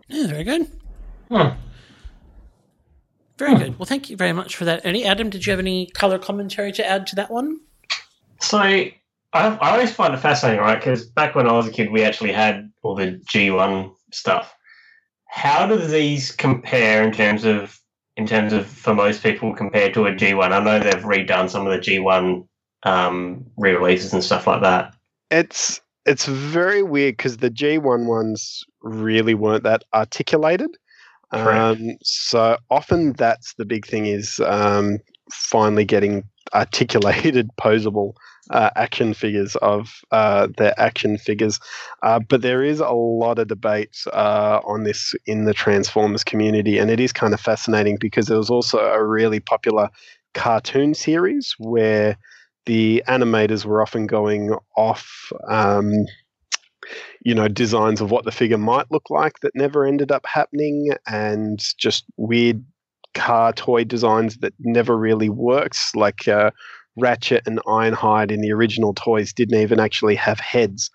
Yeah, 0.09 0.27
very 0.27 0.45
good. 0.45 0.69
Hmm. 1.31 1.57
Very 3.39 3.57
good. 3.57 3.79
Well, 3.79 3.87
thank 3.87 4.11
you 4.11 4.17
very 4.17 4.33
much 4.33 4.57
for 4.57 4.65
that. 4.67 4.85
Any 4.85 5.05
Adam, 5.05 5.31
did 5.31 5.47
you 5.47 5.53
have 5.53 5.61
any 5.61 5.87
color 5.87 6.19
commentary 6.19 6.71
to 6.73 6.87
add 6.87 7.07
to 7.09 7.17
that 7.17 7.31
one? 7.31 7.61
So 8.41 8.87
I, 9.33 9.49
I 9.57 9.71
always 9.73 9.93
find 9.93 10.15
it 10.15 10.19
fascinating, 10.19 10.61
right? 10.61 10.79
Because 10.79 11.07
back 11.07 11.35
when 11.35 11.49
I 11.49 11.53
was 11.53 11.67
a 11.67 11.71
kid, 11.71 11.91
we 11.91 12.03
actually 12.03 12.33
had 12.33 12.71
all 12.83 12.95
the 12.95 13.21
G1 13.27 13.93
stuff. 14.13 14.55
How 15.27 15.67
do 15.67 15.79
these 15.79 16.33
compare 16.33 17.03
in 17.03 17.13
terms 17.13 17.45
of 17.45 17.79
in 18.19 18.27
terms 18.27 18.53
of 18.53 18.67
for 18.67 18.95
most 18.95 19.23
people 19.23 19.55
compared 19.55 19.95
to 19.95 20.07
a 20.07 20.13
G1? 20.13 20.53
I 20.53 20.63
know 20.63 20.79
they've 20.79 21.03
redone 21.03 21.49
some 21.49 21.67
of 21.67 21.73
the 21.73 21.79
G1 21.79 22.47
um, 22.83 23.47
re-releases 23.57 24.13
and 24.13 24.23
stuff 24.23 24.47
like 24.47 24.61
that. 24.61 24.95
It's 25.31 25.81
it's 26.05 26.27
very 26.27 26.83
weird 26.83 27.17
because 27.17 27.39
the 27.39 27.51
G1 27.51 28.07
ones 28.07 28.65
really 28.83 29.35
weren't 29.35 29.63
that 29.65 29.85
articulated. 29.95 30.77
Um, 31.31 31.97
so 32.03 32.59
often 32.71 33.15
that's 33.15 33.55
the 33.55 33.65
big 33.65 33.87
thing 33.87 34.05
is 34.05 34.39
um, 34.41 34.99
finally 35.33 35.87
getting 35.87 36.25
articulated, 36.55 37.49
posable 37.61 38.13
uh, 38.53 38.71
action 38.77 39.15
figures 39.15 39.57
of 39.57 40.03
uh, 40.11 40.49
their 40.57 40.79
action 40.79 41.19
figures. 41.19 41.59
Uh, 42.03 42.21
but 42.21 42.43
there 42.43 42.63
is 42.63 42.81
a 42.81 42.91
lot 42.91 43.39
of 43.39 43.49
debate 43.49 43.97
uh, 44.13 44.61
on 44.65 44.85
this 44.85 45.15
in 45.27 45.45
the 45.45 45.55
Transformers 45.55 46.25
community, 46.25 46.79
and 46.79 46.91
it 46.91 47.01
is 47.01 47.13
kind 47.13 47.35
of 47.35 47.41
fascinating 47.41 47.97
because 48.01 48.27
there 48.27 48.39
was 48.39 48.51
also 48.51 48.79
a 48.79 49.05
really 49.05 49.41
popular 49.41 49.89
cartoon 50.35 50.95
series 50.95 51.55
where 51.59 52.17
the 52.67 53.03
animators 53.09 53.65
were 53.65 53.83
often 53.83 54.07
going 54.07 54.55
off 54.77 55.33
um, 55.49 55.93
you 57.25 57.35
know 57.35 57.49
designs 57.49 58.01
of 58.01 58.11
what 58.11 58.25
the 58.25 58.33
figure 58.33 58.59
might 58.59 58.91
look 58.91 59.11
like 59.11 59.41
that 59.41 59.55
never 59.55 59.85
ended 59.85 60.11
up 60.11 60.25
happening 60.27 60.91
and 61.07 61.61
just 61.79 62.05
weird 62.17 62.65
car 63.15 63.53
toy 63.53 63.85
designs 63.85 64.39
that 64.39 64.55
never 64.61 64.97
really 64.97 65.29
works 65.29 65.95
like 65.95 66.27
uh, 66.29 66.51
ratchet 66.97 67.43
and 67.47 67.59
ironhide 67.67 68.31
in 68.31 68.41
the 68.41 68.53
original 68.53 68.93
toys 68.93 69.33
didn't 69.33 69.59
even 69.61 69.81
actually 69.81 70.15
have 70.15 70.39
heads 70.39 70.91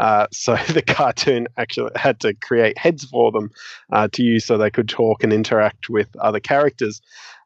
uh, 0.00 0.26
so 0.32 0.56
the 0.72 0.82
cartoon 0.82 1.46
actually 1.58 1.90
had 1.94 2.18
to 2.20 2.34
create 2.34 2.76
heads 2.78 3.04
for 3.04 3.30
them 3.32 3.50
uh, 3.92 4.08
to 4.12 4.22
use 4.22 4.44
so 4.44 4.56
they 4.56 4.70
could 4.70 4.88
talk 4.88 5.22
and 5.22 5.32
interact 5.32 5.88
with 5.88 6.08
other 6.16 6.40
characters 6.40 7.02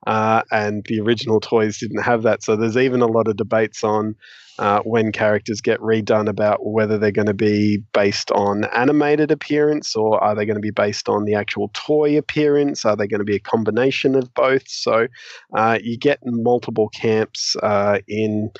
uh, 0.07 0.42
and 0.50 0.84
the 0.84 1.00
original 1.00 1.40
toys 1.40 1.78
didn't 1.78 2.02
have 2.02 2.22
that. 2.22 2.42
So 2.42 2.57
there's 2.57 2.76
even 2.76 3.02
a 3.02 3.07
lot 3.07 3.28
of 3.28 3.36
debates 3.36 3.82
on 3.82 4.14
uh, 4.59 4.80
when 4.80 5.12
characters 5.12 5.61
get 5.61 5.80
redone 5.80 6.28
about 6.28 6.64
whether 6.64 6.98
they're 6.98 7.11
going 7.11 7.26
to 7.26 7.34
be 7.34 7.78
based 7.92 8.30
on 8.32 8.64
animated 8.66 9.30
appearance 9.30 9.94
or 9.94 10.22
are 10.22 10.34
they 10.34 10.46
going 10.46 10.57
to 10.57 10.61
be 10.61 10.70
based 10.70 11.09
on 11.09 11.24
the 11.24 11.34
actual 11.34 11.70
toy 11.74 12.16
appearance? 12.16 12.84
Are 12.84 12.96
they 12.96 13.07
going 13.07 13.20
to 13.20 13.24
be 13.24 13.36
a 13.36 13.40
combination 13.40 14.14
of 14.14 14.32
both? 14.34 14.68
So 14.68 15.09
uh, 15.54 15.78
you 15.82 15.98
get 15.98 16.20
multiple 16.24 16.88
camps 16.88 17.57
uh, 17.62 17.98
in 18.09 18.50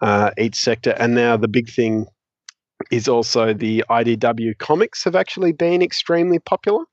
uh, 0.00 0.30
each 0.38 0.56
sector. 0.56 0.90
And 0.90 1.14
now 1.14 1.36
the 1.36 1.48
big 1.48 1.68
thing 1.68 2.06
is 2.90 3.08
also 3.08 3.52
the 3.52 3.84
IDW 3.90 4.56
comics 4.58 5.04
have 5.04 5.16
actually 5.16 5.52
been 5.52 5.82
extremely 5.82 6.38
popular 6.38 6.84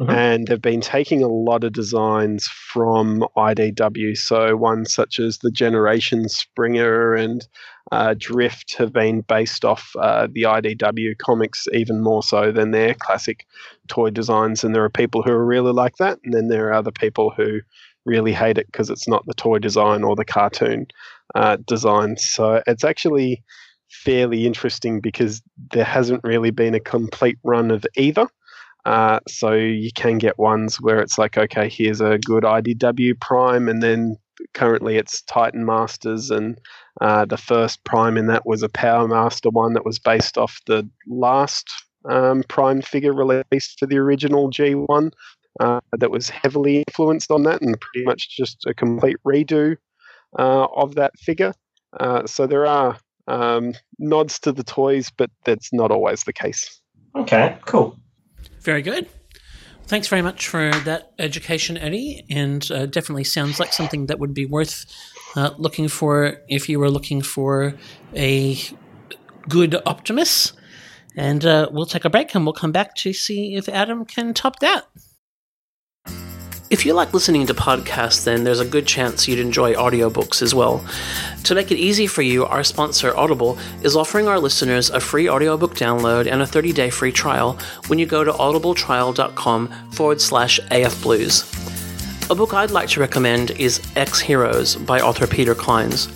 Mhm. 0.00 0.10
and 0.10 0.46
they've 0.46 0.62
been 0.62 0.80
taking 0.80 1.22
a 1.22 1.28
lot 1.28 1.64
of 1.64 1.72
designs 1.72 2.46
from 2.46 3.24
IDW. 3.36 4.14
So 4.14 4.56
ones 4.56 4.92
such 4.94 5.18
as 5.18 5.38
the 5.38 5.50
Generation 5.50 6.28
Springer 6.28 7.14
and 7.14 7.46
uh, 7.90 8.14
Drift 8.18 8.76
have 8.76 8.92
been 8.92 9.22
based 9.22 9.64
off 9.64 9.90
uh, 9.98 10.28
the 10.30 10.46
IDW 10.46 11.16
comics 11.18 11.66
even 11.72 12.00
more 12.00 12.22
so 12.22 12.52
than 12.52 12.70
their 12.70 12.94
classic 12.94 13.46
toy 13.88 14.10
designs. 14.10 14.62
And 14.62 14.74
there 14.74 14.84
are 14.84 14.90
people 14.90 15.22
who 15.22 15.32
are 15.32 15.44
really 15.44 15.72
like 15.72 15.96
that, 15.96 16.18
and 16.24 16.32
then 16.34 16.48
there 16.48 16.68
are 16.68 16.74
other 16.74 16.92
people 16.92 17.30
who 17.36 17.60
really 18.04 18.32
hate 18.32 18.58
it 18.58 18.66
because 18.66 18.90
it's 18.90 19.08
not 19.08 19.24
the 19.26 19.34
toy 19.34 19.58
design 19.58 20.02
or 20.04 20.14
the 20.16 20.24
cartoon 20.24 20.86
uh, 21.34 21.56
design. 21.66 22.16
So 22.16 22.62
it's 22.66 22.84
actually 22.84 23.42
fairly 23.90 24.46
interesting 24.46 25.00
because 25.00 25.42
there 25.72 25.84
hasn't 25.84 26.22
really 26.24 26.50
been 26.50 26.74
a 26.74 26.80
complete 26.80 27.38
run 27.42 27.70
of 27.70 27.84
either. 27.96 28.28
Uh, 28.88 29.20
so 29.28 29.52
you 29.52 29.90
can 29.92 30.16
get 30.16 30.38
ones 30.38 30.80
where 30.80 30.98
it's 30.98 31.18
like, 31.18 31.36
okay, 31.36 31.68
here's 31.68 32.00
a 32.00 32.16
good 32.24 32.42
IDW 32.42 33.20
Prime, 33.20 33.68
and 33.68 33.82
then 33.82 34.16
currently 34.54 34.96
it's 34.96 35.20
Titan 35.20 35.66
Masters, 35.66 36.30
and 36.30 36.58
uh, 37.02 37.26
the 37.26 37.36
first 37.36 37.84
Prime 37.84 38.16
in 38.16 38.28
that 38.28 38.46
was 38.46 38.62
a 38.62 38.68
Power 38.70 39.06
Master 39.06 39.50
one 39.50 39.74
that 39.74 39.84
was 39.84 39.98
based 39.98 40.38
off 40.38 40.58
the 40.66 40.88
last 41.06 41.68
um, 42.08 42.42
Prime 42.48 42.80
figure 42.80 43.12
released 43.12 43.78
for 43.78 43.84
the 43.84 43.98
original 43.98 44.50
G1 44.50 45.12
uh, 45.60 45.80
that 45.98 46.10
was 46.10 46.30
heavily 46.30 46.82
influenced 46.88 47.30
on 47.30 47.42
that, 47.42 47.60
and 47.60 47.78
pretty 47.78 48.06
much 48.06 48.38
just 48.38 48.64
a 48.66 48.72
complete 48.72 49.18
redo 49.22 49.76
uh, 50.38 50.64
of 50.64 50.94
that 50.94 51.12
figure. 51.18 51.52
Uh, 52.00 52.26
so 52.26 52.46
there 52.46 52.64
are 52.64 52.98
um, 53.26 53.74
nods 53.98 54.38
to 54.38 54.52
the 54.52 54.64
toys, 54.64 55.10
but 55.14 55.30
that's 55.44 55.74
not 55.74 55.90
always 55.90 56.24
the 56.24 56.32
case. 56.32 56.80
Okay, 57.14 57.58
cool. 57.66 57.94
Very 58.68 58.82
good. 58.82 59.08
Thanks 59.86 60.08
very 60.08 60.20
much 60.20 60.46
for 60.46 60.70
that 60.84 61.12
education, 61.18 61.78
Eddie, 61.78 62.26
and 62.28 62.70
uh, 62.70 62.84
definitely 62.84 63.24
sounds 63.24 63.58
like 63.58 63.72
something 63.72 64.08
that 64.08 64.18
would 64.18 64.34
be 64.34 64.44
worth 64.44 64.84
uh, 65.36 65.54
looking 65.56 65.88
for 65.88 66.42
if 66.50 66.68
you 66.68 66.78
were 66.78 66.90
looking 66.90 67.22
for 67.22 67.72
a 68.14 68.58
good 69.48 69.74
Optimus. 69.86 70.52
And 71.16 71.46
uh, 71.46 71.70
we'll 71.72 71.86
take 71.86 72.04
a 72.04 72.10
break 72.10 72.34
and 72.34 72.44
we'll 72.44 72.52
come 72.52 72.70
back 72.70 72.94
to 72.96 73.14
see 73.14 73.56
if 73.56 73.70
Adam 73.70 74.04
can 74.04 74.34
top 74.34 74.58
that. 74.58 74.86
If 76.70 76.84
you 76.84 76.92
like 76.92 77.14
listening 77.14 77.46
to 77.46 77.54
podcasts, 77.54 78.24
then 78.24 78.44
there's 78.44 78.60
a 78.60 78.64
good 78.64 78.86
chance 78.86 79.26
you'd 79.26 79.38
enjoy 79.38 79.72
audiobooks 79.72 80.42
as 80.42 80.54
well. 80.54 80.84
To 81.44 81.54
make 81.54 81.70
it 81.72 81.78
easy 81.78 82.06
for 82.06 82.20
you, 82.20 82.44
our 82.44 82.62
sponsor, 82.62 83.16
Audible, 83.16 83.58
is 83.82 83.96
offering 83.96 84.28
our 84.28 84.38
listeners 84.38 84.90
a 84.90 85.00
free 85.00 85.30
audiobook 85.30 85.74
download 85.76 86.30
and 86.30 86.42
a 86.42 86.46
30 86.46 86.74
day 86.74 86.90
free 86.90 87.10
trial 87.10 87.58
when 87.86 87.98
you 87.98 88.04
go 88.04 88.22
to 88.22 88.32
audibletrial.com 88.32 89.68
forward 89.92 90.20
slash 90.20 90.60
afblues. 90.70 91.48
A 92.30 92.34
book 92.34 92.52
I'd 92.52 92.70
like 92.70 92.90
to 92.90 93.00
recommend 93.00 93.52
is 93.52 93.80
Ex-Heroes 93.96 94.76
by 94.76 95.00
author 95.00 95.26
Peter 95.26 95.54
Clines. 95.54 96.08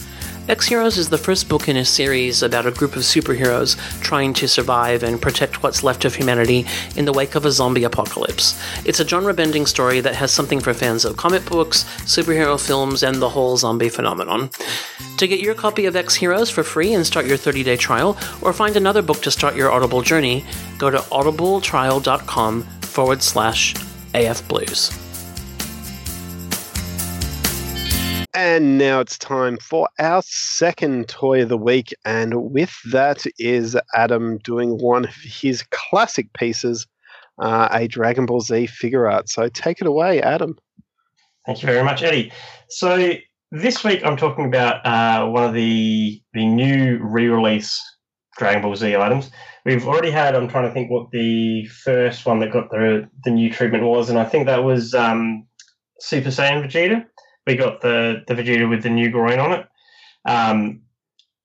Ex-Heroes 0.48 0.98
is 0.98 1.08
the 1.08 1.18
first 1.18 1.48
book 1.48 1.68
in 1.68 1.76
a 1.76 1.84
series 1.84 2.42
about 2.42 2.66
a 2.66 2.72
group 2.72 2.96
of 2.96 3.02
superheroes 3.02 3.76
trying 4.00 4.34
to 4.34 4.48
survive 4.48 5.04
and 5.04 5.22
protect 5.22 5.62
what's 5.62 5.84
left 5.84 6.04
of 6.04 6.16
humanity 6.16 6.66
in 6.96 7.04
the 7.04 7.12
wake 7.12 7.36
of 7.36 7.46
a 7.46 7.50
zombie 7.50 7.84
apocalypse. 7.84 8.60
It's 8.84 8.98
a 8.98 9.06
genre 9.06 9.32
bending 9.32 9.66
story 9.66 10.00
that 10.00 10.16
has 10.16 10.32
something 10.32 10.58
for 10.58 10.74
fans 10.74 11.04
of 11.04 11.16
comic 11.16 11.46
books, 11.46 11.84
superhero 12.00 12.60
films, 12.60 13.04
and 13.04 13.22
the 13.22 13.28
whole 13.28 13.56
zombie 13.56 13.88
phenomenon. 13.88 14.50
To 15.18 15.28
get 15.28 15.38
your 15.38 15.54
copy 15.54 15.86
of 15.86 15.94
Ex-Heroes 15.94 16.50
for 16.50 16.64
free 16.64 16.92
and 16.92 17.06
start 17.06 17.26
your 17.26 17.36
30 17.36 17.62
day 17.62 17.76
trial, 17.76 18.18
or 18.40 18.52
find 18.52 18.76
another 18.76 19.00
book 19.00 19.22
to 19.22 19.30
start 19.30 19.54
your 19.54 19.70
Audible 19.70 20.02
journey, 20.02 20.44
go 20.76 20.90
to 20.90 20.98
audibletrial.com 20.98 22.62
forward 22.80 23.22
slash 23.22 23.74
afblues. 24.12 25.01
And 28.34 28.78
now 28.78 29.00
it's 29.00 29.18
time 29.18 29.58
for 29.58 29.88
our 29.98 30.22
second 30.24 31.08
toy 31.08 31.42
of 31.42 31.50
the 31.50 31.58
week. 31.58 31.92
And 32.06 32.50
with 32.50 32.74
that 32.90 33.24
is 33.38 33.76
Adam 33.94 34.38
doing 34.38 34.78
one 34.78 35.04
of 35.04 35.14
his 35.14 35.62
classic 35.70 36.32
pieces, 36.32 36.86
uh, 37.38 37.68
a 37.70 37.86
Dragon 37.88 38.24
Ball 38.24 38.40
Z 38.40 38.68
figure 38.68 39.10
art. 39.10 39.28
So 39.28 39.48
take 39.48 39.82
it 39.82 39.86
away, 39.86 40.22
Adam. 40.22 40.56
Thank 41.44 41.62
you 41.62 41.66
very 41.66 41.84
much, 41.84 42.02
Eddie. 42.02 42.32
So 42.70 43.14
this 43.50 43.84
week 43.84 44.02
I'm 44.02 44.16
talking 44.16 44.46
about 44.46 44.86
uh, 44.86 45.28
one 45.28 45.44
of 45.44 45.52
the 45.52 46.22
the 46.32 46.46
new 46.46 47.00
re-release 47.02 47.78
Dragon 48.38 48.62
Ball 48.62 48.76
Z 48.76 48.96
items. 48.96 49.30
We've 49.66 49.86
already 49.86 50.10
had. 50.10 50.34
I'm 50.34 50.48
trying 50.48 50.66
to 50.66 50.72
think 50.72 50.90
what 50.90 51.10
the 51.10 51.66
first 51.66 52.24
one 52.24 52.38
that 52.40 52.50
got 52.50 52.70
the 52.70 53.08
the 53.24 53.30
new 53.30 53.52
treatment 53.52 53.84
was, 53.84 54.08
and 54.08 54.18
I 54.18 54.24
think 54.24 54.46
that 54.46 54.64
was 54.64 54.94
um, 54.94 55.46
Super 56.00 56.30
Saiyan 56.30 56.64
Vegeta. 56.64 57.04
We 57.46 57.56
got 57.56 57.80
the 57.80 58.22
the 58.26 58.34
Vegeta 58.34 58.68
with 58.68 58.82
the 58.82 58.90
new 58.90 59.10
groin 59.10 59.38
on 59.38 59.52
it, 59.52 59.66
um, 60.26 60.80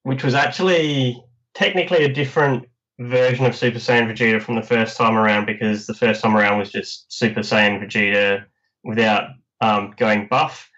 which 0.02 0.22
was 0.22 0.34
actually 0.34 1.22
technically 1.54 2.04
a 2.04 2.12
different 2.12 2.66
version 3.00 3.46
of 3.46 3.56
Super 3.56 3.78
Saiyan 3.78 4.10
Vegeta 4.10 4.42
from 4.42 4.56
the 4.56 4.62
first 4.62 4.96
time 4.96 5.16
around 5.16 5.46
because 5.46 5.86
the 5.86 5.94
first 5.94 6.22
time 6.22 6.36
around 6.36 6.58
was 6.58 6.70
just 6.70 7.12
Super 7.12 7.40
Saiyan 7.40 7.82
Vegeta 7.82 8.44
without 8.84 9.30
um, 9.60 9.94
going 9.96 10.28
buff, 10.28 10.68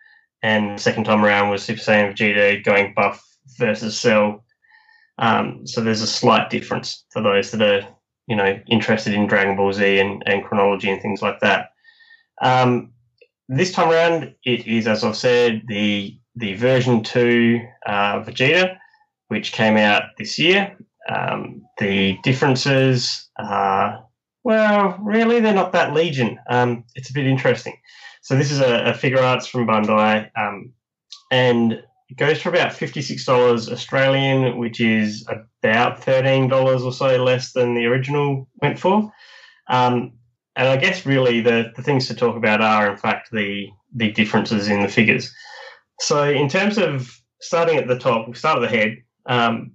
and 0.42 0.78
the 0.78 0.82
second 0.82 1.04
time 1.04 1.24
around 1.24 1.50
was 1.50 1.62
Super 1.62 1.80
Saiyan 1.80 2.12
Vegeta 2.12 2.64
going 2.64 2.94
buff 2.94 3.22
versus 3.58 3.98
Cell. 3.98 4.44
Um, 5.18 5.66
so 5.66 5.82
there's 5.82 6.00
a 6.00 6.06
slight 6.06 6.48
difference 6.48 7.04
for 7.10 7.22
those 7.22 7.50
that 7.50 7.62
are 7.62 7.86
you 8.26 8.36
know 8.36 8.58
interested 8.68 9.12
in 9.12 9.26
Dragon 9.26 9.56
Ball 9.56 9.72
Z 9.72 9.98
and, 9.98 10.22
and 10.26 10.44
chronology 10.44 10.90
and 10.90 11.00
things 11.02 11.20
like 11.20 11.40
that. 11.40 11.72
Um, 12.42 12.92
this 13.56 13.72
time 13.72 13.90
around, 13.90 14.34
it 14.44 14.66
is 14.66 14.86
as 14.86 15.02
I've 15.04 15.16
said 15.16 15.62
the 15.66 16.16
the 16.36 16.54
version 16.54 17.02
two 17.02 17.60
uh, 17.86 18.22
Vegeta, 18.22 18.76
which 19.28 19.52
came 19.52 19.76
out 19.76 20.02
this 20.18 20.38
year. 20.38 20.76
Um, 21.08 21.62
the 21.78 22.18
differences 22.22 23.28
are 23.38 24.04
well, 24.44 24.96
really, 25.02 25.40
they're 25.40 25.52
not 25.52 25.72
that 25.72 25.92
legion. 25.92 26.38
Um, 26.48 26.84
it's 26.94 27.10
a 27.10 27.12
bit 27.12 27.26
interesting. 27.26 27.76
So 28.22 28.36
this 28.36 28.50
is 28.50 28.60
a, 28.60 28.86
a 28.86 28.92
Figuarts 28.92 29.46
from 29.48 29.66
Bandai, 29.66 30.30
um, 30.36 30.72
and 31.30 31.72
it 32.08 32.16
goes 32.16 32.40
for 32.40 32.48
about 32.48 32.72
fifty-six 32.72 33.24
dollars 33.24 33.68
Australian, 33.68 34.58
which 34.58 34.80
is 34.80 35.26
about 35.62 36.02
thirteen 36.02 36.48
dollars 36.48 36.82
or 36.82 36.92
so 36.92 37.22
less 37.22 37.52
than 37.52 37.74
the 37.74 37.86
original 37.86 38.48
went 38.62 38.78
for. 38.78 39.12
Um, 39.68 40.12
and 40.60 40.68
I 40.68 40.76
guess 40.76 41.06
really 41.06 41.40
the, 41.40 41.72
the 41.74 41.82
things 41.82 42.06
to 42.08 42.14
talk 42.14 42.36
about 42.36 42.60
are, 42.60 42.90
in 42.90 42.98
fact, 42.98 43.30
the 43.32 43.68
the 43.94 44.12
differences 44.12 44.68
in 44.68 44.82
the 44.82 44.88
figures. 44.88 45.34
So 46.00 46.28
in 46.28 46.50
terms 46.50 46.76
of 46.76 47.10
starting 47.40 47.78
at 47.78 47.88
the 47.88 47.98
top, 47.98 48.28
we 48.28 48.34
start 48.34 48.62
at 48.62 48.70
the 48.70 48.76
head. 48.76 48.98
Um, 49.24 49.72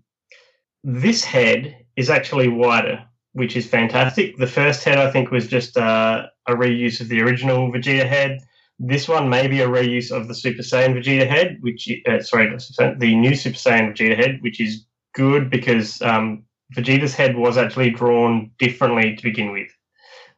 this 0.84 1.24
head 1.24 1.76
is 1.96 2.12
actually 2.12 2.50
wider, 2.50 3.04
which 3.34 3.56
is 3.58 3.66
fantastic. 3.66 4.38
The 4.38 4.54
first 4.60 4.84
head, 4.84 5.00
I 5.00 5.10
think, 5.10 5.32
was 5.32 5.48
just 5.48 5.76
uh, 5.76 6.28
a 6.48 6.54
reuse 6.54 7.02
of 7.02 7.10
the 7.10 7.22
original 7.22 7.72
Vegeta 7.72 8.08
head. 8.08 8.38
This 8.78 9.08
one 9.08 9.28
may 9.28 9.48
be 9.48 9.62
a 9.62 9.68
reuse 9.68 10.12
of 10.12 10.28
the 10.28 10.36
Super 10.36 10.62
Saiyan 10.62 10.94
Vegeta 10.96 11.28
head, 11.28 11.58
which 11.62 11.90
uh, 12.08 12.22
sorry, 12.22 12.56
the 13.00 13.16
new 13.16 13.36
Super 13.36 13.58
Saiyan 13.58 13.92
Vegeta 13.92 14.16
head, 14.16 14.38
which 14.42 14.62
is 14.62 14.86
good 15.16 15.50
because 15.50 16.00
um, 16.04 16.44
Vegeta's 16.76 17.16
head 17.16 17.36
was 17.36 17.58
actually 17.58 17.90
drawn 17.90 18.52
differently 18.60 19.16
to 19.16 19.24
begin 19.24 19.52
with 19.52 19.75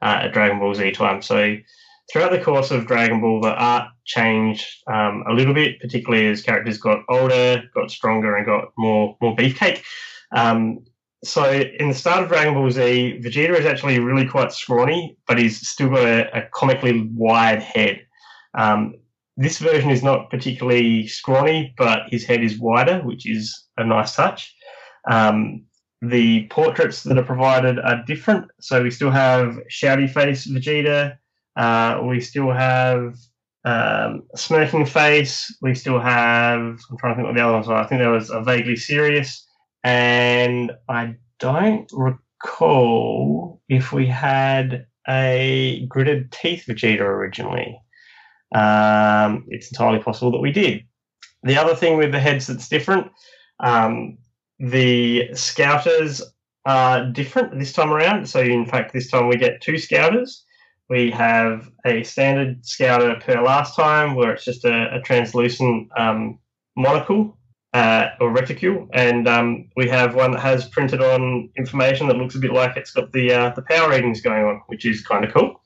uh, 0.02 0.20
at 0.24 0.34
Dragon 0.34 0.60
Ball 0.60 0.76
Z 0.76 0.92
time. 0.92 1.22
So 1.22 1.56
throughout 2.12 2.32
the 2.32 2.44
course 2.44 2.72
of 2.72 2.88
Dragon 2.88 3.22
Ball, 3.22 3.42
the 3.42 3.54
art 3.54 3.90
changed 4.06 4.66
um, 4.88 5.24
a 5.30 5.34
little 5.34 5.54
bit, 5.54 5.80
particularly 5.80 6.28
as 6.28 6.42
characters 6.42 6.78
got 6.78 7.04
older, 7.10 7.64
got 7.74 7.92
stronger, 7.92 8.36
and 8.36 8.46
got 8.46 8.70
more 8.78 9.18
more 9.22 9.36
beefcake. 9.36 9.84
Um, 10.36 10.80
so 11.24 11.52
in 11.52 11.90
the 11.90 11.96
start 11.96 12.24
of 12.24 12.30
Dragon 12.30 12.54
Ball 12.54 12.70
Z, 12.70 13.20
Vegeta 13.24 13.60
is 13.60 13.66
actually 13.66 14.00
really 14.00 14.28
quite 14.28 14.52
scrawny, 14.52 15.18
but 15.28 15.40
he's 15.40 15.68
still 15.68 15.90
got 15.90 16.06
a, 16.06 16.38
a 16.38 16.50
comically 16.54 17.10
wide 17.14 17.62
head. 17.62 18.06
Um, 18.54 18.96
this 19.36 19.60
version 19.60 19.92
is 19.92 20.04
not 20.04 20.30
particularly 20.30 21.08
scrawny, 21.08 21.74
but 21.78 22.04
his 22.10 22.26
head 22.26 22.44
is 22.44 22.60
wider, 22.60 23.00
which 23.02 23.30
is 23.30 23.68
a 23.78 23.84
nice 23.84 24.16
touch. 24.16 24.56
Um, 25.10 25.66
the 26.02 26.48
portraits 26.48 27.04
that 27.04 27.18
are 27.18 27.24
provided 27.24 27.80
are 27.80 28.04
different. 28.06 28.50
So 28.60 28.84
we 28.84 28.92
still 28.92 29.12
have 29.12 29.60
shouty 29.70 30.10
face 30.10 30.48
Vegeta. 30.48 31.18
Uh, 31.56 32.02
we 32.04 32.22
still 32.22 32.52
have 32.52 33.16
um, 33.66 34.24
smirking 34.36 34.86
face. 34.86 35.56
We 35.62 35.74
still 35.74 36.00
have. 36.00 36.62
I'm 36.62 36.98
trying 37.00 37.14
to 37.14 37.16
think 37.16 37.28
what 37.28 37.36
the 37.36 37.44
other 37.44 37.54
ones 37.54 37.68
are. 37.68 37.82
I 37.82 37.88
think 37.88 38.00
there 38.00 38.12
was 38.12 38.30
a 38.30 38.42
vaguely 38.42 38.76
serious, 38.76 39.46
and 39.84 40.72
I 40.88 41.16
don't 41.40 41.90
recall 41.92 43.62
if 43.68 43.92
we 43.92 44.06
had 44.08 44.86
a 45.08 45.86
gritted 45.88 46.32
teeth 46.32 46.66
Vegeta 46.68 47.02
originally. 47.02 47.80
Um, 48.54 49.46
it's 49.50 49.72
entirely 49.72 50.00
possible 50.00 50.32
that 50.32 50.42
we 50.42 50.52
did. 50.52 50.84
The 51.44 51.58
other 51.58 51.76
thing 51.76 51.98
with 51.98 52.12
the 52.12 52.20
heads 52.20 52.48
that's 52.48 52.70
different, 52.70 53.12
um, 53.60 54.18
the 54.60 55.30
scouters 55.34 56.22
are 56.66 57.06
different 57.06 57.58
this 57.58 57.74
time 57.74 57.92
around. 57.92 58.28
So, 58.28 58.42
in 58.42 58.66
fact, 58.66 58.94
this 58.94 59.10
time 59.10 59.28
we 59.28 59.38
get 59.38 59.62
two 59.62 59.78
scouters. 59.78 60.44
We 60.90 61.12
have 61.12 61.70
a 61.86 62.04
standard 62.04 62.66
scouter 62.66 63.20
per 63.20 63.42
last 63.42 63.76
time, 63.76 64.16
where 64.16 64.34
it's 64.34 64.46
just 64.46 64.66
a, 64.66 64.96
a 64.96 65.02
translucent 65.02 65.90
um, 65.98 66.40
monocle 66.76 67.38
uh, 67.74 68.10
or 68.22 68.32
reticule, 68.32 68.88
and 68.94 69.28
um, 69.28 69.70
we 69.76 69.88
have 69.90 70.16
one 70.16 70.32
that 70.32 70.40
has 70.40 70.68
printed 70.70 71.02
on 71.02 71.50
information 71.58 72.08
that 72.08 72.18
looks 72.18 72.36
a 72.36 72.40
bit 72.40 72.54
like 72.54 72.78
it's 72.78 72.92
got 72.92 73.12
the 73.12 73.34
uh, 73.34 73.50
the 73.56 73.62
power 73.64 73.90
readings 73.90 74.22
going 74.22 74.46
on, 74.46 74.62
which 74.68 74.86
is 74.86 75.06
kind 75.06 75.26
of 75.26 75.34
cool. 75.34 75.62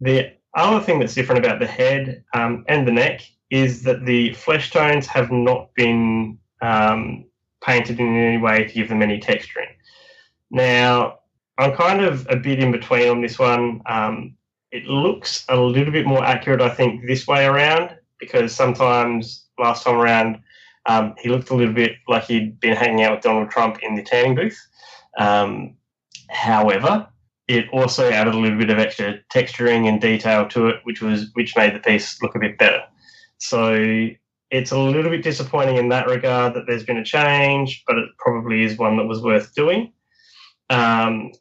The 0.00 0.32
other 0.56 0.84
thing 0.84 0.98
that's 0.98 1.14
different 1.14 1.44
about 1.44 1.60
the 1.60 1.66
head 1.66 2.24
um, 2.34 2.64
and 2.68 2.86
the 2.86 2.92
neck 2.92 3.20
is 3.50 3.82
that 3.82 4.06
the 4.06 4.32
flesh 4.34 4.70
tones 4.70 5.06
have 5.06 5.30
not 5.30 5.72
been 5.74 6.38
um, 6.62 7.26
painted 7.64 8.00
in 8.00 8.16
any 8.16 8.38
way 8.38 8.64
to 8.64 8.72
give 8.72 8.88
them 8.88 9.02
any 9.02 9.20
texturing. 9.20 9.68
Now, 10.50 11.20
I'm 11.58 11.74
kind 11.76 12.02
of 12.02 12.26
a 12.30 12.36
bit 12.36 12.58
in 12.58 12.72
between 12.72 13.08
on 13.08 13.20
this 13.20 13.38
one. 13.38 13.82
Um, 13.86 14.36
it 14.72 14.84
looks 14.86 15.44
a 15.48 15.56
little 15.56 15.92
bit 15.92 16.06
more 16.06 16.24
accurate, 16.24 16.60
I 16.62 16.70
think, 16.70 17.06
this 17.06 17.26
way 17.26 17.44
around 17.46 17.96
because 18.18 18.54
sometimes 18.54 19.46
last 19.58 19.84
time 19.84 19.96
around 19.96 20.40
um, 20.86 21.14
he 21.18 21.28
looked 21.28 21.50
a 21.50 21.54
little 21.54 21.74
bit 21.74 21.92
like 22.08 22.24
he'd 22.24 22.58
been 22.60 22.76
hanging 22.76 23.02
out 23.02 23.12
with 23.12 23.22
Donald 23.22 23.50
Trump 23.50 23.78
in 23.82 23.94
the 23.94 24.02
tanning 24.02 24.34
booth. 24.34 24.58
Um, 25.18 25.76
however, 26.30 27.08
it 27.48 27.66
also 27.72 28.08
added 28.08 28.34
a 28.34 28.38
little 28.38 28.58
bit 28.58 28.70
of 28.70 28.78
extra 28.78 29.18
texturing 29.34 29.88
and 29.88 30.00
detail 30.00 30.48
to 30.48 30.68
it, 30.68 30.76
which 30.84 31.02
was 31.02 31.30
which 31.34 31.56
made 31.56 31.74
the 31.74 31.80
piece 31.80 32.22
look 32.22 32.34
a 32.34 32.38
bit 32.38 32.58
better. 32.58 32.82
So 33.38 34.08
it's 34.50 34.72
a 34.72 34.78
little 34.78 35.10
bit 35.10 35.22
disappointing 35.22 35.76
in 35.76 35.88
that 35.90 36.08
regard 36.08 36.54
that 36.54 36.64
there's 36.66 36.84
been 36.84 36.96
a 36.96 37.04
change, 37.04 37.84
but 37.86 37.96
it 37.96 38.08
probably 38.18 38.64
is 38.64 38.76
one 38.76 38.96
that 38.96 39.06
was 39.06 39.22
worth 39.22 39.54
doing. 39.54 39.92
Um, 40.68 41.32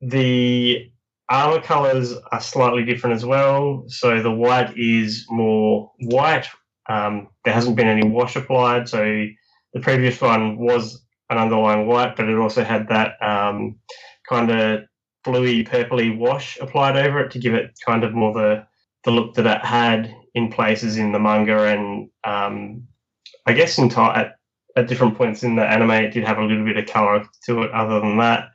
the 0.00 0.90
armor 1.28 1.60
colors 1.60 2.14
are 2.32 2.40
slightly 2.40 2.84
different 2.84 3.16
as 3.16 3.24
well. 3.24 3.84
So 3.88 4.22
the 4.22 4.30
white 4.30 4.76
is 4.76 5.26
more 5.30 5.92
white. 6.00 6.48
Um, 6.88 7.28
there 7.44 7.54
hasn't 7.54 7.76
been 7.76 7.88
any 7.88 8.08
wash 8.08 8.36
applied. 8.36 8.88
So 8.88 9.26
the 9.72 9.80
previous 9.80 10.20
one 10.20 10.58
was 10.58 11.04
an 11.30 11.38
underlying 11.38 11.86
white, 11.86 12.16
but 12.16 12.28
it 12.28 12.38
also 12.38 12.64
had 12.64 12.88
that 12.88 13.22
um, 13.22 13.76
kind 14.28 14.50
of 14.50 14.80
bluey, 15.24 15.64
purpley 15.64 16.16
wash 16.16 16.58
applied 16.60 16.96
over 16.96 17.20
it 17.20 17.30
to 17.32 17.38
give 17.38 17.54
it 17.54 17.78
kind 17.84 18.04
of 18.04 18.14
more 18.14 18.32
the, 18.32 18.66
the 19.04 19.10
look 19.10 19.34
that 19.34 19.46
it 19.46 19.64
had 19.64 20.14
in 20.38 20.50
places 20.50 20.96
in 20.96 21.12
the 21.12 21.18
manga 21.18 21.64
and 21.64 22.08
um, 22.24 22.86
I 23.46 23.52
guess 23.52 23.76
in 23.78 23.88
t- 23.88 24.00
at, 24.00 24.38
at 24.76 24.88
different 24.88 25.16
points 25.18 25.42
in 25.42 25.56
the 25.56 25.64
anime 25.64 25.90
it 25.90 26.12
did 26.12 26.24
have 26.24 26.38
a 26.38 26.44
little 26.44 26.64
bit 26.64 26.76
of 26.76 26.86
color 26.86 27.26
to 27.46 27.62
it 27.62 27.70
other 27.72 28.00
than 28.00 28.16
that. 28.18 28.50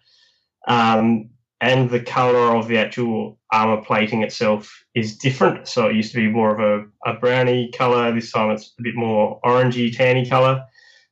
Um, 0.67 1.29
and 1.59 1.89
the 1.89 1.99
color 1.99 2.55
of 2.57 2.67
the 2.67 2.77
actual 2.77 3.39
armor 3.51 3.81
plating 3.81 4.21
itself 4.21 4.83
is 4.95 5.17
different. 5.17 5.67
So 5.67 5.87
it 5.87 5.95
used 5.95 6.11
to 6.11 6.17
be 6.17 6.27
more 6.27 6.51
of 6.53 6.59
a, 6.59 7.09
a 7.09 7.71
color. 7.77 8.13
This 8.13 8.31
time 8.31 8.51
it's 8.51 8.73
a 8.79 8.83
bit 8.83 8.95
more 8.95 9.39
orangey, 9.45 9.95
tanny 9.95 10.25
color, 10.25 10.65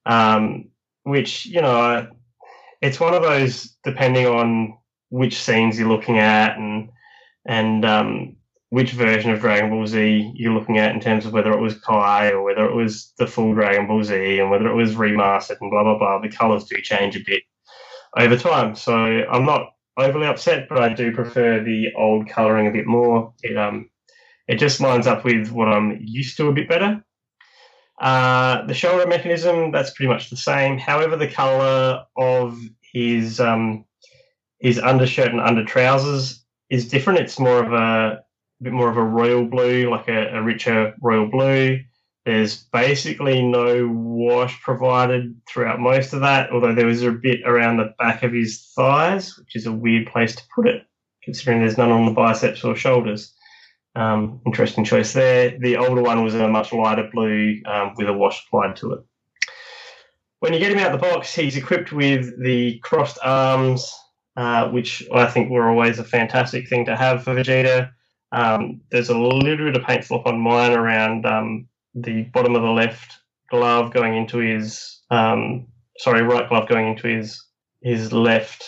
um, 0.06 0.70
which, 1.04 1.46
you 1.46 1.62
know, 1.62 2.08
it's 2.82 3.00
one 3.00 3.14
of 3.14 3.24
those 3.24 3.78
depending 3.84 4.28
on 4.28 4.78
which 5.10 5.42
scenes 5.42 5.80
you're 5.80 5.88
looking 5.88 6.18
at 6.18 6.58
and, 6.58 6.90
and, 7.46 7.86
um, 7.86 8.36
which 8.72 8.92
version 8.92 9.32
of 9.32 9.42
Dragon 9.42 9.70
Ball 9.70 9.86
Z 9.86 10.32
you're 10.34 10.54
looking 10.54 10.78
at 10.78 10.96
in 10.96 11.02
terms 11.02 11.26
of 11.26 11.34
whether 11.34 11.52
it 11.52 11.60
was 11.60 11.78
Kai 11.80 12.30
or 12.30 12.42
whether 12.42 12.66
it 12.66 12.74
was 12.74 13.14
the 13.18 13.28
full 13.28 13.54
Dragon 13.54 13.86
Ball 13.86 14.02
Z 14.02 14.40
and 14.40 14.50
whether 14.50 14.68
it 14.68 14.76
was 14.76 14.96
remastered 14.96 15.58
and 15.60 15.70
blah 15.70 15.84
blah 15.84 15.98
blah. 15.98 16.22
The 16.22 16.30
colors 16.30 16.64
do 16.64 16.82
change 16.82 17.18
a 17.18 17.24
bit 17.26 17.44
over 18.18 18.38
time, 18.38 18.76
so 18.76 18.94
I'm 18.94 19.46
not 19.46 19.74
overly 19.98 20.26
upset, 20.26 20.70
but 20.70 20.78
I 20.78 20.94
do 20.94 21.12
prefer 21.12 21.62
the 21.62 21.88
old 21.98 22.30
coloring 22.30 22.68
a 22.68 22.72
bit 22.72 22.88
more. 22.88 23.34
It 23.44 23.58
um 23.58 23.90
it 24.48 24.56
just 24.56 24.80
lines 24.80 25.06
up 25.06 25.26
with 25.26 25.52
what 25.52 25.68
I'm 25.68 26.00
used 26.02 26.38
to 26.38 26.48
a 26.48 26.54
bit 26.54 26.70
better. 26.70 27.04
Uh, 28.00 28.66
the 28.68 28.74
shoulder 28.74 29.06
mechanism 29.06 29.72
that's 29.72 29.92
pretty 29.92 30.10
much 30.10 30.30
the 30.30 30.38
same. 30.38 30.78
However, 30.78 31.18
the 31.18 31.28
color 31.28 32.06
of 32.16 32.58
his 32.94 33.42
um 33.42 33.84
his 34.60 34.80
undershirt 34.80 35.32
and 35.32 35.42
under 35.42 35.66
trousers 35.66 36.46
is 36.70 36.88
different. 36.88 37.20
It's 37.20 37.38
more 37.38 37.62
of 37.62 37.74
a 37.74 38.24
bit 38.64 38.74
more 38.74 38.90
of 38.90 38.98
a 38.98 39.04
royal 39.04 39.46
blue, 39.46 39.90
like 39.90 40.08
a, 40.08 40.36
a 40.36 40.42
richer 40.42 40.94
royal 41.02 41.28
blue. 41.28 41.80
There's 42.26 42.64
basically 42.72 43.42
no 43.42 43.88
wash 43.88 44.62
provided 44.62 45.36
throughout 45.48 45.80
most 45.80 46.14
of 46.14 46.22
that, 46.22 46.52
although 46.52 46.76
there 46.76 46.86
was 46.86 47.02
a 47.02 47.12
bit 47.12 47.40
around 47.46 47.78
the 47.78 47.96
back 47.98 48.22
of 48.22 48.32
his 48.32 48.72
thighs, 48.76 49.38
which 49.38 49.56
is 49.56 49.66
a 49.66 49.72
weird 49.72 50.08
place 50.08 50.36
to 50.36 50.44
put 50.54 50.68
it, 50.68 50.84
considering 51.24 51.60
there's 51.60 51.80
none 51.80 51.92
on 51.92 52.06
the 52.06 52.12
biceps 52.12 52.64
or 52.64 52.76
shoulders. 52.76 53.34
Um, 53.96 54.40
interesting 54.46 54.86
choice 54.86 55.14
there. 55.14 55.58
The 55.60 55.78
older 55.78 56.02
one 56.02 56.24
was 56.24 56.36
a 56.36 56.48
much 56.48 56.72
lighter 56.72 57.10
blue 57.12 57.62
um, 57.66 57.94
with 57.98 58.08
a 58.08 58.14
wash 58.14 58.46
applied 58.46 58.76
to 58.78 58.94
it. 58.94 59.00
when 60.40 60.54
you 60.54 60.60
get 60.60 60.72
him 60.72 60.80
out 60.80 60.94
of 60.94 61.00
the 61.00 61.08
box, 61.08 61.34
he's 61.34 61.58
equipped 61.58 61.92
with 61.92 62.42
the 62.42 62.80
crossed 62.80 63.18
arms, 63.24 63.92
uh, 64.38 64.70
which 64.70 65.04
I 65.14 65.26
think 65.26 65.50
were 65.50 65.70
always 65.70 66.00
a 66.00 66.04
fantastic 66.04 66.70
thing 66.70 66.86
to 66.86 66.96
have 66.96 67.24
for 67.24 67.34
Vegeta. 67.34 67.92
Um, 68.32 68.82
there's 68.92 69.10
a 69.10 69.18
little 69.18 69.66
bit 69.66 69.76
of 69.76 69.84
paint 69.84 70.06
slop 70.06 70.26
on 70.26 70.40
mine 70.40 70.72
around 70.72 71.26
um, 71.26 71.68
the 71.94 72.24
bottom 72.34 72.56
of 72.56 72.62
the 72.62 72.70
left 72.70 73.18
glove 73.50 73.94
going 73.94 74.16
into 74.16 74.38
his, 74.38 75.02
um, 75.10 75.68
sorry, 75.98 76.22
right 76.24 76.48
glove 76.48 76.70
going 76.70 76.88
into 76.88 77.08
his 77.08 77.44
his 77.82 78.14
left 78.14 78.64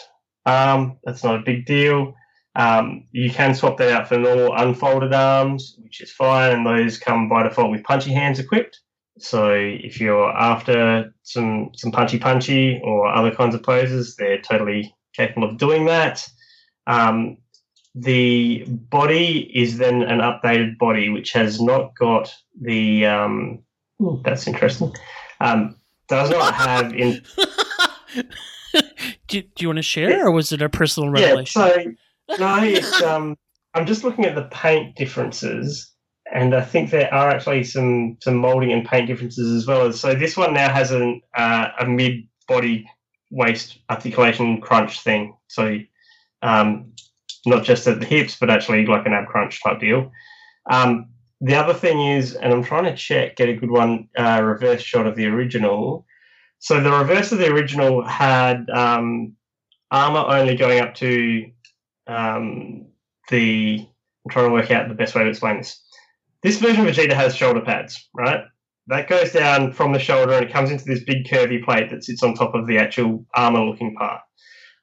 arm. 0.45 0.97
That's 1.03 1.23
not 1.23 1.35
a 1.35 1.43
big 1.43 1.65
deal. 1.65 2.13
Um, 2.55 3.07
you 3.11 3.31
can 3.31 3.55
swap 3.55 3.77
that 3.77 3.91
out 3.91 4.07
for 4.07 4.17
normal 4.17 4.55
unfolded 4.55 5.13
arms, 5.13 5.75
which 5.79 6.01
is 6.01 6.11
fine, 6.11 6.51
and 6.51 6.65
those 6.65 6.99
come 6.99 7.29
by 7.29 7.43
default 7.43 7.71
with 7.71 7.83
punchy 7.83 8.11
hands 8.11 8.39
equipped. 8.39 8.79
So 9.19 9.53
if 9.53 9.99
you're 9.99 10.31
after 10.31 11.13
some 11.23 11.69
some 11.75 11.91
punchy 11.91 12.19
punchy 12.19 12.81
or 12.83 13.07
other 13.07 13.33
kinds 13.33 13.55
of 13.55 13.63
poses, 13.63 14.15
they're 14.15 14.41
totally 14.41 14.93
capable 15.15 15.47
of 15.49 15.57
doing 15.57 15.85
that. 15.85 16.27
Um, 16.87 17.37
the 17.95 18.65
body 18.67 19.51
is 19.53 19.77
then 19.77 20.01
an 20.01 20.19
updated 20.19 20.77
body, 20.77 21.09
which 21.09 21.31
has 21.33 21.61
not 21.61 21.95
got 21.95 22.33
the. 22.59 23.05
Um, 23.05 23.63
that's 24.23 24.47
interesting. 24.47 24.93
Um, 25.39 25.75
does 26.07 26.29
not 26.29 26.53
have 26.53 26.93
in. 26.93 27.21
do, 29.27 29.41
do 29.41 29.47
you 29.59 29.67
want 29.67 29.77
to 29.77 29.83
share, 29.83 30.25
or 30.25 30.31
was 30.31 30.51
it 30.51 30.61
a 30.61 30.69
personal 30.69 31.09
revelation? 31.09 31.61
Yeah, 31.61 31.73
so 32.29 32.37
no, 32.39 32.63
it's 32.63 33.01
um. 33.01 33.37
I'm 33.75 33.85
just 33.85 34.03
looking 34.03 34.25
at 34.25 34.35
the 34.35 34.43
paint 34.51 34.95
differences, 34.95 35.91
and 36.31 36.53
I 36.53 36.61
think 36.61 36.89
there 36.89 37.13
are 37.13 37.29
actually 37.29 37.63
some 37.63 38.17
some 38.21 38.35
molding 38.35 38.71
and 38.71 38.85
paint 38.85 39.07
differences 39.07 39.51
as 39.51 39.67
well. 39.67 39.87
As 39.87 39.99
so, 39.99 40.15
this 40.15 40.35
one 40.35 40.53
now 40.53 40.71
has 40.71 40.91
an 40.91 41.21
uh, 41.35 41.69
a 41.79 41.85
mid 41.85 42.27
body 42.47 42.87
waist 43.29 43.79
articulation 43.89 44.61
crunch 44.61 45.01
thing. 45.01 45.35
So, 45.47 45.79
um, 46.41 46.93
not 47.45 47.63
just 47.63 47.87
at 47.87 47.99
the 47.99 48.05
hips, 48.05 48.37
but 48.39 48.49
actually 48.49 48.85
like 48.85 49.05
an 49.05 49.13
ab 49.13 49.27
crunch 49.27 49.61
type 49.61 49.79
deal. 49.79 50.11
Um, 50.69 51.09
the 51.41 51.55
other 51.55 51.73
thing 51.73 51.99
is, 51.99 52.35
and 52.35 52.53
I'm 52.53 52.63
trying 52.63 52.85
to 52.85 52.95
check, 52.95 53.35
get 53.35 53.49
a 53.49 53.53
good 53.53 53.69
one, 53.69 54.07
uh, 54.17 54.41
reverse 54.41 54.81
shot 54.81 55.07
of 55.07 55.15
the 55.15 55.25
original. 55.25 56.05
So 56.59 56.81
the 56.81 56.91
reverse 56.91 57.33
of 57.33 57.39
the 57.39 57.51
original 57.51 58.01
had 58.07 58.69
um, 58.69 59.35
armor 59.91 60.23
only 60.25 60.55
going 60.55 60.79
up 60.79 60.95
to 60.95 61.51
um, 62.07 62.85
the. 63.29 63.85
I'm 64.25 64.31
trying 64.31 64.47
to 64.47 64.53
work 64.53 64.71
out 64.71 64.87
the 64.87 64.95
best 64.95 65.15
way 65.15 65.23
to 65.23 65.29
explain 65.29 65.57
this. 65.57 65.83
This 66.43 66.59
version 66.59 66.87
of 66.87 66.95
Vegeta 66.95 67.11
has 67.11 67.35
shoulder 67.35 67.59
pads, 67.59 68.09
right? 68.13 68.45
That 68.87 69.09
goes 69.09 69.33
down 69.33 69.73
from 69.73 69.91
the 69.91 69.99
shoulder 69.99 70.33
and 70.33 70.45
it 70.45 70.51
comes 70.51 70.71
into 70.71 70.85
this 70.85 71.03
big 71.03 71.25
curvy 71.25 71.63
plate 71.63 71.89
that 71.89 72.03
sits 72.03 72.23
on 72.23 72.35
top 72.35 72.55
of 72.55 72.67
the 72.67 72.77
actual 72.77 73.25
armor 73.33 73.61
looking 73.61 73.95
part, 73.95 74.21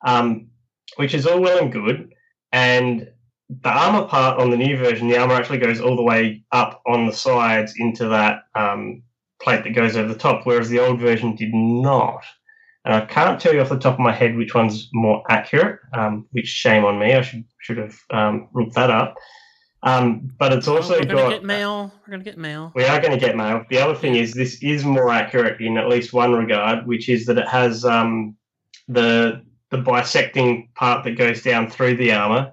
um, 0.06 0.48
which 0.96 1.14
is 1.14 1.26
all 1.26 1.40
well 1.40 1.58
and 1.58 1.72
good. 1.72 2.12
And 2.53 3.09
the 3.48 3.68
armor 3.68 4.07
part 4.07 4.38
on 4.40 4.51
the 4.51 4.57
new 4.57 4.76
version, 4.76 5.09
the 5.09 5.18
armor 5.18 5.34
actually 5.34 5.59
goes 5.59 5.80
all 5.80 5.96
the 5.96 6.03
way 6.03 6.44
up 6.53 6.82
on 6.86 7.07
the 7.07 7.12
sides 7.12 7.74
into 7.78 8.09
that 8.09 8.44
um, 8.55 9.03
plate 9.42 9.64
that 9.64 9.74
goes 9.74 9.96
over 9.96 10.12
the 10.12 10.18
top, 10.18 10.46
whereas 10.46 10.68
the 10.68 10.78
old 10.78 11.01
version 11.01 11.34
did 11.34 11.53
not. 11.53 12.24
And 12.84 12.94
I 12.94 13.05
can't 13.05 13.40
tell 13.40 13.53
you 13.53 13.61
off 13.61 13.68
the 13.68 13.78
top 13.78 13.94
of 13.94 14.01
my 14.01 14.12
head 14.12 14.36
which 14.36 14.55
one's 14.55 14.88
more 14.92 15.22
accurate, 15.28 15.80
um, 15.92 16.26
which 16.30 16.46
shame 16.46 16.84
on 16.84 16.98
me. 16.98 17.14
I 17.14 17.20
should 17.20 17.44
should 17.61 17.76
have 17.76 17.98
um, 18.11 18.48
looked 18.55 18.74
that 18.74 18.90
up. 18.90 19.16
Um, 19.82 20.30
but 20.38 20.53
it's 20.53 20.68
also 20.68 20.94
We're 20.94 21.05
gonna 21.05 21.14
got 21.14 21.30
get 21.30 21.44
mail. 21.44 21.92
We're 22.07 22.12
gonna 22.12 22.24
get 22.24 22.38
mail. 22.38 22.72
we 22.74 22.84
are 22.84 23.01
going 23.01 23.12
to 23.12 23.18
get 23.18 23.36
mail. 23.36 23.64
The 23.70 23.78
other 23.78 23.94
thing 23.94 24.14
is 24.14 24.32
this 24.32 24.62
is 24.62 24.84
more 24.84 25.11
accurate 25.11 25.61
in 25.61 25.78
at 25.78 25.88
least 25.88 26.12
one 26.12 26.32
regard, 26.32 26.86
which 26.86 27.09
is 27.09 27.24
that 27.26 27.38
it 27.38 27.48
has 27.48 27.84
um, 27.84 28.36
the 28.88 29.42
the 29.70 29.78
bisecting 29.78 30.68
part 30.74 31.04
that 31.04 31.18
goes 31.18 31.42
down 31.42 31.70
through 31.70 31.96
the 31.96 32.12
armor, 32.12 32.52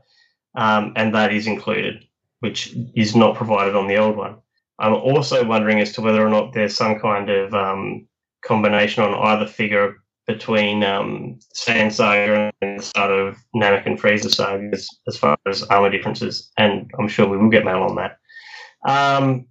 um, 0.55 0.93
and 0.95 1.13
that 1.13 1.33
is 1.33 1.47
included, 1.47 2.03
which 2.39 2.75
is 2.95 3.15
not 3.15 3.35
provided 3.35 3.75
on 3.75 3.87
the 3.87 3.97
old 3.97 4.15
one. 4.15 4.37
I'm 4.79 4.93
also 4.93 5.43
wondering 5.43 5.79
as 5.79 5.93
to 5.93 6.01
whether 6.01 6.25
or 6.25 6.29
not 6.29 6.53
there's 6.53 6.75
some 6.75 6.99
kind 6.99 7.29
of 7.29 7.53
um, 7.53 8.07
combination 8.43 9.03
on 9.03 9.13
either 9.13 9.47
figure 9.47 9.95
between 10.27 10.83
um, 10.83 11.39
Saiyan 11.55 11.91
Saga 11.91 12.51
and 12.61 12.79
the 12.79 12.83
start 12.83 13.11
of 13.11 13.37
Namek 13.55 13.85
and 13.85 13.99
Frieza 13.99 14.29
sagas 14.33 14.89
as 15.07 15.17
far 15.17 15.37
as 15.47 15.63
armor 15.63 15.89
differences, 15.89 16.51
and 16.57 16.91
I'm 16.99 17.07
sure 17.07 17.27
we 17.27 17.37
will 17.37 17.49
get 17.49 17.65
mail 17.65 17.83
on 17.83 17.95
that. 17.95 18.17
Um, 18.87 19.47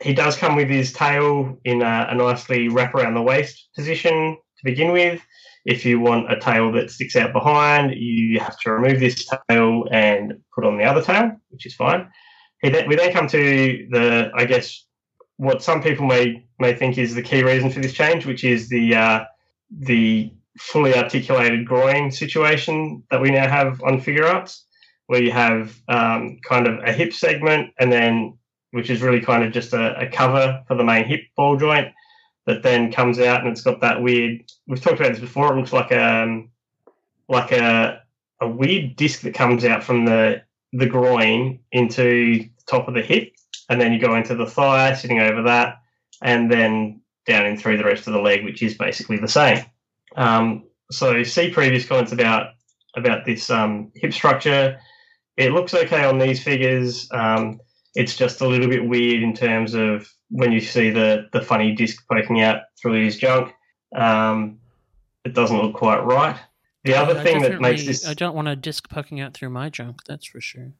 he 0.00 0.14
does 0.14 0.36
come 0.36 0.56
with 0.56 0.68
his 0.68 0.92
tail 0.92 1.58
in 1.64 1.82
a, 1.82 2.08
a 2.10 2.14
nicely 2.14 2.68
wrap 2.68 2.94
around 2.94 3.14
the 3.14 3.22
waist 3.22 3.68
position 3.76 4.36
to 4.56 4.64
begin 4.64 4.92
with. 4.92 5.20
If 5.64 5.84
you 5.84 6.00
want 6.00 6.32
a 6.32 6.38
tail 6.38 6.72
that 6.72 6.90
sticks 6.90 7.16
out 7.16 7.32
behind, 7.32 7.94
you 7.94 8.40
have 8.40 8.58
to 8.60 8.72
remove 8.72 9.00
this 9.00 9.28
tail 9.48 9.86
and 9.90 10.34
put 10.54 10.64
on 10.64 10.78
the 10.78 10.84
other 10.84 11.02
tail, 11.02 11.32
which 11.50 11.66
is 11.66 11.74
fine. 11.74 12.08
We 12.62 12.70
then 12.70 13.12
come 13.12 13.26
to 13.28 13.88
the, 13.90 14.30
I 14.34 14.44
guess, 14.44 14.84
what 15.36 15.62
some 15.62 15.82
people 15.82 16.06
may 16.06 16.46
may 16.58 16.74
think 16.74 16.98
is 16.98 17.14
the 17.14 17.22
key 17.22 17.42
reason 17.42 17.70
for 17.70 17.80
this 17.80 17.94
change, 17.94 18.26
which 18.26 18.44
is 18.44 18.68
the 18.68 18.94
uh, 18.94 19.24
the 19.70 20.32
fully 20.58 20.94
articulated 20.94 21.66
groin 21.66 22.10
situation 22.10 23.02
that 23.10 23.20
we 23.20 23.30
now 23.30 23.48
have 23.48 23.82
on 23.82 24.00
Figuarts, 24.00 24.62
where 25.06 25.22
you 25.22 25.32
have 25.32 25.80
um, 25.88 26.38
kind 26.46 26.66
of 26.66 26.78
a 26.84 26.92
hip 26.92 27.12
segment 27.12 27.72
and 27.78 27.90
then 27.90 28.36
which 28.72 28.90
is 28.90 29.02
really 29.02 29.20
kind 29.20 29.42
of 29.42 29.52
just 29.52 29.72
a, 29.72 29.98
a 29.98 30.06
cover 30.06 30.62
for 30.68 30.76
the 30.76 30.84
main 30.84 31.04
hip 31.04 31.22
ball 31.36 31.56
joint 31.56 31.88
that 32.50 32.62
then 32.62 32.92
comes 32.92 33.18
out 33.20 33.40
and 33.40 33.50
it's 33.50 33.62
got 33.62 33.80
that 33.80 34.02
weird. 34.02 34.42
We've 34.66 34.80
talked 34.80 34.98
about 34.98 35.12
this 35.12 35.20
before. 35.20 35.52
It 35.52 35.56
looks 35.56 35.72
like 35.72 35.92
a 35.92 36.22
um, 36.22 36.50
like 37.28 37.52
a 37.52 38.02
a 38.40 38.48
weird 38.48 38.96
disc 38.96 39.20
that 39.20 39.34
comes 39.34 39.64
out 39.64 39.84
from 39.84 40.04
the 40.04 40.42
the 40.72 40.86
groin 40.86 41.60
into 41.72 42.02
the 42.02 42.50
top 42.66 42.88
of 42.88 42.94
the 42.94 43.02
hip, 43.02 43.32
and 43.68 43.80
then 43.80 43.92
you 43.92 44.00
go 44.00 44.16
into 44.16 44.34
the 44.34 44.46
thigh, 44.46 44.94
sitting 44.94 45.20
over 45.20 45.42
that, 45.42 45.78
and 46.22 46.50
then 46.50 47.00
down 47.26 47.46
in 47.46 47.56
through 47.56 47.76
the 47.76 47.84
rest 47.84 48.06
of 48.06 48.12
the 48.14 48.20
leg, 48.20 48.44
which 48.44 48.62
is 48.62 48.76
basically 48.76 49.18
the 49.18 49.28
same. 49.28 49.64
Um, 50.16 50.64
so 50.90 51.22
see 51.22 51.50
previous 51.50 51.86
comments 51.86 52.12
about 52.12 52.54
about 52.96 53.24
this 53.24 53.48
um, 53.48 53.92
hip 53.94 54.12
structure. 54.12 54.78
It 55.36 55.52
looks 55.52 55.72
okay 55.72 56.04
on 56.04 56.18
these 56.18 56.42
figures. 56.42 57.08
Um, 57.12 57.60
it's 57.94 58.16
just 58.16 58.40
a 58.40 58.48
little 58.48 58.68
bit 58.68 58.84
weird 58.84 59.22
in 59.22 59.34
terms 59.34 59.74
of 59.74 60.12
when 60.30 60.52
you 60.52 60.60
see 60.60 60.90
the 60.90 61.28
the 61.32 61.40
funny 61.42 61.74
disc 61.74 62.04
poking 62.10 62.40
out 62.40 62.62
through 62.80 63.04
his 63.04 63.16
junk. 63.18 63.52
Um, 63.94 64.58
it 65.24 65.34
doesn't 65.34 65.56
look 65.60 65.74
quite 65.74 66.00
right. 66.04 66.36
The 66.84 66.94
other 66.94 67.18
I 67.18 67.22
thing 67.22 67.42
that 67.42 67.60
makes 67.60 67.84
this 67.84 68.06
I 68.06 68.14
don't 68.14 68.34
want 68.34 68.48
a 68.48 68.56
disc 68.56 68.88
poking 68.88 69.20
out 69.20 69.34
through 69.34 69.50
my 69.50 69.68
junk. 69.68 70.02
That's 70.06 70.26
for 70.26 70.40
sure. 70.40 70.72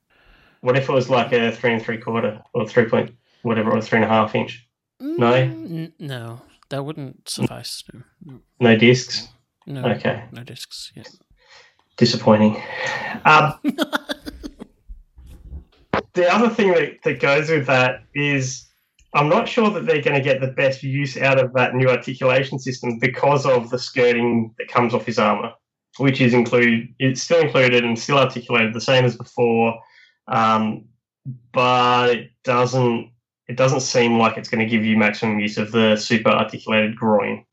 what 0.63 0.77
if 0.77 0.89
it 0.89 0.93
was 0.93 1.11
like 1.11 1.33
a 1.33 1.51
three 1.53 1.73
and 1.75 1.83
three 1.83 1.99
quarter 1.99 2.41
or 2.55 2.67
three 2.67 2.87
point 2.87 3.15
whatever 3.43 3.71
or 3.71 3.83
three 3.83 3.97
and 3.97 4.05
a 4.05 4.09
half 4.09 4.35
inch? 4.35 4.67
No? 5.01 5.33
Mm, 5.33 5.71
n- 5.71 5.93
no, 5.99 6.41
that 6.71 6.85
wouldn't 6.85 7.29
suffice. 7.29 7.83
No, 7.93 8.01
no, 8.25 8.41
No 8.61 8.77
discs. 8.77 9.29
no, 9.67 9.85
Okay. 9.93 10.25
no 10.33 10.43
discs. 10.45 10.93
Yeah. 10.95 11.03
Disappointing. 11.97 12.63
Um, 13.25 13.55
the 16.15 16.33
other 16.33 16.49
thing 16.49 16.73
that, 16.73 17.03
that 17.05 17.21
goes 17.21 17.51
with 17.51 17.67
that 17.67 18.05
is 18.15 18.67
I'm 19.15 19.29
not 19.29 19.49
sure 19.49 19.71
that 19.71 19.87
they're 19.87 20.03
going 20.03 20.17
to 20.17 20.23
get 20.23 20.41
the 20.41 20.53
best 20.53 20.83
use 20.83 21.17
out 21.17 21.39
of 21.39 21.53
that 21.55 21.75
new 21.75 21.89
articulation 21.89 22.59
system 22.59 22.99
because 22.99 23.45
of 23.45 23.71
the 23.71 23.79
skirting 23.79 24.55
that 24.59 24.69
comes 24.69 24.95
off 24.95 25.07
his 25.07 25.19
armor, 25.19 25.53
which 25.99 26.21
is 26.21 26.33
include 26.33 26.95
it's 26.99 27.23
still 27.23 27.41
included 27.41 27.85
and 27.85 27.99
still 27.99 28.19
articulated 28.19 28.73
the 28.73 28.81
same 28.81 29.05
as 29.05 29.17
before, 29.17 29.81
um, 30.29 30.85
but 31.53 32.11
it 32.11 32.31
doesn't 32.45 33.11
it 33.49 33.57
doesn't 33.57 33.81
seem 33.81 34.17
like 34.17 34.37
it's 34.37 34.49
going 34.49 34.65
to 34.65 34.71
give 34.71 34.85
you 34.85 34.97
maximum 34.97 35.41
use 35.41 35.59
of 35.59 35.73
the 35.73 35.97
super 35.97 36.31
articulated 36.31 36.95
groin. 36.95 37.45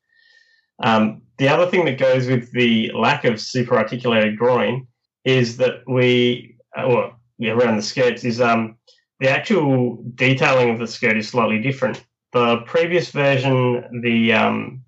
Um, 0.83 1.23
the 1.39 1.49
other 1.49 1.65
thing 1.65 1.85
that 1.85 1.97
goes 1.97 2.27
with 2.27 2.51
the 2.51 2.91
lack 2.93 3.25
of 3.25 3.41
super 3.41 3.75
articulated 3.75 4.37
groin 4.37 4.85
is 5.25 5.57
that 5.57 5.81
we, 5.87 6.55
uh, 6.77 6.87
well, 6.87 7.19
yeah, 7.39 7.53
around 7.53 7.77
the 7.77 7.81
skirts 7.81 8.23
is 8.23 8.39
um, 8.39 8.77
the 9.19 9.29
actual 9.29 10.03
detailing 10.15 10.69
of 10.69 10.79
the 10.79 10.87
skirt 10.87 11.17
is 11.17 11.29
slightly 11.29 11.59
different. 11.61 12.03
The 12.33 12.57
previous 12.65 13.09
version, 13.09 14.01
the 14.01 14.33
um, 14.33 14.83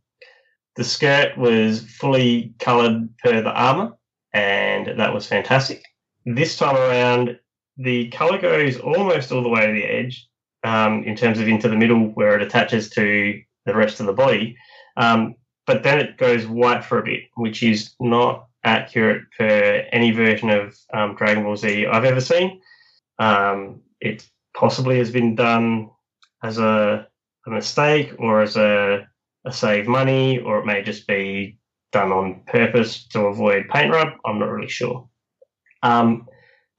the 0.75 0.83
skirt 0.83 1.37
was 1.37 1.81
fully 1.81 2.53
coloured 2.59 3.09
per 3.17 3.41
the 3.41 3.51
armor, 3.51 3.93
and 4.33 4.99
that 4.99 5.13
was 5.13 5.25
fantastic. 5.25 5.83
This 6.25 6.57
time 6.57 6.75
around, 6.75 7.39
the 7.77 8.09
colour 8.09 8.37
goes 8.37 8.77
almost 8.77 9.31
all 9.31 9.41
the 9.41 9.49
way 9.49 9.65
to 9.65 9.73
the 9.73 9.85
edge, 9.85 10.27
um, 10.63 11.03
in 11.03 11.15
terms 11.15 11.39
of 11.39 11.47
into 11.47 11.69
the 11.69 11.75
middle 11.75 12.09
where 12.09 12.35
it 12.35 12.41
attaches 12.41 12.89
to 12.91 13.41
the 13.65 13.75
rest 13.75 13.99
of 13.99 14.05
the 14.05 14.13
body. 14.13 14.57
Um, 14.97 15.35
but 15.65 15.83
then 15.83 15.99
it 15.99 16.17
goes 16.17 16.45
white 16.45 16.83
for 16.83 16.99
a 16.99 17.03
bit, 17.03 17.23
which 17.35 17.63
is 17.63 17.93
not 17.99 18.47
accurate 18.63 19.23
per 19.37 19.87
any 19.91 20.11
version 20.11 20.49
of 20.49 20.77
um, 20.93 21.15
Dragon 21.15 21.43
Ball 21.43 21.55
Z 21.55 21.85
I've 21.85 22.05
ever 22.05 22.21
seen. 22.21 22.61
Um, 23.17 23.81
it 24.01 24.27
possibly 24.55 24.97
has 24.97 25.11
been 25.11 25.35
done 25.35 25.89
as 26.43 26.57
a, 26.57 27.07
a 27.45 27.49
mistake 27.49 28.13
or 28.19 28.41
as 28.41 28.55
a, 28.55 29.07
a 29.45 29.53
save 29.53 29.87
money, 29.87 30.39
or 30.39 30.59
it 30.59 30.65
may 30.65 30.81
just 30.81 31.07
be 31.07 31.57
done 31.91 32.11
on 32.11 32.41
purpose 32.47 33.07
to 33.07 33.21
avoid 33.21 33.67
paint 33.69 33.91
rub. 33.91 34.09
I'm 34.25 34.39
not 34.39 34.49
really 34.49 34.69
sure. 34.69 35.07
Um, 35.83 36.27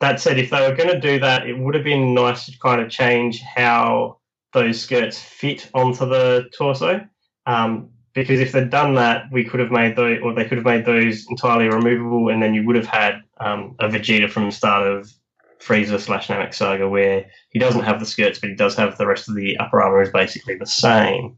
that 0.01 0.21
said, 0.21 0.39
if 0.39 0.51
they 0.51 0.67
were 0.67 0.75
going 0.75 0.89
to 0.91 1.01
do 1.01 1.19
that, 1.21 1.47
it 1.47 1.59
would 1.59 1.75
have 1.75 1.85
been 1.85 2.15
nice 2.15 2.47
to 2.47 2.59
kind 2.59 2.81
of 2.81 2.91
change 2.91 3.41
how 3.43 4.19
those 4.53 4.81
skirts 4.81 5.19
fit 5.19 5.71
onto 5.75 6.07
the 6.07 6.49
torso. 6.57 7.07
Um, 7.47 7.91
because 8.15 8.41
if 8.41 8.53
they'd 8.53 8.71
done 8.71 8.95
that, 8.95 9.25
we 9.31 9.45
could 9.45 9.61
have 9.61 9.71
made 9.71 9.97
those, 9.97 10.19
or 10.23 10.35
they 10.35 10.45
could 10.45 10.59
have 10.59 10.65
made 10.65 10.85
those 10.85 11.27
entirely 11.29 11.69
removable, 11.69 12.29
and 12.29 12.43
then 12.43 12.55
you 12.55 12.67
would 12.67 12.77
have 12.77 12.87
had 12.87 13.21
um, 13.39 13.77
a 13.79 13.89
Vegeta 13.89 14.29
from 14.29 14.47
the 14.47 14.53
start 14.53 14.87
of 14.87 15.13
Frieza 15.61 16.01
slash 16.01 16.29
Namek 16.29 16.55
Saga, 16.55 16.89
where 16.89 17.27
he 17.51 17.59
doesn't 17.59 17.85
have 17.85 18.01
the 18.01 18.07
skirts, 18.07 18.39
but 18.39 18.51
he 18.51 18.57
does 18.57 18.75
have 18.77 18.97
the 18.97 19.07
rest 19.07 19.29
of 19.29 19.35
the 19.35 19.57
upper 19.59 19.83
armor 19.83 20.03
is 20.03 20.11
basically 20.11 20.57
the 20.57 20.67
same. 20.67 21.37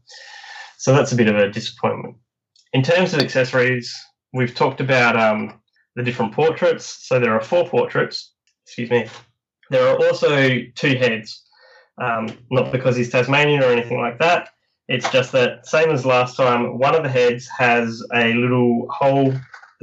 So 0.77 0.93
that's 0.93 1.11
a 1.11 1.15
bit 1.15 1.27
of 1.27 1.35
a 1.35 1.49
disappointment. 1.49 2.15
In 2.73 2.83
terms 2.83 3.13
of 3.13 3.19
accessories, 3.19 3.93
we've 4.33 4.55
talked 4.55 4.81
about 4.81 5.19
um, 5.19 5.59
the 5.95 6.03
different 6.03 6.33
portraits. 6.33 7.07
So 7.07 7.19
there 7.19 7.33
are 7.33 7.41
four 7.41 7.67
portraits. 7.67 8.33
Excuse 8.65 8.89
me. 8.89 9.07
There 9.69 9.87
are 9.87 9.97
also 9.97 10.59
two 10.75 10.95
heads. 10.95 11.41
Um, 12.01 12.27
not 12.49 12.71
because 12.71 12.95
he's 12.95 13.11
Tasmanian 13.11 13.61
or 13.61 13.67
anything 13.67 13.99
like 13.99 14.19
that. 14.19 14.49
It's 14.87 15.09
just 15.11 15.31
that 15.33 15.65
same 15.67 15.91
as 15.91 16.05
last 16.05 16.35
time. 16.35 16.77
One 16.77 16.95
of 16.95 17.03
the 17.03 17.09
heads 17.09 17.47
has 17.57 18.03
a 18.13 18.33
little 18.33 18.87
hole 18.89 19.33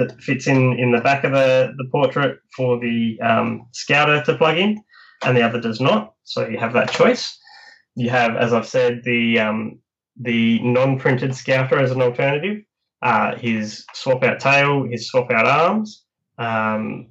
that 0.00 0.20
fits 0.20 0.46
in 0.46 0.78
in 0.78 0.90
the 0.90 1.00
back 1.00 1.22
of 1.24 1.32
the, 1.32 1.72
the 1.76 1.88
portrait 1.92 2.40
for 2.56 2.80
the 2.80 3.20
um, 3.20 3.68
scouter 3.72 4.22
to 4.24 4.36
plug 4.36 4.58
in, 4.58 4.82
and 5.24 5.36
the 5.36 5.42
other 5.42 5.60
does 5.60 5.80
not. 5.80 6.14
So 6.24 6.48
you 6.48 6.58
have 6.58 6.72
that 6.72 6.90
choice. 6.90 7.38
You 7.94 8.10
have, 8.10 8.36
as 8.36 8.52
I've 8.52 8.66
said, 8.66 9.02
the 9.04 9.38
um, 9.38 9.78
the 10.20 10.58
non-printed 10.60 11.34
scouter 11.34 11.78
as 11.78 11.90
an 11.90 12.02
alternative. 12.02 12.62
Uh, 13.02 13.36
his 13.36 13.84
swap 13.94 14.22
out 14.24 14.40
tail, 14.40 14.84
his 14.84 15.08
swap 15.08 15.30
out 15.30 15.46
arms. 15.46 16.04
Um, 16.38 17.08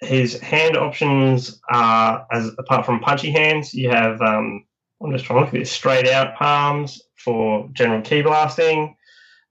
his 0.00 0.40
hand 0.40 0.76
options 0.76 1.60
are, 1.70 2.26
as 2.32 2.50
apart 2.58 2.86
from 2.86 3.00
punchy 3.00 3.30
hands, 3.30 3.74
you 3.74 3.90
have. 3.90 4.20
Um, 4.22 4.64
I'm 5.02 5.12
just 5.12 5.24
trying 5.24 5.38
to 5.38 5.44
look 5.44 5.54
at 5.54 5.60
this. 5.60 5.72
Straight 5.72 6.08
out 6.08 6.36
palms 6.36 7.02
for 7.16 7.68
general 7.72 8.02
ki 8.02 8.22
blasting. 8.22 8.96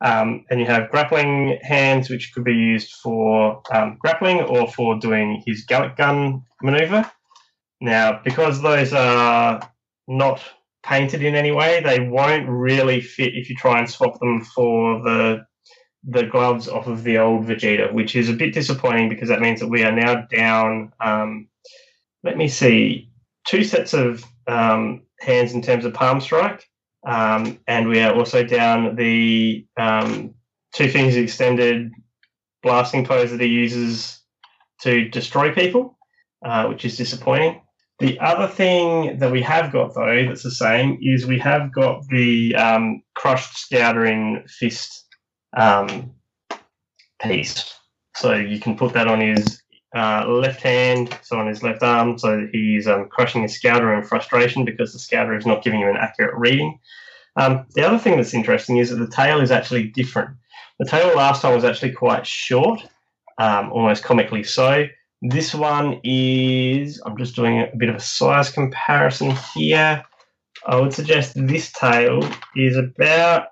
Um, 0.02 0.46
and 0.50 0.60
you 0.60 0.66
have 0.66 0.92
grappling 0.92 1.60
hands, 1.62 2.10
which 2.10 2.34
could 2.34 2.46
be 2.46 2.54
used 2.54 2.94
for 2.94 3.62
um, 3.74 3.98
grappling 4.00 4.42
or 4.42 4.68
for 4.72 4.98
doing 4.98 5.44
his 5.46 5.66
Galick 5.66 5.98
Gun 5.98 6.44
maneuver. 6.62 7.10
Now, 7.82 8.22
because 8.24 8.62
those 8.62 8.94
are 8.94 9.62
not 10.08 10.42
painted 10.84 11.24
in 11.24 11.36
any 11.36 11.52
way, 11.52 11.82
they 11.82 12.00
won't 12.00 12.48
really 12.48 13.02
fit 13.02 13.36
if 13.36 13.50
you 13.50 13.56
try 13.56 13.80
and 13.80 13.90
swap 13.90 14.20
them 14.20 14.44
for 14.44 15.02
the 15.04 15.46
the 16.06 16.24
gloves 16.24 16.70
off 16.70 16.88
of 16.88 17.04
the 17.04 17.18
old 17.18 17.46
Vegeta, 17.46 17.92
which 17.92 18.16
is 18.16 18.30
a 18.30 18.34
bit 18.34 18.54
disappointing 18.54 19.10
because 19.10 19.28
that 19.28 19.42
means 19.42 19.60
that 19.60 19.68
we 19.68 19.84
are 19.84 19.92
now 19.92 20.26
down. 20.32 20.94
Um, 21.02 21.50
let 22.24 22.38
me 22.38 22.48
see, 22.48 23.12
two 23.46 23.66
sets 23.66 23.94
of 23.94 24.24
um, 24.48 25.04
hands 25.20 25.54
in 25.54 25.62
terms 25.62 25.84
of 25.84 25.94
palm 25.94 26.22
strike, 26.22 26.69
um, 27.06 27.60
and 27.68 27.88
we 27.88 28.00
are 28.02 28.14
also 28.14 28.44
down 28.44 28.96
the 28.96 29.66
um, 29.80 30.34
two 30.74 30.90
fingers 30.90 31.16
extended 31.16 31.92
blasting 32.62 33.06
pose 33.06 33.32
that 33.32 33.42
he 33.42 33.48
uses 33.48 34.22
to 34.82 35.08
destroy 35.10 35.54
people, 35.54 35.98
uh, 36.46 36.66
which 36.68 36.86
is 36.86 36.98
disappointing. 36.98 37.62
The 38.00 38.20
other 38.20 38.48
thing 38.48 39.20
that 39.20 39.32
we 39.32 39.42
have 39.42 39.74
got 39.74 39.94
though 39.94 40.26
that's 40.26 40.44
the 40.44 40.52
same 40.52 40.98
is 41.02 41.26
we 41.26 41.40
have 41.40 41.74
got 41.74 42.08
the 42.08 42.56
um, 42.56 43.02
crushed 43.16 43.58
scoutering 43.58 44.48
fist 44.48 45.06
um, 45.58 46.12
piece. 47.22 47.74
So 48.16 48.36
you 48.36 48.60
can 48.60 48.78
put 48.78 48.94
that 48.94 49.08
on 49.08 49.20
his 49.20 49.62
uh, 49.96 50.26
left 50.28 50.62
hand, 50.62 51.18
so 51.24 51.38
on 51.40 51.48
his 51.48 51.64
left 51.64 51.82
arm, 51.82 52.18
so 52.18 52.48
he's 52.52 52.88
um, 52.88 53.08
crushing 53.10 53.42
his 53.42 53.56
scouter 53.56 53.94
in 53.94 54.04
frustration 54.04 54.66
because 54.66 54.94
the 54.94 55.00
scouter 55.00 55.36
is 55.36 55.46
not 55.46 55.64
giving 55.64 55.82
him 55.82 55.90
an 55.90 55.98
accurate 55.98 56.36
reading. 56.36 56.80
Um, 57.36 57.66
the 57.74 57.88
other 57.88 57.98
thing 57.98 58.18
that's 58.18 58.34
interesting 58.34 58.78
is 58.78 58.90
that 58.90 58.98
the 58.98 59.08
tail 59.08 59.42
is 59.42 59.52
actually 59.52 59.88
different. 59.88 60.32
The 60.80 60.86
tail 60.86 61.16
last 61.16 61.42
time 61.42 61.56
was 61.56 61.64
actually 61.64 61.92
quite 61.92 62.26
short, 62.26 62.82
um, 63.38 63.72
almost 63.72 64.04
comically 64.04 64.44
so. 64.44 64.86
This 65.22 65.54
one 65.54 66.00
is, 66.04 67.02
I'm 67.06 67.18
just 67.18 67.36
doing 67.36 67.60
a 67.60 67.72
bit 67.78 67.90
of 67.90 67.96
a 67.96 68.00
size 68.00 68.50
comparison 68.50 69.36
here. 69.54 70.04
I 70.66 70.80
would 70.80 70.94
suggest 70.94 71.34
this 71.36 71.72
tail 71.72 72.22
is 72.56 72.78
about 72.78 73.48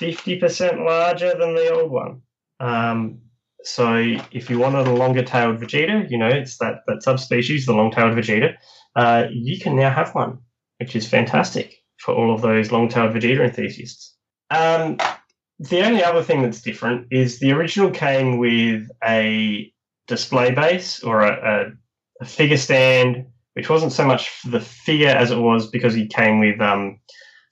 50% 0.00 0.84
larger 0.84 1.34
than 1.38 1.54
the 1.54 1.72
old 1.72 1.90
one. 1.90 2.22
Um, 2.60 3.20
so 3.64 4.16
if 4.30 4.50
you 4.50 4.58
wanted 4.58 4.86
a 4.86 4.94
longer 4.94 5.22
tailed 5.22 5.58
Vegeta, 5.58 6.10
you 6.10 6.18
know, 6.18 6.28
it's 6.28 6.58
that, 6.58 6.82
that 6.86 7.02
subspecies, 7.02 7.66
the 7.66 7.72
long 7.72 7.90
tailed 7.90 8.14
Vegeta, 8.14 8.54
uh, 8.94 9.24
you 9.30 9.58
can 9.58 9.74
now 9.74 9.90
have 9.90 10.14
one, 10.14 10.38
which 10.78 10.94
is 10.94 11.08
fantastic 11.08 11.76
for 11.98 12.14
all 12.14 12.34
of 12.34 12.42
those 12.42 12.70
long 12.70 12.88
tailed 12.88 13.14
Vegeta 13.14 13.40
enthusiasts. 13.40 14.14
Um, 14.50 14.98
the 15.58 15.82
only 15.82 16.04
other 16.04 16.22
thing 16.22 16.42
that's 16.42 16.60
different 16.60 17.06
is 17.10 17.38
the 17.38 17.52
original 17.52 17.90
came 17.90 18.38
with 18.38 18.88
a 19.02 19.72
display 20.08 20.50
base 20.50 21.02
or 21.02 21.22
a, 21.22 21.32
a, 21.32 22.22
a 22.22 22.26
figure 22.26 22.58
stand, 22.58 23.26
which 23.54 23.70
wasn't 23.70 23.92
so 23.92 24.04
much 24.04 24.28
for 24.28 24.50
the 24.50 24.60
figure 24.60 25.08
as 25.08 25.30
it 25.30 25.38
was 25.38 25.68
because 25.68 25.94
he 25.94 26.06
came 26.06 26.38
with 26.38 26.60
um, 26.60 26.98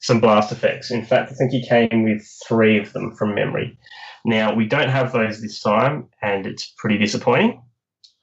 some 0.00 0.20
blast 0.20 0.52
effects. 0.52 0.90
In 0.90 1.04
fact, 1.04 1.32
I 1.32 1.34
think 1.34 1.52
he 1.52 1.66
came 1.66 2.02
with 2.02 2.28
three 2.46 2.78
of 2.78 2.92
them 2.92 3.14
from 3.16 3.34
memory. 3.34 3.78
Now, 4.24 4.54
we 4.54 4.66
don't 4.66 4.88
have 4.88 5.12
those 5.12 5.40
this 5.40 5.60
time, 5.60 6.08
and 6.22 6.46
it's 6.46 6.72
pretty 6.78 6.98
disappointing. 6.98 7.60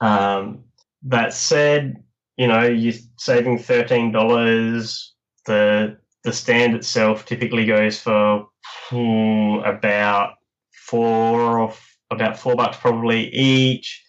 Um, 0.01 0.63
that 1.03 1.33
said, 1.33 2.03
you 2.37 2.47
know, 2.47 2.63
you're 2.63 2.93
saving 3.17 3.59
$13. 3.59 5.05
The, 5.45 5.97
the 6.23 6.33
stand 6.33 6.75
itself 6.75 7.25
typically 7.25 7.65
goes 7.65 7.99
for 7.99 8.47
hmm, 8.89 9.59
about 9.65 10.35
four 10.71 11.59
or 11.59 11.73
about 12.11 12.39
four 12.39 12.55
bucks 12.55 12.77
probably 12.77 13.29
each. 13.29 14.03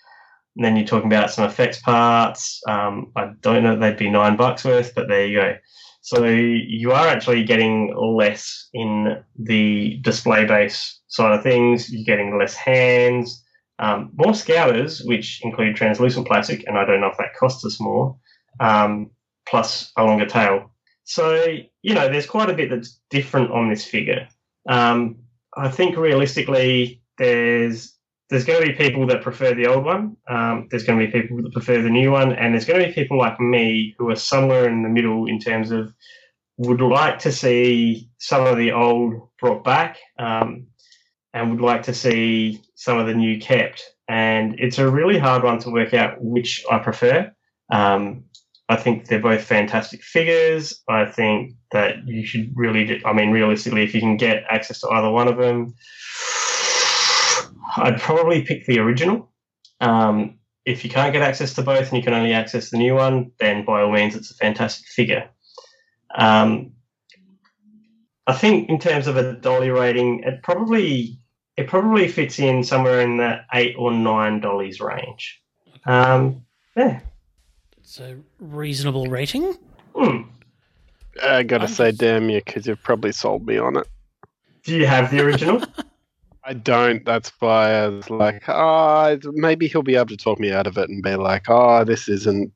And 0.57 0.65
then 0.65 0.77
you're 0.77 0.87
talking 0.87 1.13
about 1.13 1.31
some 1.31 1.45
effects 1.45 1.81
parts. 1.81 2.61
Um, 2.69 3.13
I 3.17 3.33
don't 3.41 3.63
know 3.63 3.77
they'd 3.77 3.97
be 3.97 4.11
nine 4.11 4.37
bucks 4.37 4.65
worth, 4.65 4.95
but 4.95 5.09
there 5.09 5.27
you 5.27 5.41
go. 5.41 5.57
So 6.03 6.25
you 6.25 6.93
are 6.93 7.09
actually 7.09 7.45
getting 7.45 7.95
less 7.97 8.69
in 8.73 9.23
the 9.39 9.99
display 10.03 10.47
base 10.47 11.00
side 11.11 11.33
of 11.33 11.43
things. 11.43 11.93
You're 11.93 12.05
getting 12.05 12.39
less 12.39 12.55
hands, 12.55 13.45
um, 13.79 14.11
more 14.15 14.35
scouters, 14.35 15.03
which 15.05 15.41
include 15.45 15.77
translucent 15.77 16.27
plastic, 16.27 16.67
and 16.67 16.79
I 16.79 16.85
don't 16.85 17.01
know 17.01 17.09
if 17.09 17.19
that 17.19 17.37
costs 17.39 17.65
us 17.65 17.81
more, 17.81 18.17
um, 18.59 19.11
plus 19.47 19.93
a 19.97 20.05
longer 20.05 20.27
tail. 20.27 20.71
So 21.05 21.45
you 21.83 21.95
know, 21.95 22.09
there's 22.09 22.27
quite 22.27 22.51
a 22.51 22.55
bit 22.55 22.71
that's 22.71 23.01
different 23.11 23.51
on 23.51 23.69
this 23.69 23.85
figure. 23.85 24.29
Um, 24.69 25.17
I 25.57 25.69
think 25.69 25.97
realistically, 25.97 27.03
there's 27.19 27.95
there's 28.29 28.45
going 28.45 28.61
to 28.61 28.67
be 28.69 28.75
people 28.75 29.07
that 29.09 29.23
prefer 29.23 29.55
the 29.55 29.67
old 29.67 29.85
one. 29.85 30.17
Um, 30.29 30.69
there's 30.71 30.85
going 30.85 31.01
to 31.01 31.07
be 31.07 31.11
people 31.11 31.43
that 31.43 31.53
prefer 31.53 31.83
the 31.83 31.91
new 31.91 32.13
one, 32.13 32.33
and 32.33 32.55
there's 32.55 32.65
going 32.65 32.81
to 32.81 32.87
be 32.87 32.93
people 32.93 33.19
like 33.19 33.41
me 33.41 33.95
who 33.99 34.09
are 34.11 34.17
somewhere 34.17 34.69
in 34.69 34.83
the 34.85 34.89
middle 34.89 35.27
in 35.27 35.41
terms 35.41 35.73
of 35.73 35.93
would 36.59 36.81
like 36.83 37.19
to 37.19 37.33
see 37.33 38.11
some 38.19 38.47
of 38.47 38.59
the 38.59 38.71
old 38.71 39.15
brought 39.41 39.65
back, 39.65 39.97
um, 40.19 40.67
and 41.33 41.51
would 41.51 41.61
like 41.61 41.83
to 41.85 41.95
see 41.95 42.63
some 42.75 42.99
of 42.99 43.07
the 43.07 43.15
new 43.15 43.39
kept. 43.39 43.83
And 44.09 44.59
it's 44.59 44.79
a 44.79 44.91
really 44.91 45.19
hard 45.19 45.45
one 45.45 45.59
to 45.61 45.71
work 45.71 45.95
out 45.95 46.21
which 46.21 46.65
I 46.71 46.79
prefer. 46.79 47.33
Um, 47.73 48.25
I 48.69 48.77
think 48.77 49.07
they're 49.07 49.21
both 49.21 49.43
fantastic 49.43 50.03
figures. 50.03 50.81
I 50.89 51.07
think 51.07 51.55
that 51.73 52.07
you 52.07 52.25
should 52.25 52.53
really, 52.55 53.05
I 53.05 53.13
mean, 53.13 53.31
realistically, 53.31 53.83
if 53.83 53.95
you 53.95 54.01
can 54.01 54.17
get 54.17 54.45
access 54.49 54.81
to 54.81 54.89
either 54.89 55.11
one 55.11 55.29
of 55.29 55.37
them, 55.37 55.75
I'd 57.77 58.01
probably 58.01 58.43
pick 58.43 58.67
the 58.67 58.79
original. 58.79 59.31
Um, 59.81 60.39
if 60.65 60.85
you 60.85 60.91
can't 60.91 61.13
get 61.13 61.23
access 61.23 61.55
to 61.55 61.63
both 61.63 61.89
and 61.89 61.97
you 61.97 62.03
can 62.03 62.15
only 62.15 62.33
access 62.33 62.71
the 62.71 62.79
new 62.79 62.95
one, 62.95 63.33
then 63.39 63.65
by 63.65 63.83
all 63.83 63.93
means, 63.93 64.15
it's 64.15 64.31
a 64.31 64.35
fantastic 64.35 64.87
figure. 64.87 65.29
Um, 66.17 66.73
I 68.27 68.35
think 68.35 68.69
in 68.69 68.79
terms 68.79 69.07
of 69.07 69.17
a 69.17 69.33
dolly 69.33 69.71
rating, 69.71 70.23
it 70.25 70.43
probably 70.43 71.20
it 71.61 71.67
probably 71.69 72.09
fits 72.09 72.39
in 72.39 72.63
somewhere 72.65 73.01
in 73.01 73.17
the 73.17 73.41
eight 73.55 73.75
or 73.79 73.93
nine 73.93 74.41
dollies 74.41 74.81
range. 74.81 75.41
Um, 75.87 76.45
yeah. 76.77 77.01
It's 77.79 77.99
a 78.01 78.17
reasonable 78.39 79.07
rating. 79.07 79.55
Hmm. 79.95 80.23
I 81.23 81.43
gotta 81.43 81.65
I'm 81.65 81.71
say, 81.71 81.91
just- 81.91 82.01
damn 82.01 82.31
you, 82.31 82.41
because 82.45 82.67
you've 82.67 82.83
probably 82.83 83.13
sold 83.13 83.47
me 83.47 83.59
on 83.59 83.77
it. 83.77 83.87
Do 84.65 84.77
you 84.77 84.87
have 84.87 85.11
the 85.11 85.21
original? 85.25 85.63
I 86.45 86.55
don't. 86.55 87.05
That's 87.05 87.31
why 87.41 87.73
I 87.75 87.89
was 87.89 88.09
like, 88.11 88.49
oh, 88.49 89.19
maybe 89.33 89.69
he'll 89.69 89.83
be 89.83 89.97
able 89.97 90.07
to 90.07 90.17
talk 90.17 90.41
me 90.41 90.53
out 90.53 90.67
of 90.67 90.79
it 90.79 90.89
and 90.89 91.03
be 91.03 91.15
like, 91.17 91.45
oh, 91.49 91.85
this 91.85 92.09
isn't. 92.09 92.53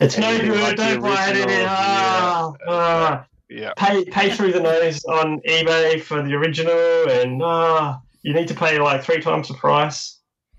it's 0.00 0.18
no 0.18 0.38
good. 0.38 0.60
like 0.60 0.76
Don't 0.76 1.00
buy 1.00 1.28
it. 1.30 1.36
original, 1.36 1.66
Ah, 1.68 2.52
yeah. 2.52 2.66
ah. 2.68 3.26
Yeah. 3.54 3.72
pay 3.76 4.04
pay 4.04 4.30
through 4.30 4.52
the 4.52 4.60
nose 4.60 5.04
on 5.04 5.40
eBay 5.42 6.00
for 6.02 6.22
the 6.22 6.34
original, 6.34 7.10
and 7.10 7.42
uh, 7.42 7.98
you 8.22 8.32
need 8.34 8.48
to 8.48 8.54
pay 8.54 8.78
like 8.78 9.02
three 9.02 9.20
times 9.20 9.48
the 9.48 9.54
price. 9.54 10.18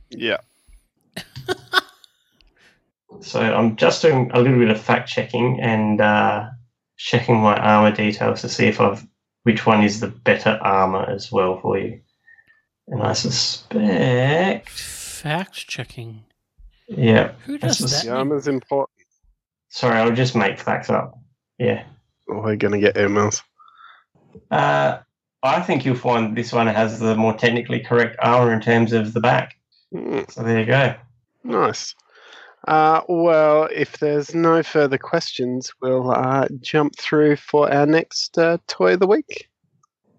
Yeah. 0.10 0.38
So 3.22 3.40
I'm 3.40 3.76
just 3.78 4.02
doing 4.02 4.32
a 4.34 4.42
little 4.42 4.60
bit 4.60 4.70
of 4.70 4.80
fact 4.82 5.08
checking 5.08 5.60
and 5.62 6.02
uh, 6.02 6.50
checking 6.98 7.38
my 7.40 7.56
armor 7.56 7.96
details 7.96 8.42
to 8.42 8.50
see 8.50 8.66
if 8.66 8.82
I've 8.82 9.06
which 9.44 9.66
one 9.66 9.84
is 9.84 10.00
the 10.00 10.08
better 10.08 10.58
armor 10.62 11.10
as 11.10 11.32
well 11.32 11.60
for 11.62 11.78
you. 11.78 12.02
And 12.88 13.02
I 13.02 13.14
suspect, 13.14 14.70
Fact 14.70 15.54
checking. 15.68 16.24
yeah. 16.88 17.32
Who 17.46 17.58
does 17.58 17.78
that? 17.80 18.04
The 18.06 18.12
armor's 18.14 18.48
important. 18.48 18.98
Sorry, 19.70 19.98
I'll 19.98 20.12
just 20.16 20.36
make 20.36 20.60
facts 20.60 20.90
up. 20.90 21.18
Yeah. 21.58 21.84
We're 22.28 22.56
going 22.56 22.74
to 22.74 22.80
get 22.80 22.96
emails. 22.96 23.42
Uh, 24.50 25.00
I 25.44 25.62
think 25.62 25.86
you'll 25.86 25.96
find 25.96 26.36
this 26.36 26.54
one 26.54 26.68
has 26.68 27.00
the 27.00 27.16
more 27.16 27.34
technically 27.34 27.80
correct 27.80 28.16
armor 28.22 28.54
in 28.54 28.62
terms 28.62 28.94
of 28.94 29.14
the 29.14 29.20
back. 29.20 29.58
Mm, 29.94 30.30
So 30.32 30.44
there 30.44 30.60
you 30.60 30.66
go. 30.66 30.96
nice. 31.44 31.94
Uh, 32.66 33.02
well, 33.10 33.68
if 33.74 33.98
there's 34.00 34.34
no 34.34 34.64
further 34.64 34.98
questions, 34.98 35.74
we'll 35.82 36.12
uh, 36.12 36.48
jump 36.62 36.96
through 36.98 37.36
for 37.36 37.70
our 37.72 37.86
next 37.86 38.38
uh, 38.38 38.58
toy 38.68 38.94
of 38.94 39.02
the 39.02 39.08
week. 39.08 39.50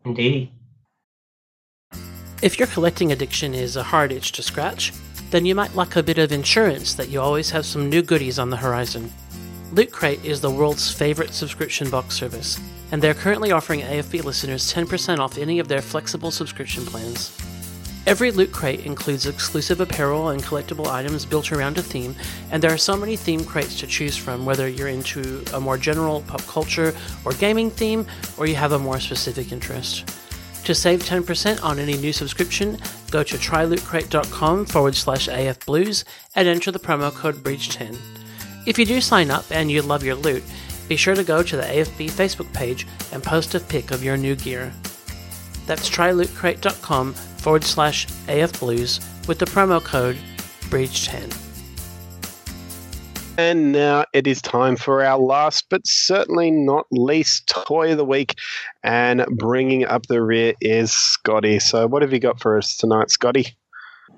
Indeed. 0.05 0.51
If 2.43 2.59
your 2.59 2.69
collecting 2.69 3.11
addiction 3.13 3.55
is 3.55 3.77
a 3.77 3.83
hard 3.83 4.13
itch 4.13 4.33
to 4.33 4.43
scratch, 4.43 4.93
then 5.31 5.47
you 5.47 5.55
might 5.55 5.75
like 5.75 5.97
a 5.97 6.03
bit 6.03 6.19
of 6.19 6.31
insurance 6.33 6.93
that 6.95 7.09
you 7.09 7.19
always 7.19 7.51
have 7.51 7.65
some 7.65 7.89
new 7.89 8.03
goodies 8.03 8.39
on 8.39 8.51
the 8.51 8.59
horizon. 8.59 9.11
Loot 9.75 9.91
Crate 9.91 10.25
is 10.25 10.41
the 10.41 10.53
world's 10.53 10.89
favorite 10.89 11.35
subscription 11.35 11.91
box 11.91 12.15
service, 12.15 12.61
and 12.93 13.03
they're 13.03 13.13
currently 13.13 13.51
offering 13.51 13.81
AFB 13.81 14.23
listeners 14.23 14.73
10% 14.73 15.19
off 15.19 15.37
any 15.37 15.59
of 15.59 15.67
their 15.67 15.83
flexible 15.83 16.31
subscription 16.31 16.87
plans. 16.87 17.37
Every 18.07 18.31
Loot 18.31 18.53
Crate 18.53 18.87
includes 18.87 19.27
exclusive 19.27 19.81
apparel 19.81 20.29
and 20.29 20.41
collectible 20.41 20.87
items 20.87 21.27
built 21.27 21.51
around 21.51 21.77
a 21.77 21.83
theme, 21.83 22.15
and 22.53 22.63
there 22.63 22.73
are 22.73 22.79
so 22.79 22.97
many 22.97 23.17
theme 23.17 23.45
crates 23.45 23.77
to 23.81 23.89
choose 23.89 24.17
from, 24.17 24.47
whether 24.47 24.69
you're 24.69 24.87
into 24.87 25.43
a 25.53 25.61
more 25.61 25.77
general 25.77 26.23
pop 26.29 26.43
culture 26.43 26.95
or 27.25 27.33
gaming 27.33 27.69
theme, 27.69 28.07
or 28.39 28.47
you 28.47 28.55
have 28.55 28.71
a 28.71 28.79
more 28.79 29.01
specific 29.01 29.51
interest. 29.51 30.07
To 30.67 30.75
save 30.77 31.03
10% 31.03 31.65
on 31.65 31.81
any 31.81 31.97
new 31.97 32.13
subscription, 32.13 32.79
go 33.11 33.25
to 33.25 33.37
trylootcrate.com 33.37 34.67
forward 34.67 34.95
slash 34.95 35.29
afblues 35.29 36.05
and 36.37 36.47
enter 36.47 36.71
the 36.71 36.79
promo 36.79 37.13
code 37.13 37.43
BREACH10. 37.43 38.24
If 38.67 38.79
you 38.79 38.87
do 38.87 39.01
sign 39.01 39.31
up 39.31 39.45
and 39.51 39.71
you 39.71 39.83
love 39.83 40.03
your 40.03 40.15
loot, 40.15 40.43
be 40.89 40.97
sure 40.97 41.15
to 41.15 41.25
go 41.25 41.43
to 41.43 41.57
the 41.57 41.63
AFB 41.63 42.11
Facebook 42.11 42.53
page 42.53 42.87
and 43.13 43.23
post 43.23 43.55
a 43.55 43.61
pic 43.61 43.91
of 43.91 44.03
your 44.03 44.17
new 44.17 44.37
gear. 44.37 44.73
That's 45.67 45.89
trylootcrate.com 45.89 47.15
forward 47.15 47.65
slash 47.65 48.07
afblues 48.27 49.01
with 49.29 49.39
the 49.39 49.47
promo 49.47 49.83
code 49.83 50.17
BREACH10. 50.71 51.41
And 53.37 53.73
now 53.73 54.05
it 54.13 54.27
is 54.29 54.41
time 54.41 54.77
for 54.77 55.03
our 55.03 55.19
last, 55.19 55.67
but 55.69 55.85
certainly 55.87 56.53
not 56.53 56.87
least, 56.93 57.49
toy 57.49 57.91
of 57.91 57.99
the 57.99 58.05
week. 58.05 58.37
And 58.85 59.27
bringing 59.27 59.85
up 59.85 60.07
the 60.07 60.23
rear 60.23 60.55
is 60.61 60.93
Scotty. 60.93 61.59
So, 61.59 61.89
what 61.89 62.03
have 62.03 62.13
you 62.13 62.21
got 62.21 62.41
for 62.41 62.57
us 62.57 62.77
tonight, 62.77 63.11
Scotty? 63.11 63.57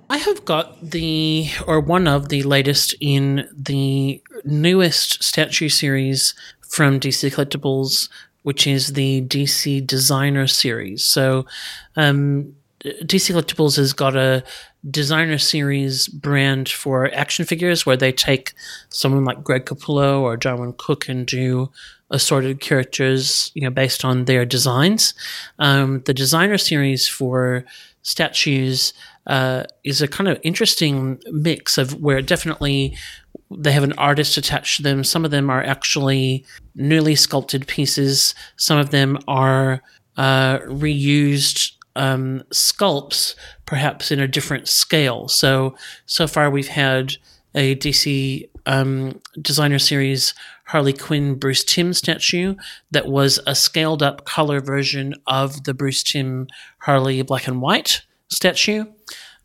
I 0.09 0.18
have 0.18 0.44
got 0.44 0.80
the, 0.80 1.48
or 1.66 1.80
one 1.80 2.07
of 2.07 2.28
the 2.28 2.42
latest 2.44 2.94
in 3.00 3.48
the 3.52 4.22
newest 4.44 5.22
statue 5.22 5.68
series 5.68 6.34
from 6.61 7.00
DC 7.00 7.32
Collectibles, 7.34 8.09
which 8.42 8.66
is 8.66 8.92
the 8.92 9.22
DC 9.22 9.84
Designer 9.84 10.46
series. 10.46 11.04
So, 11.04 11.46
um, 11.96 12.54
DC 12.84 13.34
Collectibles 13.34 13.76
has 13.76 13.92
got 13.92 14.14
a 14.14 14.44
designer 14.88 15.38
series 15.38 16.07
brand 16.07 16.68
for 16.68 17.12
action 17.12 17.44
figures 17.44 17.84
where 17.84 17.96
they 17.96 18.12
take 18.12 18.52
someone 18.90 19.24
like 19.24 19.42
Greg 19.42 19.64
Capullo 19.64 20.20
or 20.20 20.36
Darwyn 20.36 20.74
Cooke 20.74 21.09
and 21.09 21.26
do 21.26 21.70
assorted 22.11 22.61
characters, 22.61 23.50
you 23.54 23.62
know, 23.62 23.70
based 23.70 24.04
on 24.04 24.26
their 24.26 24.44
designs. 24.44 25.14
Um, 25.59 26.02
the 26.07 26.14
designer 26.14 26.59
series 26.59 27.09
for 27.09 27.64
statues 28.02 28.92
uh, 29.27 29.64
is 29.85 30.01
a 30.03 30.09
kind 30.09 30.29
of 30.29 30.39
interesting 30.43 31.20
mix 31.27 31.79
of 31.79 32.01
where 32.01 32.22
definitely 32.22 32.97
they 33.51 33.72
have 33.72 33.85
an 33.85 33.93
artist 33.95 34.37
attached 34.37 34.77
to 34.77 34.83
them. 34.83 35.05
Some 35.05 35.24
of 35.24 35.31
them 35.31 35.51
are 35.51 35.62
actually 35.62 36.45
newly 36.74 37.14
sculpted 37.14 37.66
pieces. 37.66 38.35
Some 38.57 38.79
of 38.79 38.91
them 38.91 39.18
are 39.29 39.83
uh, 40.16 40.59
reused 40.61 41.72
um, 41.95 42.43
sculpts, 42.51 43.35
perhaps 43.64 44.11
in 44.11 44.20
a 44.20 44.29
different 44.29 44.68
scale. 44.68 45.29
So 45.29 45.74
so 46.05 46.27
far 46.27 46.51
we've 46.51 46.68
had 46.68 47.16
a 47.55 47.74
DC 47.77 48.49
um, 48.66 49.20
designer 49.41 49.79
series 49.79 50.35
Harley 50.66 50.93
Quinn 50.93 51.37
Bruce 51.37 51.64
Timm 51.64 51.93
statue 51.93 52.57
that 52.91 53.07
was 53.07 53.41
a 53.47 53.55
scaled 53.55 54.03
up 54.03 54.24
color 54.24 54.61
version 54.61 55.14
of 55.27 55.64
the 55.64 55.72
Bruce 55.72 56.03
Timm 56.03 56.49
Harley 56.81 57.22
black 57.22 57.47
and 57.47 57.62
white 57.62 58.03
statue. 58.29 58.85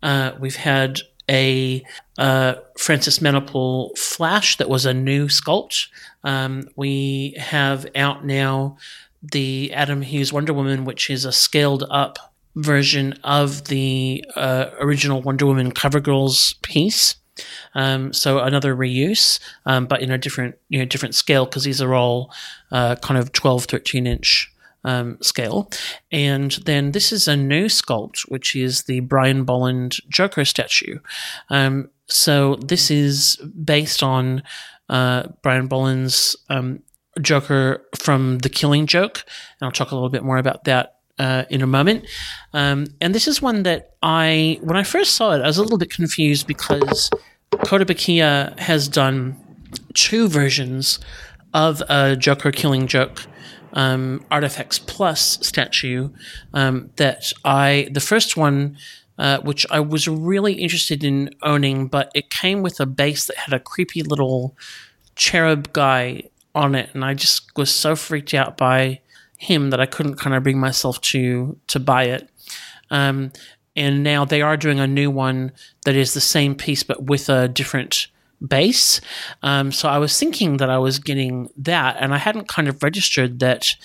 Uh, 0.03 0.31
we've 0.39 0.55
had 0.55 1.01
a 1.29 1.83
uh, 2.17 2.55
Francis 2.77 3.19
Manapul 3.19 3.97
Flash 3.97 4.57
that 4.57 4.69
was 4.69 4.85
a 4.85 4.93
new 4.93 5.27
sculpt. 5.27 5.87
Um, 6.23 6.67
we 6.75 7.35
have 7.37 7.85
out 7.95 8.25
now 8.25 8.77
the 9.21 9.71
Adam 9.73 10.01
Hughes 10.01 10.33
Wonder 10.33 10.53
Woman, 10.53 10.83
which 10.85 11.09
is 11.09 11.25
a 11.25 11.31
scaled 11.31 11.85
up 11.89 12.33
version 12.55 13.13
of 13.23 13.65
the 13.65 14.25
uh, 14.35 14.71
original 14.79 15.21
Wonder 15.21 15.45
Woman 15.45 15.71
CoverGirls 15.71 16.61
piece. 16.61 17.15
Um, 17.75 18.11
so 18.11 18.39
another 18.39 18.75
reuse, 18.75 19.39
um, 19.65 19.85
but 19.85 20.01
in 20.01 20.11
a 20.11 20.17
different 20.17 20.55
you 20.69 20.79
know 20.79 20.85
different 20.85 21.15
scale 21.15 21.45
because 21.45 21.63
these 21.63 21.81
are 21.81 21.93
all 21.93 22.31
uh, 22.71 22.95
kind 22.97 23.17
of 23.17 23.31
12, 23.31 23.65
13 23.65 24.05
inch 24.05 24.53
um, 24.83 25.17
scale. 25.21 25.69
And 26.11 26.51
then 26.65 26.91
this 26.91 27.11
is 27.11 27.27
a 27.27 27.35
new 27.35 27.65
sculpt, 27.65 28.21
which 28.29 28.55
is 28.55 28.83
the 28.83 29.01
Brian 29.01 29.43
Bolland 29.43 29.97
Joker 30.09 30.45
statue. 30.45 30.99
Um, 31.49 31.89
so 32.07 32.55
this 32.55 32.91
is 32.91 33.37
based 33.63 34.03
on 34.03 34.43
uh, 34.89 35.23
Brian 35.41 35.67
Bolland's 35.67 36.35
um, 36.49 36.81
Joker 37.21 37.85
from 37.95 38.39
The 38.39 38.49
Killing 38.49 38.87
Joke, 38.87 39.23
and 39.59 39.65
I'll 39.65 39.71
talk 39.71 39.91
a 39.91 39.95
little 39.95 40.09
bit 40.09 40.23
more 40.23 40.37
about 40.37 40.65
that 40.65 40.97
uh, 41.19 41.43
in 41.49 41.61
a 41.61 41.67
moment. 41.67 42.05
Um, 42.53 42.87
and 42.99 43.13
this 43.15 43.27
is 43.27 43.41
one 43.41 43.63
that 43.63 43.95
I, 44.01 44.59
when 44.61 44.77
I 44.77 44.83
first 44.83 45.15
saw 45.15 45.31
it, 45.31 45.41
I 45.41 45.47
was 45.47 45.57
a 45.57 45.61
little 45.61 45.77
bit 45.77 45.91
confused 45.91 46.47
because 46.47 47.09
Kotobukiya 47.51 48.57
has 48.59 48.87
done 48.87 49.37
two 49.93 50.27
versions 50.27 50.99
of 51.53 51.81
a 51.89 52.15
Joker 52.15 52.51
Killing 52.51 52.87
Joke 52.87 53.25
um, 53.73 54.25
Artifacts 54.29 54.79
Plus 54.79 55.39
statue 55.45 56.09
um, 56.53 56.89
that 56.97 57.31
I, 57.45 57.89
the 57.91 57.99
first 57.99 58.37
one, 58.37 58.77
uh, 59.17 59.39
which 59.39 59.65
I 59.69 59.79
was 59.79 60.07
really 60.07 60.53
interested 60.53 61.03
in 61.03 61.33
owning, 61.41 61.87
but 61.87 62.11
it 62.13 62.29
came 62.29 62.61
with 62.61 62.79
a 62.79 62.85
base 62.85 63.27
that 63.27 63.37
had 63.37 63.53
a 63.53 63.59
creepy 63.59 64.03
little 64.03 64.55
cherub 65.15 65.73
guy 65.73 66.23
on 66.53 66.75
it, 66.75 66.89
and 66.93 67.05
I 67.05 67.13
just 67.13 67.55
was 67.57 67.73
so 67.73 67.95
freaked 67.95 68.33
out 68.33 68.57
by 68.57 68.99
him 69.37 69.69
that 69.71 69.79
I 69.79 69.85
couldn't 69.85 70.15
kind 70.15 70.35
of 70.35 70.43
bring 70.43 70.59
myself 70.59 71.01
to 71.01 71.57
to 71.67 71.79
buy 71.79 72.03
it. 72.05 72.29
Um, 72.89 73.31
and 73.75 74.03
now 74.03 74.25
they 74.25 74.41
are 74.41 74.57
doing 74.57 74.79
a 74.79 74.87
new 74.87 75.09
one 75.09 75.53
that 75.85 75.95
is 75.95 76.13
the 76.13 76.21
same 76.21 76.55
piece 76.55 76.83
but 76.83 77.03
with 77.03 77.29
a 77.29 77.47
different 77.47 78.07
base. 78.45 79.01
Um, 79.43 79.71
so 79.71 79.89
I 79.89 79.97
was 79.97 80.17
thinking 80.17 80.57
that 80.57 80.69
I 80.69 80.77
was 80.77 80.99
getting 80.99 81.49
that, 81.57 81.97
and 81.99 82.13
I 82.13 82.17
hadn't 82.17 82.47
kind 82.47 82.67
of 82.67 82.81
registered 82.83 83.39
that 83.39 83.75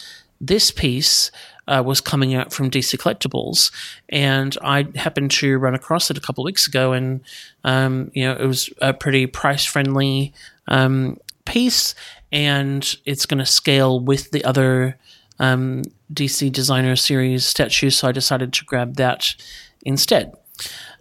this 0.40 0.70
piece 0.70 1.30
uh, 1.68 1.82
was 1.84 2.00
coming 2.00 2.34
out 2.34 2.52
from 2.52 2.70
DC 2.70 2.98
Collectibles, 2.98 3.72
and 4.08 4.56
I 4.62 4.86
happened 4.94 5.30
to 5.32 5.58
run 5.58 5.74
across 5.74 6.10
it 6.10 6.18
a 6.18 6.20
couple 6.20 6.44
weeks 6.44 6.66
ago, 6.66 6.92
and 6.92 7.20
um, 7.64 8.10
you 8.14 8.24
know 8.24 8.32
it 8.32 8.46
was 8.46 8.70
a 8.80 8.92
pretty 8.94 9.26
price 9.26 9.64
friendly 9.64 10.32
um, 10.68 11.18
piece, 11.44 11.94
and 12.30 12.96
it's 13.04 13.26
going 13.26 13.38
to 13.38 13.46
scale 13.46 13.98
with 13.98 14.30
the 14.30 14.44
other 14.44 14.98
um, 15.38 15.82
DC 16.12 16.52
Designer 16.52 16.96
Series 16.96 17.46
statues, 17.46 17.96
so 17.96 18.08
I 18.08 18.12
decided 18.12 18.52
to 18.52 18.64
grab 18.64 18.96
that 18.96 19.34
instead. 19.84 20.32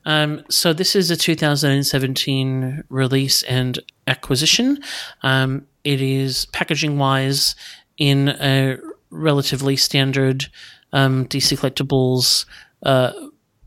Um, 0.06 0.44
so 0.50 0.74
this 0.74 0.96
is 0.96 1.10
a 1.12 1.16
2017 1.16 2.84
release 2.90 3.44
and 3.44 3.80
acquisition. 4.08 4.80
Um, 5.24 5.68
it 5.84 6.02
is 6.02 6.46
packaging 6.48 6.98
wise 6.98 7.56
in 7.98 8.30
a 8.30 8.78
relatively 9.10 9.76
standard 9.76 10.48
um, 10.94 11.26
DC 11.26 11.58
Collectibles 11.58 12.46
uh, 12.84 13.12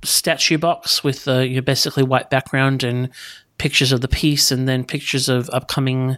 statue 0.02 0.58
box 0.58 1.02
with 1.02 1.26
uh, 1.26 1.40
you 1.40 1.56
know, 1.56 1.62
basically 1.62 2.02
white 2.02 2.30
background 2.30 2.82
and 2.84 3.10
pictures 3.58 3.90
of 3.92 4.00
the 4.00 4.08
piece, 4.08 4.52
and 4.52 4.68
then 4.68 4.84
pictures 4.84 5.28
of 5.28 5.50
upcoming 5.52 6.16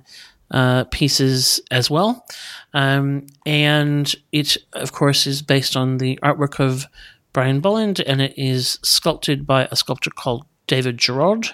uh, 0.51 0.85
pieces 0.85 1.61
as 1.71 1.91
well. 1.91 2.27
Um, 2.75 3.27
and 3.47 4.15
it, 4.33 4.57
of 4.75 4.93
course, 4.93 5.27
is 5.27 5.43
based 5.43 5.77
on 5.77 5.99
the 5.99 6.19
artwork 6.23 6.61
of 6.61 6.87
Brian 7.33 7.61
Bolland, 7.61 8.01
and 8.01 8.21
it 8.21 8.35
is 8.37 8.79
sculpted 8.83 9.47
by 9.47 9.69
a 9.71 9.77
sculptor 9.77 10.11
called 10.11 10.47
David 10.67 10.99
Gerard, 10.99 11.49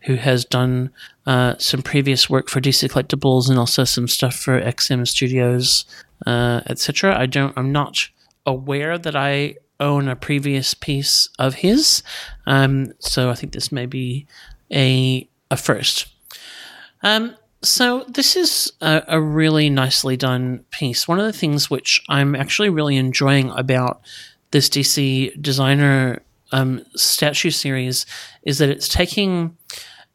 who 0.00 0.14
has 0.14 0.44
done 0.44 0.90
uh, 1.26 1.54
some 1.58 1.82
previous 1.82 2.30
work 2.30 2.48
for 2.48 2.60
DC 2.60 2.88
Collectibles 2.88 3.48
and 3.48 3.58
also 3.58 3.84
some 3.84 4.08
stuff 4.08 4.34
for 4.34 4.60
XM 4.60 5.06
Studios, 5.06 5.84
uh, 6.26 6.60
etc. 6.66 7.18
I 7.18 7.26
don't. 7.26 7.52
I'm 7.56 7.72
not 7.72 8.08
aware 8.46 8.96
that 8.98 9.16
I 9.16 9.56
own 9.80 10.08
a 10.08 10.16
previous 10.16 10.74
piece 10.74 11.28
of 11.38 11.54
his, 11.56 12.02
um, 12.46 12.92
so 12.98 13.30
I 13.30 13.34
think 13.34 13.52
this 13.52 13.72
may 13.72 13.86
be 13.86 14.26
a 14.72 15.28
a 15.50 15.56
first. 15.56 16.06
Um, 17.02 17.34
so 17.62 18.04
this 18.08 18.36
is 18.36 18.72
a, 18.80 19.02
a, 19.08 19.20
really 19.20 19.68
nicely 19.68 20.16
done 20.16 20.64
piece. 20.70 21.06
One 21.06 21.18
of 21.18 21.26
the 21.26 21.32
things 21.32 21.68
which 21.68 22.00
I'm 22.08 22.34
actually 22.34 22.70
really 22.70 22.96
enjoying 22.96 23.50
about 23.50 24.00
this 24.50 24.68
DC 24.68 25.40
designer 25.40 26.22
um, 26.52 26.84
statue 26.96 27.50
series 27.50 28.06
is 28.42 28.58
that 28.58 28.68
it's 28.68 28.88
taking 28.88 29.56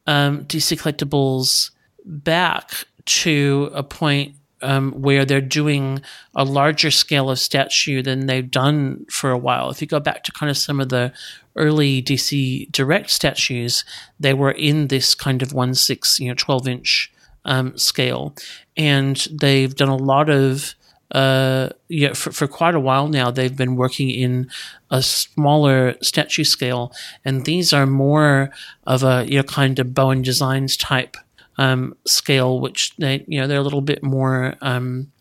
um, 0.07 0.45
DC 0.45 0.79
collectibles 0.79 1.71
back 2.05 2.71
to 3.05 3.69
a 3.73 3.83
point 3.83 4.35
um, 4.61 4.93
where 4.93 5.25
they're 5.25 5.41
doing 5.41 6.01
a 6.35 6.43
larger 6.43 6.89
scale 6.89 7.29
of 7.29 7.39
statue 7.39 8.01
than 8.01 8.25
they've 8.25 8.49
done 8.49 9.05
for 9.09 9.31
a 9.31 9.37
while. 9.37 9.69
If 9.69 9.81
you 9.81 9.87
go 9.87 9.99
back 9.99 10.23
to 10.23 10.31
kind 10.31 10.49
of 10.49 10.57
some 10.57 10.79
of 10.79 10.89
the 10.89 11.13
early 11.55 12.01
DC 12.01 12.71
Direct 12.71 13.09
statues, 13.09 13.83
they 14.19 14.33
were 14.33 14.51
in 14.51 14.87
this 14.87 15.13
kind 15.13 15.41
of 15.41 15.53
one 15.53 15.75
six, 15.75 16.19
you 16.19 16.29
know, 16.29 16.35
twelve 16.35 16.67
inch 16.67 17.11
um, 17.43 17.77
scale, 17.77 18.35
and 18.75 19.27
they've 19.31 19.75
done 19.75 19.89
a 19.89 19.95
lot 19.95 20.29
of 20.29 20.73
uh, 21.11 21.69
yeah, 21.87 22.13
for, 22.13 22.31
for 22.31 22.47
quite 22.47 22.75
a 22.75 22.79
while 22.79 23.07
now, 23.07 23.29
they've 23.29 23.55
been 23.55 23.75
working 23.75 24.09
in 24.09 24.49
a 24.89 25.01
smaller 25.01 25.95
statue 26.01 26.43
scale, 26.43 26.91
and 27.23 27.45
these 27.45 27.73
are 27.73 27.85
more 27.85 28.49
of 28.85 29.03
a 29.03 29.25
you 29.27 29.37
know 29.37 29.43
kind 29.43 29.77
of 29.79 29.93
Bowen 29.93 30.21
Designs 30.21 30.75
type 30.75 31.15
um, 31.57 31.95
scale, 32.05 32.59
which 32.59 32.95
they 32.97 33.23
you 33.27 33.39
know 33.39 33.47
they're 33.47 33.59
a 33.59 33.63
little 33.63 33.81
bit 33.81 34.03
more 34.03 34.55
um, 34.61 35.11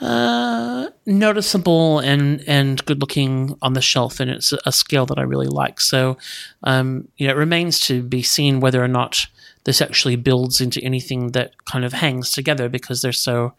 uh, 0.00 0.88
noticeable 1.06 2.00
and 2.00 2.42
and 2.48 2.84
good 2.84 3.00
looking 3.00 3.56
on 3.62 3.74
the 3.74 3.80
shelf, 3.80 4.18
and 4.18 4.30
it's 4.30 4.52
a 4.66 4.72
scale 4.72 5.06
that 5.06 5.18
I 5.18 5.22
really 5.22 5.46
like. 5.46 5.80
So, 5.80 6.18
um, 6.64 7.06
you 7.16 7.26
know, 7.28 7.34
it 7.34 7.36
remains 7.36 7.78
to 7.80 8.02
be 8.02 8.22
seen 8.22 8.58
whether 8.58 8.82
or 8.82 8.88
not 8.88 9.26
this 9.64 9.80
actually 9.80 10.16
builds 10.16 10.60
into 10.60 10.82
anything 10.82 11.30
that 11.32 11.52
kind 11.66 11.84
of 11.84 11.92
hangs 11.92 12.32
together 12.32 12.68
because 12.68 13.00
they're 13.00 13.12
so 13.12 13.54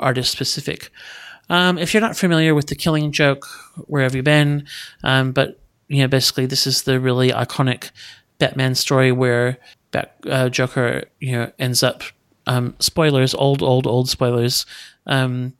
artist 0.00 0.32
specific. 0.32 0.90
Um, 1.50 1.78
if 1.78 1.94
you're 1.94 2.00
not 2.00 2.16
familiar 2.16 2.54
with 2.54 2.66
the 2.66 2.74
Killing 2.74 3.10
Joke, 3.12 3.46
where 3.86 4.02
have 4.02 4.14
you 4.14 4.22
been? 4.22 4.66
Um, 5.02 5.32
but 5.32 5.58
you 5.88 6.02
know, 6.02 6.08
basically, 6.08 6.46
this 6.46 6.66
is 6.66 6.82
the 6.82 7.00
really 7.00 7.30
iconic 7.30 7.90
Batman 8.38 8.74
story 8.74 9.10
where 9.10 9.58
Bat, 9.90 10.14
uh, 10.28 10.48
Joker, 10.50 11.04
you 11.18 11.32
know, 11.32 11.52
ends 11.58 11.82
up 11.82 12.02
um, 12.46 12.74
spoilers, 12.78 13.34
old, 13.34 13.62
old, 13.62 13.86
old 13.86 14.08
spoilers, 14.08 14.66
um, 15.06 15.54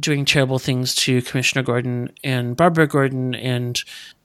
doing 0.00 0.24
terrible 0.24 0.58
things 0.58 0.94
to 0.96 1.22
Commissioner 1.22 1.62
Gordon 1.62 2.10
and 2.24 2.56
Barbara 2.56 2.88
Gordon, 2.88 3.34
and 3.34 3.80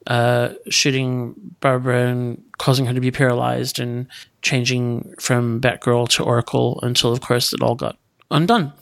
uh, 0.08 0.50
shooting 0.70 1.36
Barbara 1.60 2.08
and 2.08 2.44
causing 2.58 2.86
her 2.88 2.94
to 2.94 3.02
be 3.02 3.12
paralyzed, 3.12 3.80
and 3.80 4.08
changing 4.42 5.14
from 5.20 5.62
Batgirl 5.62 6.10
to 6.10 6.24
Oracle 6.24 6.80
until, 6.82 7.12
of 7.12 7.22
course, 7.22 7.54
it 7.54 7.62
all 7.62 7.76
got 7.76 7.98
undone. 8.32 8.74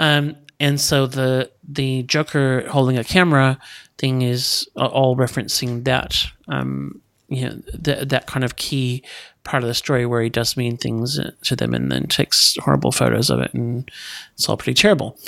Um, 0.00 0.36
and 0.58 0.80
so 0.80 1.06
the 1.06 1.50
the 1.62 2.02
Joker 2.02 2.68
holding 2.68 2.98
a 2.98 3.04
camera 3.04 3.58
thing 3.98 4.22
is 4.22 4.68
all 4.76 5.14
referencing 5.14 5.84
that 5.84 6.24
um, 6.48 7.00
you 7.28 7.44
know 7.44 7.62
th- 7.84 8.08
that 8.08 8.26
kind 8.26 8.44
of 8.44 8.56
key 8.56 9.04
part 9.44 9.62
of 9.62 9.68
the 9.68 9.74
story 9.74 10.04
where 10.06 10.22
he 10.22 10.28
does 10.28 10.56
mean 10.56 10.76
things 10.76 11.18
to 11.44 11.56
them 11.56 11.72
and 11.74 11.92
then 11.92 12.06
takes 12.06 12.56
horrible 12.56 12.92
photos 12.92 13.30
of 13.30 13.40
it 13.40 13.54
and 13.54 13.90
it's 14.34 14.48
all 14.48 14.56
pretty 14.56 14.74
terrible. 14.74 15.18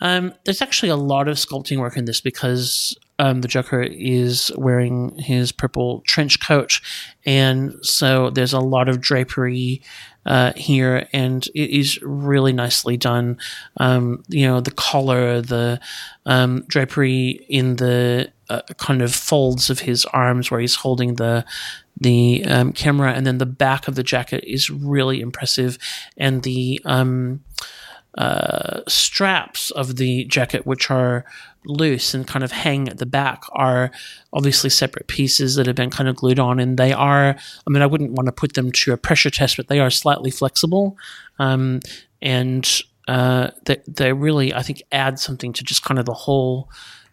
Um, 0.00 0.32
there's 0.44 0.62
actually 0.62 0.88
a 0.88 0.96
lot 0.96 1.28
of 1.28 1.36
sculpting 1.36 1.78
work 1.78 1.96
in 1.96 2.06
this 2.06 2.20
because 2.20 2.96
um, 3.18 3.42
the 3.42 3.48
Joker 3.48 3.82
is 3.82 4.50
wearing 4.56 5.16
his 5.18 5.52
purple 5.52 6.00
trench 6.06 6.40
coat, 6.40 6.80
and 7.26 7.74
so 7.84 8.30
there's 8.30 8.54
a 8.54 8.60
lot 8.60 8.88
of 8.88 9.00
drapery 9.00 9.82
uh, 10.26 10.52
here, 10.54 11.08
and 11.12 11.46
it 11.54 11.70
is 11.70 12.00
really 12.02 12.52
nicely 12.52 12.96
done. 12.96 13.38
Um, 13.78 14.22
you 14.28 14.46
know, 14.46 14.60
the 14.60 14.70
collar, 14.70 15.40
the 15.40 15.80
um, 16.26 16.64
drapery 16.68 17.44
in 17.48 17.76
the 17.76 18.30
uh, 18.48 18.62
kind 18.76 19.02
of 19.02 19.14
folds 19.14 19.70
of 19.70 19.80
his 19.80 20.04
arms 20.06 20.50
where 20.50 20.60
he's 20.60 20.76
holding 20.76 21.14
the 21.14 21.44
the 22.02 22.44
um, 22.46 22.72
camera, 22.72 23.12
and 23.12 23.26
then 23.26 23.38
the 23.38 23.46
back 23.46 23.86
of 23.86 23.94
the 23.94 24.02
jacket 24.02 24.44
is 24.46 24.70
really 24.70 25.20
impressive, 25.20 25.78
and 26.16 26.42
the 26.42 26.80
um, 26.84 27.40
uh, 28.18 28.80
straps 28.88 29.70
of 29.70 29.96
the 29.96 30.24
jacket, 30.24 30.66
which 30.66 30.90
are 30.90 31.24
loose 31.64 32.14
and 32.14 32.26
kind 32.26 32.42
of 32.42 32.52
hang 32.52 32.88
at 32.88 32.98
the 32.98 33.06
back, 33.06 33.42
are 33.52 33.90
obviously 34.32 34.70
separate 34.70 35.06
pieces 35.06 35.54
that 35.54 35.66
have 35.66 35.76
been 35.76 35.90
kind 35.90 36.08
of 36.08 36.16
glued 36.16 36.38
on. 36.38 36.58
And 36.58 36.76
they 36.76 36.92
are, 36.92 37.36
I 37.36 37.70
mean, 37.70 37.82
I 37.82 37.86
wouldn't 37.86 38.12
want 38.12 38.26
to 38.26 38.32
put 38.32 38.54
them 38.54 38.72
to 38.72 38.92
a 38.92 38.96
pressure 38.96 39.30
test, 39.30 39.56
but 39.56 39.68
they 39.68 39.78
are 39.78 39.90
slightly 39.90 40.30
flexible. 40.30 40.96
Um, 41.38 41.80
and 42.20 42.82
uh, 43.08 43.50
they, 43.64 43.78
they 43.86 44.12
really, 44.12 44.54
I 44.54 44.62
think, 44.62 44.82
add 44.92 45.18
something 45.18 45.52
to 45.54 45.64
just 45.64 45.82
kind 45.82 45.98
of 45.98 46.06
the 46.06 46.14
whole 46.14 46.68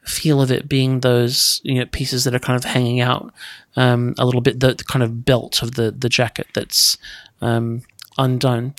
feel 0.08 0.41
of 0.41 0.52
it 0.52 0.70
being 0.70 1.02
those 1.02 1.60
you 1.64 1.76
know 1.76 1.86
pieces 1.88 2.24
that 2.24 2.34
are 2.34 2.39
kind 2.39 2.56
of 2.56 2.64
hanging 2.64 3.02
out 3.02 3.34
um, 3.76 4.16
a 4.18 4.26
little 4.26 4.39
bit 4.39 4.60
the, 4.62 4.74
the, 4.74 4.84
kind 4.86 5.04
of 5.04 5.26
belt 5.26 5.62
of 5.62 5.76
the 5.76 5.91
the 5.91 6.08
jacket 6.08 6.48
that's 6.54 6.98
um, 7.41 7.82
undone 8.18 8.74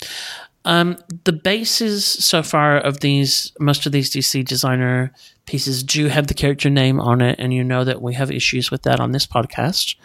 um, 0.65 0.97
the 1.23 1.31
bases 1.31 2.05
so 2.05 2.43
far 2.43 2.77
of 2.77 2.99
these, 2.99 3.51
most 3.59 3.85
of 3.85 3.91
these 3.91 4.09
DC 4.09 4.45
designer 4.45 5.13
pieces 5.45 5.83
do 5.83 6.07
have 6.07 6.27
the 6.27 6.33
character 6.33 6.69
name 6.69 6.99
on 6.99 7.21
it, 7.21 7.37
and 7.39 7.53
you 7.53 7.63
know 7.63 7.83
that 7.83 8.01
we 8.01 8.13
have 8.13 8.29
issues 8.29 8.69
with 8.69 8.83
that 8.83 8.99
on 8.99 9.11
this 9.11 9.25
podcast 9.25 9.95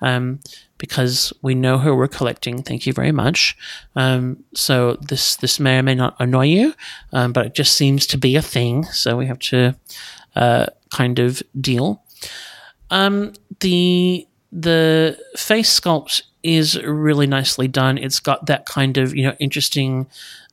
um, 0.00 0.40
because 0.78 1.32
we 1.42 1.54
know 1.54 1.78
who 1.78 1.94
we're 1.94 2.08
collecting. 2.08 2.62
Thank 2.62 2.86
you 2.86 2.92
very 2.92 3.12
much. 3.12 3.56
Um, 3.96 4.44
so 4.54 4.94
this 5.00 5.36
this 5.36 5.58
may 5.58 5.78
or 5.78 5.82
may 5.82 5.94
not 5.94 6.16
annoy 6.20 6.46
you, 6.46 6.74
um, 7.12 7.32
but 7.32 7.46
it 7.46 7.54
just 7.54 7.76
seems 7.76 8.06
to 8.08 8.18
be 8.18 8.36
a 8.36 8.42
thing. 8.42 8.84
So 8.84 9.16
we 9.16 9.26
have 9.26 9.40
to 9.40 9.76
uh, 10.36 10.66
kind 10.92 11.18
of 11.18 11.42
deal. 11.60 12.02
Um, 12.90 13.32
the 13.60 14.26
the 14.52 15.18
face 15.36 15.80
sculpt 15.80 16.22
is 16.44 16.80
really 16.82 17.26
nicely 17.26 17.66
done. 17.66 17.98
It's 17.98 18.20
got 18.20 18.46
that 18.46 18.66
kind 18.66 18.96
of 18.98 19.16
you 19.16 19.24
know 19.24 19.34
interesting 19.40 20.06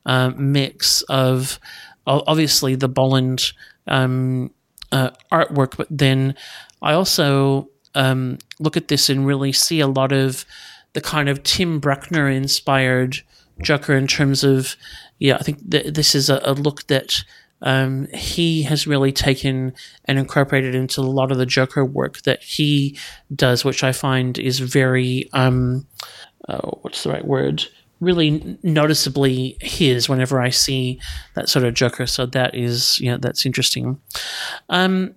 um, 0.05 0.51
mix 0.51 1.03
of 1.03 1.59
obviously 2.07 2.75
the 2.75 2.89
Bolland 2.89 3.51
um, 3.87 4.51
uh, 4.91 5.11
artwork, 5.31 5.77
but 5.77 5.87
then 5.91 6.35
I 6.81 6.93
also 6.93 7.69
um, 7.93 8.39
look 8.59 8.75
at 8.75 8.87
this 8.87 9.09
and 9.09 9.27
really 9.27 9.51
see 9.51 9.79
a 9.79 9.87
lot 9.87 10.11
of 10.11 10.45
the 10.93 11.01
kind 11.01 11.29
of 11.29 11.43
Tim 11.43 11.79
Bruckner 11.79 12.29
inspired 12.29 13.21
Joker 13.61 13.93
in 13.93 14.07
terms 14.07 14.43
of 14.43 14.75
yeah, 15.19 15.35
I 15.35 15.43
think 15.43 15.69
th- 15.69 15.93
this 15.93 16.15
is 16.15 16.29
a, 16.29 16.41
a 16.43 16.53
look 16.53 16.87
that 16.87 17.23
um, 17.61 18.07
he 18.13 18.63
has 18.63 18.87
really 18.87 19.11
taken 19.11 19.73
and 20.05 20.17
incorporated 20.17 20.75
into 20.75 21.01
a 21.01 21.03
lot 21.03 21.31
of 21.31 21.37
the 21.37 21.45
Joker 21.45 21.85
work 21.85 22.21
that 22.23 22.41
he 22.43 22.97
does, 23.33 23.63
which 23.63 23.83
I 23.83 23.91
find 23.91 24.37
is 24.39 24.59
very, 24.59 25.29
um, 25.33 25.87
oh, 26.49 26.79
what's 26.81 27.03
the 27.03 27.11
right 27.11 27.25
word? 27.25 27.65
Really 27.99 28.57
noticeably 28.63 29.57
his 29.61 30.09
whenever 30.09 30.41
I 30.41 30.49
see 30.49 30.99
that 31.35 31.49
sort 31.49 31.65
of 31.65 31.75
Joker. 31.75 32.07
So 32.07 32.25
that 32.27 32.55
is, 32.55 32.99
you 32.99 33.11
know, 33.11 33.17
that's 33.17 33.45
interesting. 33.45 34.01
Um, 34.69 35.13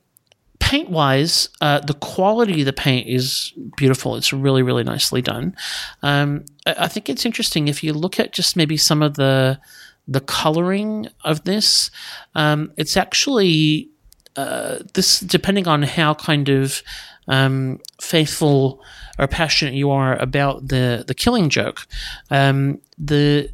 paint 0.60 0.90
wise, 0.90 1.48
uh, 1.60 1.80
the 1.80 1.94
quality 1.94 2.60
of 2.60 2.66
the 2.66 2.72
paint 2.72 3.08
is 3.08 3.52
beautiful. 3.76 4.16
It's 4.16 4.32
really, 4.32 4.62
really 4.62 4.84
nicely 4.84 5.22
done. 5.22 5.56
Um, 6.02 6.44
I, 6.66 6.74
I 6.80 6.88
think 6.88 7.08
it's 7.08 7.24
interesting 7.24 7.68
if 7.68 7.82
you 7.82 7.94
look 7.94 8.20
at 8.20 8.32
just 8.32 8.56
maybe 8.56 8.76
some 8.76 9.02
of 9.02 9.14
the 9.14 9.58
the 10.06 10.20
coloring 10.20 11.08
of 11.24 11.44
this. 11.44 11.90
Um, 12.34 12.72
it's 12.76 12.96
actually 12.96 13.90
uh, 14.36 14.78
this 14.94 15.20
depending 15.20 15.68
on 15.68 15.82
how 15.82 16.14
kind 16.14 16.48
of 16.48 16.82
um, 17.28 17.80
faithful 18.00 18.82
or 19.18 19.26
passionate 19.26 19.74
you 19.74 19.90
are 19.90 20.16
about 20.16 20.68
the 20.68 21.04
the 21.06 21.14
Killing 21.14 21.48
Joke. 21.48 21.86
Um, 22.30 22.80
the 22.98 23.50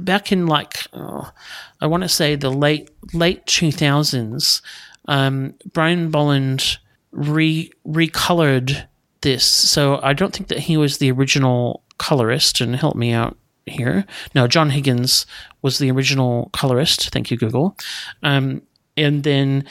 back 0.00 0.32
in 0.32 0.46
like 0.46 0.86
oh, 0.92 1.32
I 1.80 1.86
want 1.86 2.02
to 2.02 2.08
say 2.08 2.36
the 2.36 2.50
late 2.50 2.90
late 3.12 3.44
two 3.46 3.72
thousands, 3.72 4.62
um, 5.08 5.54
Brian 5.72 6.10
Bolland 6.10 6.78
re 7.10 7.70
recolored 7.86 8.86
this. 9.22 9.44
So 9.44 10.00
I 10.02 10.12
don't 10.12 10.34
think 10.34 10.48
that 10.48 10.60
he 10.60 10.76
was 10.76 10.98
the 10.98 11.10
original 11.10 11.82
colorist. 11.98 12.60
And 12.60 12.76
help 12.76 12.96
me 12.96 13.12
out 13.12 13.36
here. 13.66 14.04
Now, 14.34 14.46
John 14.46 14.70
Higgins 14.70 15.26
was 15.62 15.78
the 15.78 15.90
original 15.90 16.50
colorist. 16.52 17.10
Thank 17.10 17.30
you, 17.30 17.36
Google. 17.36 17.76
Um, 18.22 18.62
and 18.96 19.22
then 19.22 19.64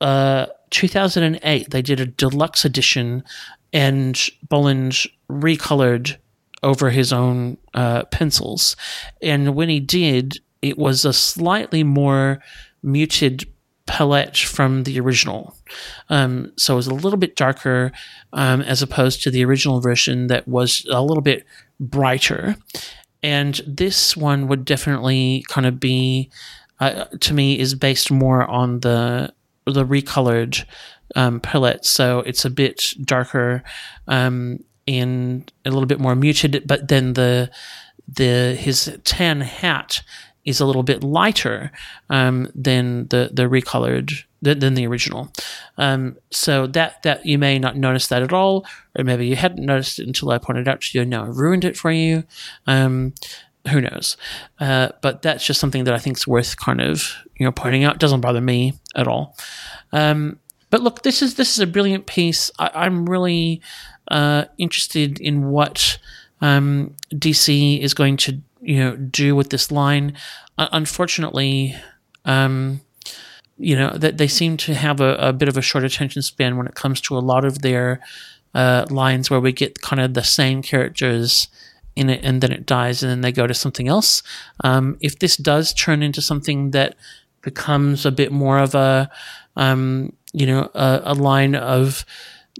uh, 0.00 0.46
2008, 0.70 1.70
they 1.70 1.82
did 1.82 2.00
a 2.00 2.06
deluxe 2.06 2.64
edition, 2.64 3.24
and 3.72 4.20
Bolland 4.48 5.04
recolored 5.30 6.16
over 6.62 6.90
his 6.90 7.12
own 7.12 7.58
uh, 7.74 8.04
pencils. 8.04 8.76
And 9.22 9.54
when 9.54 9.68
he 9.68 9.80
did, 9.80 10.40
it 10.62 10.78
was 10.78 11.04
a 11.04 11.12
slightly 11.12 11.84
more 11.84 12.40
muted 12.82 13.44
palette 13.86 14.36
from 14.36 14.82
the 14.82 14.98
original. 14.98 15.56
Um, 16.10 16.52
so 16.56 16.74
it 16.74 16.76
was 16.76 16.86
a 16.88 16.94
little 16.94 17.18
bit 17.18 17.36
darker 17.36 17.92
um, 18.32 18.60
as 18.62 18.82
opposed 18.82 19.22
to 19.22 19.30
the 19.30 19.44
original 19.44 19.80
version 19.80 20.26
that 20.26 20.46
was 20.48 20.84
a 20.90 21.02
little 21.02 21.22
bit 21.22 21.46
brighter. 21.78 22.56
And 23.22 23.60
this 23.66 24.16
one 24.16 24.48
would 24.48 24.64
definitely 24.64 25.44
kind 25.48 25.66
of 25.66 25.80
be, 25.80 26.30
uh, 26.80 27.06
to 27.20 27.34
me, 27.34 27.58
is 27.58 27.74
based 27.74 28.10
more 28.10 28.44
on 28.44 28.80
the 28.80 29.32
the 29.64 29.84
recolored 29.84 30.64
um, 31.16 31.40
palette. 31.40 31.84
So 31.84 32.20
it's 32.20 32.44
a 32.44 32.50
bit 32.50 32.94
darker 33.02 33.64
um, 34.06 34.60
and 34.86 35.52
a 35.64 35.70
little 35.70 35.86
bit 35.86 36.00
more 36.00 36.14
muted. 36.14 36.62
But 36.66 36.88
then 36.88 37.14
the 37.14 37.50
the 38.08 38.56
his 38.58 38.96
tan 39.04 39.40
hat 39.40 40.02
is 40.44 40.60
a 40.60 40.66
little 40.66 40.84
bit 40.84 41.02
lighter 41.02 41.72
um, 42.10 42.48
than 42.54 43.08
the 43.08 43.30
the 43.32 43.44
recolored 43.44 44.12
than, 44.46 44.60
than 44.60 44.74
the 44.74 44.86
original. 44.86 45.32
Um, 45.76 46.16
so 46.30 46.66
that 46.68 47.02
that 47.02 47.26
you 47.26 47.38
may 47.38 47.58
not 47.58 47.76
notice 47.76 48.06
that 48.08 48.22
at 48.22 48.32
all, 48.32 48.64
or 48.96 49.04
maybe 49.04 49.26
you 49.26 49.36
hadn't 49.36 49.64
noticed 49.64 49.98
it 49.98 50.06
until 50.06 50.30
I 50.30 50.38
pointed 50.38 50.68
out 50.68 50.80
to 50.80 50.98
you. 50.98 51.04
Now 51.04 51.24
I've 51.24 51.36
ruined 51.36 51.64
it 51.64 51.76
for 51.76 51.90
you. 51.90 52.24
Um, 52.66 53.14
who 53.68 53.80
knows? 53.80 54.16
Uh, 54.60 54.90
but 55.02 55.22
that's 55.22 55.44
just 55.44 55.60
something 55.60 55.84
that 55.84 55.94
I 55.94 55.98
think 55.98 56.16
is 56.16 56.26
worth 56.26 56.56
kind 56.56 56.80
of 56.80 57.14
you 57.36 57.44
know 57.44 57.52
pointing 57.52 57.84
out. 57.84 57.96
It 57.96 58.00
doesn't 58.00 58.20
bother 58.20 58.40
me 58.40 58.74
at 58.94 59.08
all. 59.08 59.36
Um, 59.92 60.38
but 60.70 60.82
look, 60.82 61.02
this 61.02 61.22
is 61.22 61.34
this 61.34 61.52
is 61.52 61.58
a 61.58 61.66
brilliant 61.66 62.06
piece. 62.06 62.50
I, 62.58 62.70
I'm 62.74 63.08
really 63.08 63.60
uh, 64.08 64.44
interested 64.58 65.20
in 65.20 65.50
what 65.50 65.98
um, 66.40 66.94
DC 67.12 67.80
is 67.80 67.94
going 67.94 68.16
to 68.18 68.40
you 68.60 68.78
know 68.78 68.96
do 68.96 69.34
with 69.34 69.50
this 69.50 69.70
line. 69.70 70.16
Uh, 70.58 70.68
unfortunately, 70.72 71.74
um, 72.24 72.80
you 73.58 73.76
know 73.76 73.96
that 73.96 74.18
they 74.18 74.28
seem 74.28 74.56
to 74.58 74.74
have 74.74 75.00
a, 75.00 75.14
a, 75.16 75.32
bit 75.32 75.48
of 75.48 75.56
a 75.56 75.62
short 75.62 75.84
attention 75.84 76.22
span 76.22 76.56
when 76.56 76.66
it 76.66 76.74
comes 76.74 77.00
to 77.00 77.16
a 77.16 77.20
lot 77.20 77.44
of 77.44 77.62
their 77.62 78.00
uh, 78.54 78.86
lines 78.90 79.30
where 79.30 79.40
we 79.40 79.52
get 79.52 79.80
kind 79.80 80.00
of 80.00 80.14
the 80.14 80.24
same 80.24 80.62
characters 80.62 81.48
in 81.94 82.10
it 82.10 82.22
and 82.22 82.42
then 82.42 82.52
it 82.52 82.66
dies 82.66 83.02
and 83.02 83.10
then 83.10 83.20
they 83.22 83.32
go 83.32 83.46
to 83.46 83.54
something 83.54 83.88
else. 83.88 84.22
Um, 84.62 84.98
if 85.00 85.18
this 85.18 85.36
does 85.36 85.72
turn 85.72 86.02
into 86.02 86.20
something 86.20 86.72
that 86.72 86.94
becomes 87.40 88.04
a 88.04 88.10
bit 88.10 88.32
more 88.32 88.58
of 88.58 88.74
a 88.74 89.10
um, 89.56 90.12
you 90.32 90.46
know 90.46 90.70
a, 90.74 91.00
a 91.04 91.14
line 91.14 91.54
of 91.54 92.04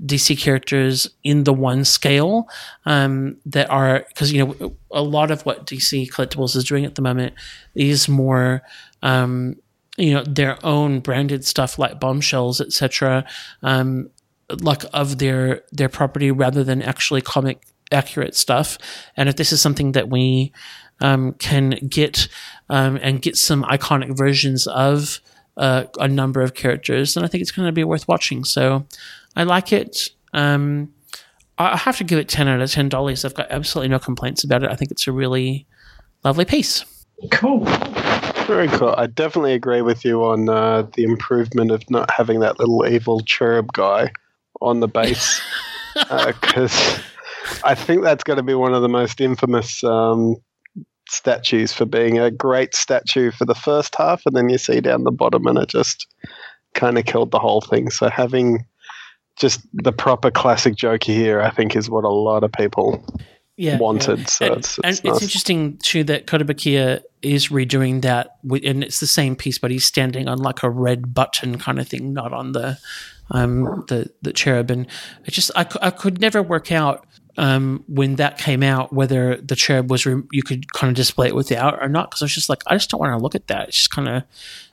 DC 0.01 0.39
characters 0.39 1.09
in 1.25 1.45
the 1.45 1.53
one 1.53 1.85
scale 1.85 2.49
um, 2.85 3.37
that 3.47 3.69
are 3.71 4.05
because 4.09 4.33
you 4.33 4.45
know 4.45 4.77
a 4.91 5.03
lot 5.03 5.31
of 5.31 5.45
what 5.45 5.67
DC 5.67 6.09
Collectibles 6.11 6.57
is 6.57 6.65
doing 6.65 6.85
at 6.85 6.95
the 6.95 7.03
moment 7.03 7.35
is 7.75 8.09
more 8.09 8.63
um, 9.03 9.57
you 9.97 10.13
know 10.15 10.25
their 10.25 10.59
own 10.65 11.01
branded 11.01 11.45
stuff 11.45 11.79
like 11.79 12.01
bombshells 12.01 12.61
etc 12.61 13.25
um, 13.63 14.11
like 14.61 14.83
of 14.93 15.19
their 15.19 15.63
their 15.73 15.89
property 15.89 16.31
rather 16.31 16.63
than 16.63 16.83
actually 16.83 17.21
comic 17.21 17.63
accurate 17.93 18.35
stuff 18.35 18.79
and 19.17 19.29
if 19.29 19.37
this 19.37 19.53
is 19.53 19.61
something 19.61 19.93
that 19.93 20.09
we 20.09 20.53
um, 21.01 21.33
can 21.35 21.71
get 21.89 22.29
um, 22.69 22.99
and 23.03 23.23
get 23.23 23.37
some 23.37 23.63
iconic 23.65 24.17
versions 24.17 24.67
of 24.67 25.21
uh, 25.57 25.85
a 25.99 26.09
number 26.09 26.43
of 26.43 26.55
characters 26.55 27.15
then 27.15 27.25
I 27.25 27.29
think 27.29 27.43
it's 27.43 27.53
going 27.53 27.67
to 27.67 27.73
be 27.73 27.85
worth 27.85 28.09
watching 28.09 28.45
so 28.45 28.87
I 29.37 29.45
like 29.45 29.73
it. 29.73 30.11
Um, 30.33 30.93
I 31.59 31.77
have 31.77 31.99
to 31.99 32.05
give 32.05 32.19
it 32.19 32.29
10 32.29 32.49
out 32.49 32.61
of 32.61 32.71
10 32.71 32.89
dollies. 32.89 33.25
I've 33.25 33.35
got 33.35 33.51
absolutely 33.51 33.91
no 33.91 33.99
complaints 33.99 34.43
about 34.43 34.63
it. 34.63 34.71
I 34.71 34.75
think 34.75 34.91
it's 34.91 35.07
a 35.07 35.13
really 35.13 35.67
lovely 36.25 36.45
piece. 36.45 36.85
Cool. 37.31 37.65
Very 38.47 38.69
cool. 38.69 38.95
I 38.97 39.07
definitely 39.07 39.55
agree 39.55 39.83
with 39.83 40.05
you 40.05 40.25
on 40.25 40.49
uh, 40.49 40.83
the 40.95 41.03
improvement 41.03 41.73
of 41.73 41.89
not 41.91 42.11
having 42.11 42.41
that 42.41 42.59
little 42.61 42.87
evil 42.87 43.21
cherub 43.21 43.73
guy 43.73 44.13
on 44.61 44.81
the 44.81 44.89
base. 44.89 45.41
Because 45.95 46.73
uh, 46.99 47.01
I 47.65 47.75
think 47.75 48.03
that's 48.03 48.23
going 48.23 48.37
to 48.37 48.45
be 48.45 48.55
one 48.55 48.73
of 48.73 48.83
the 48.83 48.89
most 48.89 49.21
infamous 49.21 49.83
um, 49.83 50.37
statues 51.09 51.73
for 51.73 51.87
being 51.87 52.19
a 52.19 52.31
great 52.31 52.75
statue 52.75 53.33
for 53.33 53.45
the 53.45 53.55
first 53.55 53.97
half, 53.97 54.23
and 54.27 54.37
then 54.37 54.49
you 54.49 54.59
see 54.59 54.81
down 54.81 55.05
the 55.05 55.11
bottom, 55.11 55.47
and 55.47 55.59
it 55.59 55.69
just 55.69 56.07
kind 56.75 56.99
of 56.99 57.05
killed 57.05 57.33
the 57.33 57.39
whole 57.41 57.61
thing. 57.61 57.91
So 57.91 58.09
having 58.09 58.65
just 59.37 59.61
the 59.73 59.93
proper 59.93 60.31
classic 60.31 60.77
Joker 60.77 61.13
here, 61.13 61.41
I 61.41 61.51
think, 61.51 61.75
is 61.75 61.91
what 61.91 62.05
a 62.05 62.09
lot 62.09 62.45
of 62.45 62.53
people 62.53 63.05
yeah, 63.57 63.79
wanted. 63.79 64.19
Yeah. 64.21 64.27
So 64.27 64.47
and, 64.47 64.57
it's, 64.57 64.79
and 64.79 64.85
nice. 64.85 65.01
it's 65.05 65.23
interesting 65.23 65.79
too 65.79 66.05
that 66.05 66.27
Kotobukiya 66.27 67.03
is 67.23 67.49
redoing 67.49 68.03
that, 68.03 68.37
with, 68.45 68.65
and 68.65 68.85
it's 68.85 69.01
the 69.01 69.07
same 69.07 69.37
piece, 69.37 69.59
but 69.59 69.71
he's 69.71 69.85
standing 69.85 70.29
on 70.29 70.39
like 70.39 70.63
a 70.63 70.71
red 70.71 71.15
button 71.15 71.59
kind 71.59 71.79
of 71.79 71.89
thing, 71.89 72.13
not 72.13 72.33
on 72.33 72.53
the 72.53 72.79
um 73.31 73.85
the 73.89 74.11
the 74.23 74.33
cherub. 74.33 74.71
And 74.71 74.87
it 75.25 75.33
just 75.33 75.51
I, 75.57 75.67
I 75.81 75.91
could 75.91 76.21
never 76.21 76.43
work 76.43 76.71
out 76.71 77.07
um, 77.39 77.85
when 77.89 78.17
that 78.17 78.39
came 78.39 78.63
out, 78.63 78.93
whether 78.93 79.37
the 79.37 79.57
cherub 79.57 79.91
was 79.91 80.07
re- 80.07 80.23
you 80.33 80.43
could 80.43 80.73
kind 80.73 80.91
of 80.91 80.97
display 80.97 81.29
it 81.29 81.35
without 81.35 81.83
or 81.83 81.89
not, 81.89 82.11
because 82.11 82.23
I 82.23 82.25
was 82.25 82.35
just 82.35 82.49
like, 82.49 82.63
I 82.67 82.75
just 82.75 82.91
don't 82.91 83.01
want 83.01 83.13
to 83.13 83.23
look 83.23 83.35
at 83.35 83.49
that. 83.49 83.69
It's 83.69 83.77
just 83.77 83.91
kind 83.91 84.09
of, 84.09 84.23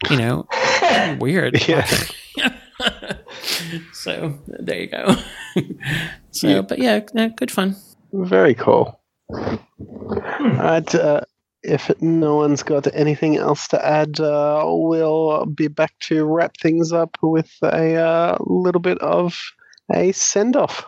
you 0.10 0.18
know, 0.18 0.48
weird. 1.20 1.68
Yeah. 1.68 1.86
so 3.94 4.40
there 4.48 4.80
you 4.82 4.88
go. 4.88 5.16
so, 6.32 6.48
Yeah. 6.48 6.62
but 6.62 6.80
yeah, 6.80 7.02
yeah, 7.14 7.28
good 7.28 7.52
fun. 7.52 7.76
Very 8.14 8.54
cool. 8.54 9.00
Alright, 9.32 10.94
uh, 10.94 11.22
if 11.64 11.90
no 12.02 12.36
one's 12.36 12.62
got 12.62 12.94
anything 12.94 13.38
else 13.38 13.68
to 13.70 13.86
add, 13.86 14.20
uh, 14.20 14.64
we'll 14.68 15.46
be 15.46 15.68
back 15.68 15.98
to 16.02 16.24
wrap 16.26 16.56
things 16.62 16.92
up 16.92 17.18
with 17.22 17.52
a 17.64 17.96
uh, 17.96 18.38
little 18.42 18.82
bit 18.82 19.00
of 19.00 19.40
a 19.92 20.12
send 20.12 20.56
off. 20.56 20.86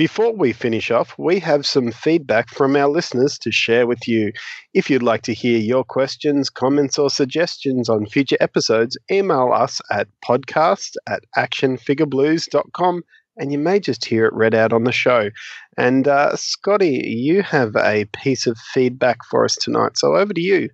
Before 0.00 0.32
we 0.32 0.54
finish 0.54 0.90
off, 0.90 1.14
we 1.18 1.40
have 1.40 1.66
some 1.66 1.92
feedback 1.92 2.48
from 2.48 2.74
our 2.74 2.88
listeners 2.88 3.38
to 3.40 3.52
share 3.52 3.86
with 3.86 4.08
you. 4.08 4.32
If 4.72 4.88
you'd 4.88 5.02
like 5.02 5.20
to 5.24 5.34
hear 5.34 5.58
your 5.58 5.84
questions, 5.84 6.48
comments, 6.48 6.98
or 6.98 7.10
suggestions 7.10 7.90
on 7.90 8.06
future 8.06 8.38
episodes, 8.40 8.96
email 9.12 9.52
us 9.52 9.78
at 9.92 10.08
podcast 10.24 10.96
at 11.06 11.24
actionfigureblues.com 11.36 13.02
and 13.36 13.52
you 13.52 13.58
may 13.58 13.78
just 13.78 14.06
hear 14.06 14.24
it 14.24 14.32
read 14.32 14.54
out 14.54 14.72
on 14.72 14.84
the 14.84 14.90
show. 14.90 15.28
And 15.76 16.08
uh, 16.08 16.34
Scotty, 16.34 17.06
you 17.06 17.42
have 17.42 17.76
a 17.76 18.06
piece 18.06 18.46
of 18.46 18.56
feedback 18.56 19.18
for 19.28 19.44
us 19.44 19.54
tonight, 19.54 19.98
so 19.98 20.16
over 20.16 20.32
to 20.32 20.40
you. 20.40 20.70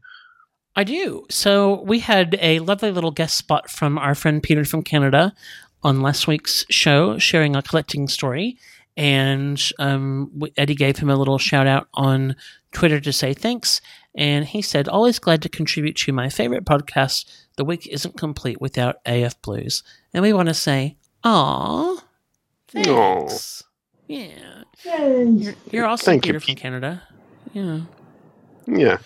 I 0.77 0.85
do. 0.85 1.27
So 1.31 1.83
we 1.83 1.99
had 1.99 2.39
a 2.41 2.61
lovely 2.61 2.93
little 2.93 3.11
guest 3.11 3.37
spot 3.37 3.71
from 3.71 3.99
our 3.99 4.15
friend 4.15 4.41
Peter 4.41 4.65
from 4.65 4.85
Canada 4.85 5.35
on 5.83 6.01
last 6.01 6.29
week's 6.29 6.65
show, 6.71 7.19
sharing 7.19 7.57
a 7.57 7.63
collecting 7.63 8.07
story. 8.07 8.57
And 8.97 9.63
um, 9.79 10.43
Eddie 10.57 10.75
gave 10.75 10.97
him 10.99 11.11
a 11.11 11.17
little 11.17 11.39
shout 11.39 11.67
out 11.67 11.89
on 11.95 12.35
Twitter 12.73 13.01
to 13.01 13.13
say 13.13 13.35
thanks. 13.35 13.81
And 14.15 14.45
he 14.47 14.63
said, 14.63 14.89
Always 14.89 15.19
glad 15.19 15.43
to 15.43 15.49
contribute 15.49 15.97
to 15.97 16.13
my 16.13 16.31
favorite 16.31 16.65
podcast. 16.65 17.27
The 17.57 17.65
week 17.65 17.87
isn't 17.89 18.17
complete 18.17 18.61
without 18.61 18.97
AF 19.05 19.41
Blues. 19.43 19.83
And 20.15 20.23
we 20.23 20.33
want 20.33 20.49
to 20.49 20.55
say, 20.55 20.97
Aw, 21.25 22.03
thanks. 22.69 23.63
Yeah. 24.09 24.63
You're, 24.85 25.55
you're 25.71 25.87
also 25.87 26.07
Thank 26.07 26.27
you, 26.27 26.39
from 26.39 26.55
Canada. 26.55 27.03
Yeah. 27.53 27.81
Yeah. 28.67 28.99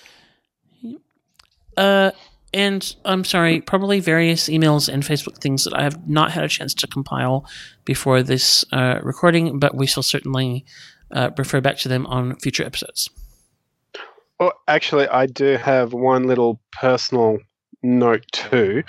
Uh, 1.77 2.11
and 2.53 2.95
I'm 3.05 3.25
sorry, 3.25 3.61
probably 3.61 4.01
various 4.01 4.49
emails 4.49 4.93
and 4.93 5.03
Facebook 5.03 5.39
things 5.39 5.65
that 5.65 5.75
I 5.75 5.83
have 5.83 6.09
not 6.09 6.33
had 6.33 6.45
a 6.45 6.49
chance 6.49 6.75
to 6.75 6.87
compile 6.87 7.47
before 7.85 8.23
this 8.23 8.65
uh, 8.73 9.01
recording, 9.03 9.59
but 9.59 9.75
we 9.75 9.87
shall 9.87 10.03
certainly 10.03 10.65
uh, 11.13 11.31
refer 11.37 11.61
back 11.61 11.79
to 11.79 11.89
them 11.89 12.07
on 12.07 12.37
future 12.37 12.65
episodes. 12.65 13.11
Well, 14.39 14.53
actually, 14.67 15.07
I 15.09 15.27
do 15.27 15.57
have 15.59 15.93
one 15.93 16.27
little 16.27 16.61
personal 16.73 17.39
note 17.83 18.25
too. 18.33 18.83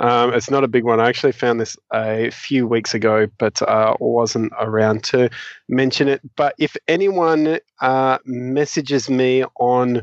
Um, 0.00 0.32
it's 0.32 0.50
not 0.50 0.64
a 0.64 0.68
big 0.68 0.84
one. 0.84 1.00
I 1.00 1.08
actually 1.08 1.32
found 1.32 1.60
this 1.60 1.76
a 1.92 2.30
few 2.30 2.66
weeks 2.66 2.94
ago, 2.94 3.26
but 3.38 3.60
uh, 3.62 3.94
wasn't 4.00 4.52
around 4.60 5.04
to 5.04 5.30
mention 5.68 6.08
it. 6.08 6.20
But 6.36 6.54
if 6.58 6.76
anyone 6.86 7.58
uh, 7.80 8.18
messages 8.24 9.10
me 9.10 9.44
on 9.58 10.02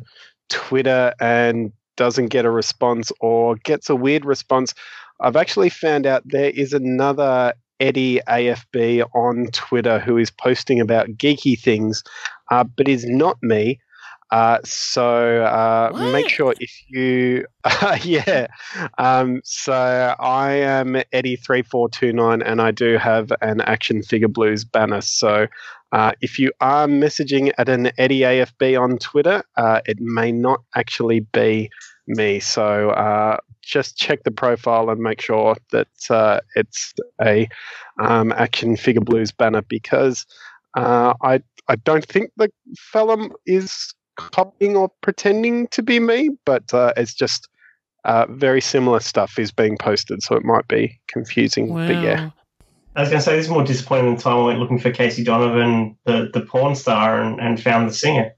Twitter 0.50 1.14
and 1.20 1.72
doesn't 1.96 2.28
get 2.28 2.46
a 2.46 2.52
response 2.52 3.12
or 3.20 3.56
gets 3.58 3.90
a 3.90 3.96
weird 3.96 4.26
response, 4.26 4.74
I've 5.22 5.36
actually 5.36 5.70
found 5.70 6.06
out 6.06 6.24
there 6.26 6.50
is 6.50 6.74
another 6.74 7.54
Eddie 7.80 8.20
AFB 8.28 9.06
on 9.14 9.48
Twitter 9.52 10.00
who 10.00 10.18
is 10.18 10.32
posting 10.32 10.80
about 10.80 11.10
geeky 11.10 11.60
things, 11.60 12.04
uh, 12.52 12.64
but 12.64 12.88
is 12.88 13.06
not 13.06 13.38
me. 13.42 13.80
Uh, 14.32 14.60
so 14.64 15.44
uh, 15.44 16.10
make 16.12 16.28
sure 16.28 16.54
if 16.60 16.72
you, 16.88 17.46
yeah. 18.04 18.48
Um, 18.98 19.42
so 19.44 20.16
I 20.20 20.54
am 20.54 21.02
Eddie 21.14 21.36
three 21.36 21.62
four 21.62 21.90
two 21.90 22.12
nine, 22.12 22.42
and 22.42 22.62
I 22.62 22.72
do 22.72 22.98
have 22.98 23.32
an 23.42 23.62
Action 23.62 24.02
Figure 24.02 24.28
Blues 24.28 24.66
banner. 24.66 25.02
So 25.02 25.48
uh, 25.96 26.12
if 26.20 26.38
you 26.38 26.52
are 26.60 26.88
messaging 26.88 27.54
at 27.58 27.70
an 27.70 27.90
Eddie 27.98 28.20
AFB 28.20 28.78
on 28.78 28.98
Twitter, 28.98 29.42
uh, 29.56 29.80
it 29.86 29.98
may 30.02 30.30
not 30.30 30.60
actually 30.76 31.22
be 31.22 31.70
me. 32.06 32.42
So 32.42 32.90
uh, 32.90 33.38
just 33.62 33.96
check 33.96 34.26
the 34.26 34.32
profile 34.32 34.90
and 34.90 35.00
make 35.00 35.22
sure 35.22 35.56
that 35.72 35.88
uh, 36.10 36.42
it's 36.58 36.94
a 37.22 37.48
um, 37.98 38.34
Action 38.34 38.76
Figure 38.76 39.00
Blues 39.00 39.32
banner 39.32 39.62
because 39.62 40.26
uh, 40.76 41.14
I 41.22 41.42
I 41.70 41.78
don't 41.78 42.06
think 42.06 42.32
the 42.36 42.52
fella 42.78 43.30
is 43.46 43.94
copying 44.18 44.76
or 44.76 44.92
pretending 45.00 45.68
to 45.68 45.82
be 45.82 46.02
me, 46.02 46.30
but 46.46 46.74
uh, 46.74 46.92
it's 46.98 47.14
just 47.14 47.48
very 48.28 48.60
similar 48.60 49.00
stuff 49.00 49.40
is 49.40 49.54
being 49.54 49.78
posted, 49.78 50.22
so 50.24 50.36
it 50.36 50.44
might 50.44 50.68
be 50.68 51.00
confusing. 51.08 51.74
Wow. 51.74 51.88
But 51.88 52.04
yeah, 52.04 52.30
I 52.96 53.02
was 53.02 53.10
going 53.10 53.20
to 53.20 53.26
say 53.26 53.36
this 53.36 53.46
is 53.46 53.52
more 53.52 53.64
disappointing 53.64 54.06
than 54.06 54.16
the 54.16 54.22
time 54.22 54.38
I 54.38 54.46
went 54.46 54.60
looking 54.60 54.80
for 54.80 54.90
Casey 54.90 55.24
Donovan, 55.24 55.98
the, 56.06 56.30
the 56.34 56.42
porn 56.42 56.76
star, 56.76 57.22
and, 57.22 57.42
and 57.42 57.62
found 57.62 57.90
the 57.90 57.94
singer. 57.94 58.34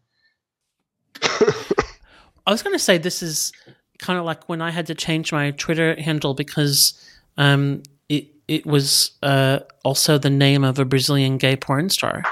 I 1.22 2.52
was 2.52 2.64
going 2.64 2.74
to 2.74 2.80
say 2.80 2.98
this 2.98 3.22
is 3.22 3.52
kind 4.00 4.18
of 4.18 4.26
like 4.26 4.50
when 4.50 4.62
I 4.62 4.72
had 4.72 4.88
to 4.88 4.96
change 4.96 5.32
my 5.32 5.52
Twitter 5.52 6.00
handle 6.02 6.34
because 6.34 7.00
um, 7.38 7.84
it 8.10 8.28
it 8.48 8.66
was 8.66 9.12
uh, 9.22 9.60
also 9.84 10.18
the 10.18 10.30
name 10.30 10.64
of 10.64 10.80
a 10.80 10.86
Brazilian 10.86 11.38
gay 11.38 11.56
porn 11.56 11.90
star, 11.90 12.24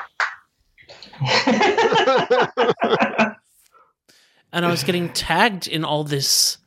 and 1.45 1.55
I 4.65 4.69
was 4.69 4.83
getting 4.83 5.09
tagged 5.09 5.67
in 5.67 5.83
all 5.83 6.03
this 6.03 6.57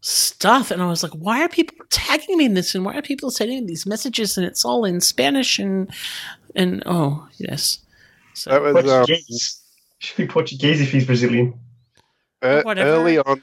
stuff, 0.00 0.70
and 0.70 0.80
I 0.82 0.86
was 0.86 1.02
like, 1.02 1.12
"Why 1.12 1.42
are 1.42 1.48
people 1.48 1.76
tagging 1.90 2.36
me 2.38 2.44
in 2.46 2.54
this? 2.54 2.74
And 2.74 2.84
why 2.84 2.96
are 2.96 3.02
people 3.02 3.30
sending 3.30 3.66
these 3.66 3.86
messages? 3.86 4.36
And 4.36 4.46
it's 4.46 4.64
all 4.64 4.84
in 4.84 5.00
Spanish 5.00 5.58
and 5.58 5.90
and 6.54 6.82
oh 6.86 7.26
yes." 7.38 7.78
So 8.34 8.50
that 8.50 8.62
was 8.62 8.76
um, 8.76 8.82
Portuguese. 9.06 9.62
Should 9.98 10.16
be 10.16 10.26
Portuguese 10.28 10.80
if 10.80 10.92
he's 10.92 11.06
Brazilian. 11.06 11.54
ear- 12.42 12.62
Whatever. 12.62 12.88
early 12.90 13.18
on. 13.18 13.42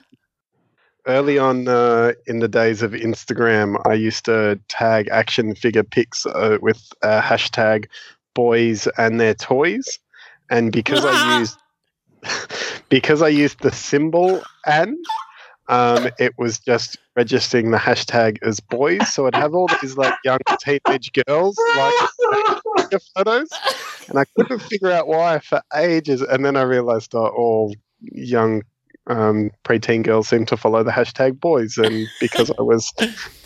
Early 1.07 1.37
on 1.37 1.67
uh, 1.67 2.13
in 2.25 2.39
the 2.39 2.47
days 2.47 2.81
of 2.81 2.93
Instagram, 2.93 3.79
I 3.85 3.93
used 3.93 4.25
to 4.25 4.59
tag 4.69 5.07
action 5.11 5.53
figure 5.53 5.83
pics 5.83 6.25
uh, 6.25 6.57
with 6.61 6.81
uh, 7.03 7.21
hashtag 7.21 7.85
boys 8.33 8.87
and 8.97 9.19
their 9.19 9.35
toys, 9.35 9.99
and 10.49 10.71
because 10.71 11.05
I 11.05 11.37
used 11.39 11.57
because 12.89 13.21
I 13.21 13.27
used 13.27 13.59
the 13.61 13.71
symbol 13.71 14.41
and 14.65 14.97
um, 15.67 16.09
it 16.19 16.33
was 16.37 16.59
just 16.59 16.97
registering 17.15 17.71
the 17.71 17.77
hashtag 17.77 18.37
as 18.43 18.59
boys. 18.59 19.13
So 19.13 19.27
I'd 19.27 19.35
have 19.35 19.53
all 19.53 19.67
these 19.81 19.97
like 19.97 20.13
young 20.23 20.39
teenage 20.59 21.11
girls 21.27 21.57
like 21.75 21.93
photos, 23.15 23.49
and 24.07 24.19
I 24.19 24.25
couldn't 24.35 24.59
figure 24.59 24.91
out 24.91 25.07
why 25.07 25.39
for 25.39 25.61
ages. 25.75 26.21
And 26.21 26.45
then 26.45 26.55
I 26.55 26.61
realized 26.61 27.15
oh, 27.15 27.27
all 27.27 27.73
young 28.01 28.61
um, 29.07 29.51
preteen 29.63 30.03
girls 30.03 30.27
seem 30.27 30.45
to 30.47 30.57
follow 30.57 30.83
the 30.83 30.91
hashtag 30.91 31.39
boys, 31.39 31.77
and 31.77 32.07
because 32.19 32.51
I 32.51 32.61
was 32.61 32.91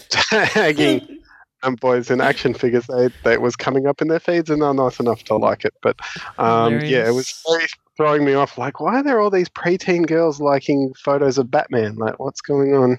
tagging 0.10 1.20
um, 1.64 1.76
boys 1.76 2.10
in 2.10 2.22
action 2.22 2.54
figures, 2.54 2.88
they, 2.88 3.10
they 3.24 3.38
was 3.38 3.56
coming 3.56 3.88
up 3.88 4.02
in 4.02 4.08
their 4.08 4.20
feeds, 4.20 4.50
and 4.50 4.62
they're 4.62 4.74
nice 4.74 5.00
enough 5.00 5.24
to 5.26 5.36
like 5.36 5.66
it. 5.66 5.74
But 5.82 5.98
um, 6.38 6.82
yeah, 6.82 7.08
it 7.08 7.14
was 7.14 7.42
very 7.50 7.68
throwing 8.00 8.24
me 8.24 8.34
off. 8.34 8.58
Like, 8.58 8.80
why 8.80 8.96
are 8.96 9.04
there 9.04 9.20
all 9.20 9.30
these 9.30 9.50
preteen 9.50 10.08
girls 10.08 10.40
liking 10.40 10.94
photos 11.04 11.38
of 11.38 11.52
Batman? 11.52 11.96
Like, 11.96 12.18
what's 12.18 12.40
going 12.40 12.74
on? 12.74 12.98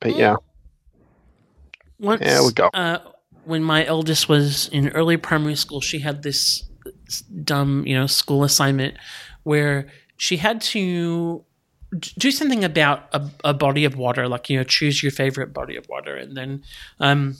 But 0.00 0.16
yeah, 0.16 0.36
Once, 1.98 2.22
Yeah, 2.22 2.40
we 2.42 2.52
go. 2.54 2.70
Uh, 2.72 3.00
when 3.44 3.62
my 3.62 3.84
eldest 3.84 4.26
was 4.26 4.68
in 4.68 4.88
early 4.88 5.18
primary 5.18 5.54
school, 5.54 5.82
she 5.82 5.98
had 5.98 6.22
this 6.22 6.64
dumb, 7.44 7.86
you 7.86 7.94
know, 7.94 8.06
school 8.06 8.42
assignment 8.42 8.96
where 9.42 9.86
she 10.16 10.38
had 10.38 10.62
to 10.62 11.44
do 12.16 12.30
something 12.30 12.64
about 12.64 13.08
a, 13.12 13.30
a 13.44 13.52
body 13.52 13.84
of 13.84 13.96
water, 13.96 14.28
like 14.28 14.48
you 14.48 14.56
know, 14.56 14.64
choose 14.64 15.02
your 15.02 15.12
favorite 15.12 15.52
body 15.52 15.76
of 15.76 15.86
water, 15.90 16.16
and 16.16 16.34
then 16.34 16.62
um, 17.00 17.36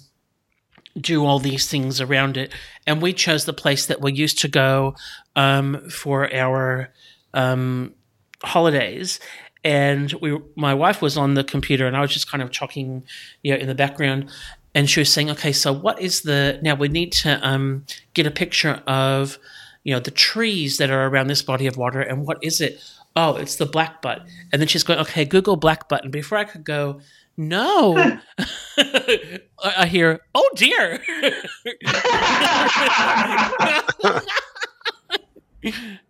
do 1.00 1.24
all 1.24 1.38
these 1.38 1.68
things 1.68 2.00
around 2.00 2.36
it. 2.36 2.52
And 2.86 3.02
we 3.02 3.12
chose 3.12 3.44
the 3.44 3.52
place 3.52 3.86
that 3.86 4.00
we 4.00 4.12
used 4.12 4.38
to 4.40 4.48
go 4.48 4.94
um, 5.34 5.88
for 5.90 6.32
our 6.34 6.90
um, 7.34 7.94
holidays. 8.42 9.20
And 9.64 10.12
we, 10.14 10.38
my 10.54 10.74
wife 10.74 11.02
was 11.02 11.16
on 11.16 11.34
the 11.34 11.44
computer, 11.44 11.86
and 11.86 11.96
I 11.96 12.00
was 12.00 12.12
just 12.12 12.30
kind 12.30 12.42
of 12.42 12.50
chalking, 12.50 13.02
you 13.42 13.52
know, 13.52 13.58
in 13.58 13.66
the 13.66 13.74
background. 13.74 14.30
And 14.74 14.88
she 14.88 15.00
was 15.00 15.12
saying, 15.12 15.30
"Okay, 15.30 15.52
so 15.52 15.72
what 15.72 16.00
is 16.00 16.20
the 16.20 16.60
now? 16.62 16.74
We 16.74 16.88
need 16.88 17.10
to 17.12 17.44
um, 17.46 17.84
get 18.14 18.26
a 18.26 18.30
picture 18.30 18.82
of, 18.86 19.38
you 19.82 19.92
know, 19.92 20.00
the 20.00 20.10
trees 20.10 20.76
that 20.76 20.90
are 20.90 21.06
around 21.06 21.26
this 21.28 21.42
body 21.42 21.66
of 21.66 21.76
water, 21.76 22.00
and 22.00 22.26
what 22.26 22.38
is 22.42 22.60
it? 22.60 22.80
Oh, 23.16 23.36
it's 23.36 23.56
the 23.56 23.66
black 23.66 24.02
butt." 24.02 24.24
And 24.52 24.60
then 24.60 24.68
she's 24.68 24.84
going, 24.84 25.00
"Okay, 25.00 25.24
Google 25.24 25.56
black 25.56 25.88
butt." 25.88 26.04
And 26.04 26.12
before 26.12 26.38
I 26.38 26.44
could 26.44 26.62
go, 26.62 27.00
no, 27.36 27.96
I 28.78 29.40
I 29.58 29.86
hear, 29.86 30.20
"Oh 30.34 30.50
dear." 30.56 31.00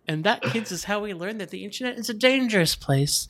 and 0.07 0.23
that, 0.23 0.41
kids, 0.43 0.71
is 0.71 0.85
how 0.85 1.01
we 1.01 1.13
learn 1.13 1.37
that 1.39 1.49
the 1.49 1.63
internet 1.63 1.97
is 1.97 2.09
a 2.09 2.13
dangerous 2.13 2.75
place. 2.75 3.27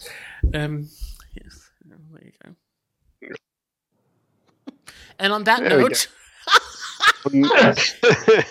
Um, 0.54 0.90
yes, 1.34 1.70
there 1.86 1.98
you 2.24 2.32
go. 2.44 2.56
And 5.20 5.34
on 5.34 5.44
that 5.46 5.62
There 5.62 5.80
note, 5.80 6.08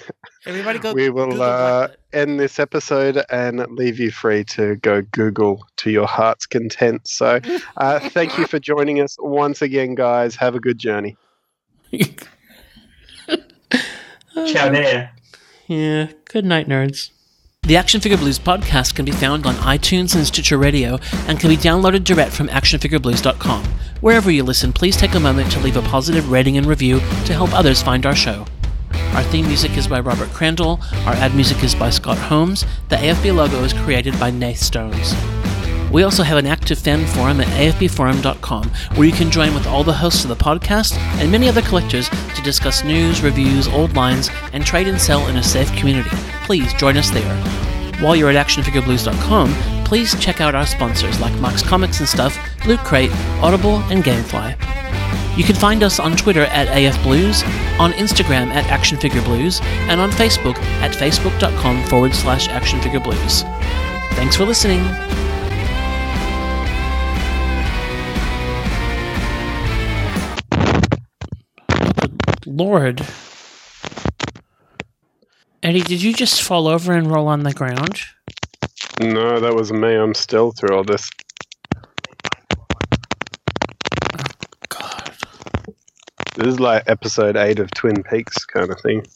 everybody 0.46 0.78
go. 0.78 0.92
we 0.92 1.10
will 1.10 1.42
uh, 1.42 1.88
end 2.12 2.40
this 2.40 2.58
episode 2.58 3.22
and 3.30 3.60
leave 3.72 3.98
you 3.98 4.10
free 4.10 4.44
to 4.44 4.76
go 4.76 5.02
Google 5.02 5.66
to 5.78 5.90
your 5.90 6.06
heart's 6.06 6.46
content. 6.46 7.06
So, 7.06 7.40
uh, 7.76 8.00
thank 8.10 8.38
you 8.38 8.46
for 8.46 8.58
joining 8.58 9.00
us 9.00 9.16
once 9.20 9.60
again, 9.62 9.94
guys. 9.94 10.36
Have 10.36 10.54
a 10.54 10.60
good 10.60 10.78
journey. 10.78 11.16
Ciao 14.46 14.70
there. 14.70 15.12
Yeah. 15.66 16.12
Good 16.26 16.44
night, 16.44 16.68
nerds. 16.68 17.10
The 17.62 17.76
Action 17.76 18.00
Figure 18.00 18.18
Blues 18.18 18.38
podcast 18.38 18.94
can 18.94 19.04
be 19.04 19.10
found 19.10 19.44
on 19.44 19.54
iTunes 19.56 20.14
and 20.14 20.24
Stitcher 20.24 20.56
Radio 20.56 21.00
and 21.26 21.40
can 21.40 21.50
be 21.50 21.56
downloaded 21.56 22.04
direct 22.04 22.32
from 22.32 22.46
actionfigureblues.com. 22.46 23.64
Wherever 24.00 24.30
you 24.30 24.44
listen, 24.44 24.72
please 24.72 24.96
take 24.96 25.16
a 25.16 25.20
moment 25.20 25.50
to 25.50 25.58
leave 25.58 25.76
a 25.76 25.82
positive 25.82 26.30
rating 26.30 26.58
and 26.58 26.66
review 26.66 27.00
to 27.00 27.32
help 27.32 27.52
others 27.52 27.82
find 27.82 28.06
our 28.06 28.14
show. 28.14 28.46
Our 29.16 29.22
theme 29.22 29.46
music 29.46 29.78
is 29.78 29.88
by 29.88 30.00
Robert 30.00 30.28
Crandall, 30.34 30.78
our 31.06 31.14
ad 31.14 31.34
music 31.34 31.64
is 31.64 31.74
by 31.74 31.88
Scott 31.88 32.18
Holmes, 32.18 32.66
the 32.90 32.96
AFB 32.96 33.34
logo 33.34 33.64
is 33.64 33.72
created 33.72 34.18
by 34.20 34.30
Nath 34.30 34.58
Stones. 34.58 35.14
We 35.90 36.02
also 36.02 36.22
have 36.22 36.36
an 36.36 36.46
active 36.46 36.78
fan 36.78 37.06
forum 37.06 37.40
at 37.40 37.46
afbforum.com 37.46 38.68
where 38.94 39.06
you 39.06 39.14
can 39.14 39.30
join 39.30 39.54
with 39.54 39.66
all 39.66 39.82
the 39.82 39.92
hosts 39.94 40.24
of 40.24 40.28
the 40.28 40.36
podcast 40.36 40.98
and 41.18 41.32
many 41.32 41.48
other 41.48 41.62
collectors 41.62 42.10
to 42.10 42.42
discuss 42.42 42.84
news, 42.84 43.22
reviews, 43.22 43.68
old 43.68 43.94
lines, 43.94 44.28
and 44.52 44.66
trade 44.66 44.86
and 44.86 45.00
sell 45.00 45.26
in 45.28 45.36
a 45.36 45.42
safe 45.42 45.74
community. 45.76 46.10
Please 46.44 46.74
join 46.74 46.98
us 46.98 47.08
there. 47.08 47.36
While 48.02 48.16
you're 48.16 48.28
at 48.28 48.46
actionfigureblues.com, 48.46 49.84
please 49.86 50.14
check 50.20 50.42
out 50.42 50.54
our 50.54 50.66
sponsors 50.66 51.18
like 51.20 51.32
Max 51.40 51.62
Comics 51.62 52.00
and 52.00 52.08
Stuff, 52.08 52.38
Loot 52.66 52.80
Crate, 52.80 53.10
Audible, 53.40 53.76
and 53.90 54.04
Gamefly. 54.04 54.54
You 55.36 55.44
can 55.44 55.54
find 55.54 55.82
us 55.82 56.00
on 56.00 56.16
Twitter 56.16 56.44
at 56.44 56.68
AFBlues, 56.68 57.46
on 57.78 57.92
Instagram 57.92 58.48
at 58.48 58.64
ActionFigureBlues, 58.64 59.62
and 59.62 60.00
on 60.00 60.10
Facebook 60.10 60.56
at 60.80 60.92
facebook.com 60.92 61.84
forward 61.84 62.14
slash 62.14 62.48
ActionFigureBlues. 62.48 63.42
Thanks 64.14 64.34
for 64.34 64.44
listening. 64.44 64.82
Lord. 72.46 73.06
Eddie, 75.62 75.82
did 75.82 76.02
you 76.02 76.14
just 76.14 76.40
fall 76.40 76.68
over 76.68 76.92
and 76.92 77.10
roll 77.10 77.28
on 77.28 77.42
the 77.42 77.52
ground? 77.52 78.00
No, 79.00 79.40
that 79.40 79.54
was 79.54 79.72
me. 79.72 79.94
I'm 79.94 80.14
still 80.14 80.52
through 80.52 80.74
all 80.74 80.84
this. 80.84 81.10
This 86.36 86.48
is 86.48 86.60
like 86.60 86.82
episode 86.86 87.34
eight 87.36 87.60
of 87.60 87.72
Twin 87.72 88.02
Peaks 88.02 88.44
kind 88.44 88.70
of 88.70 88.78
thing. 88.82 89.06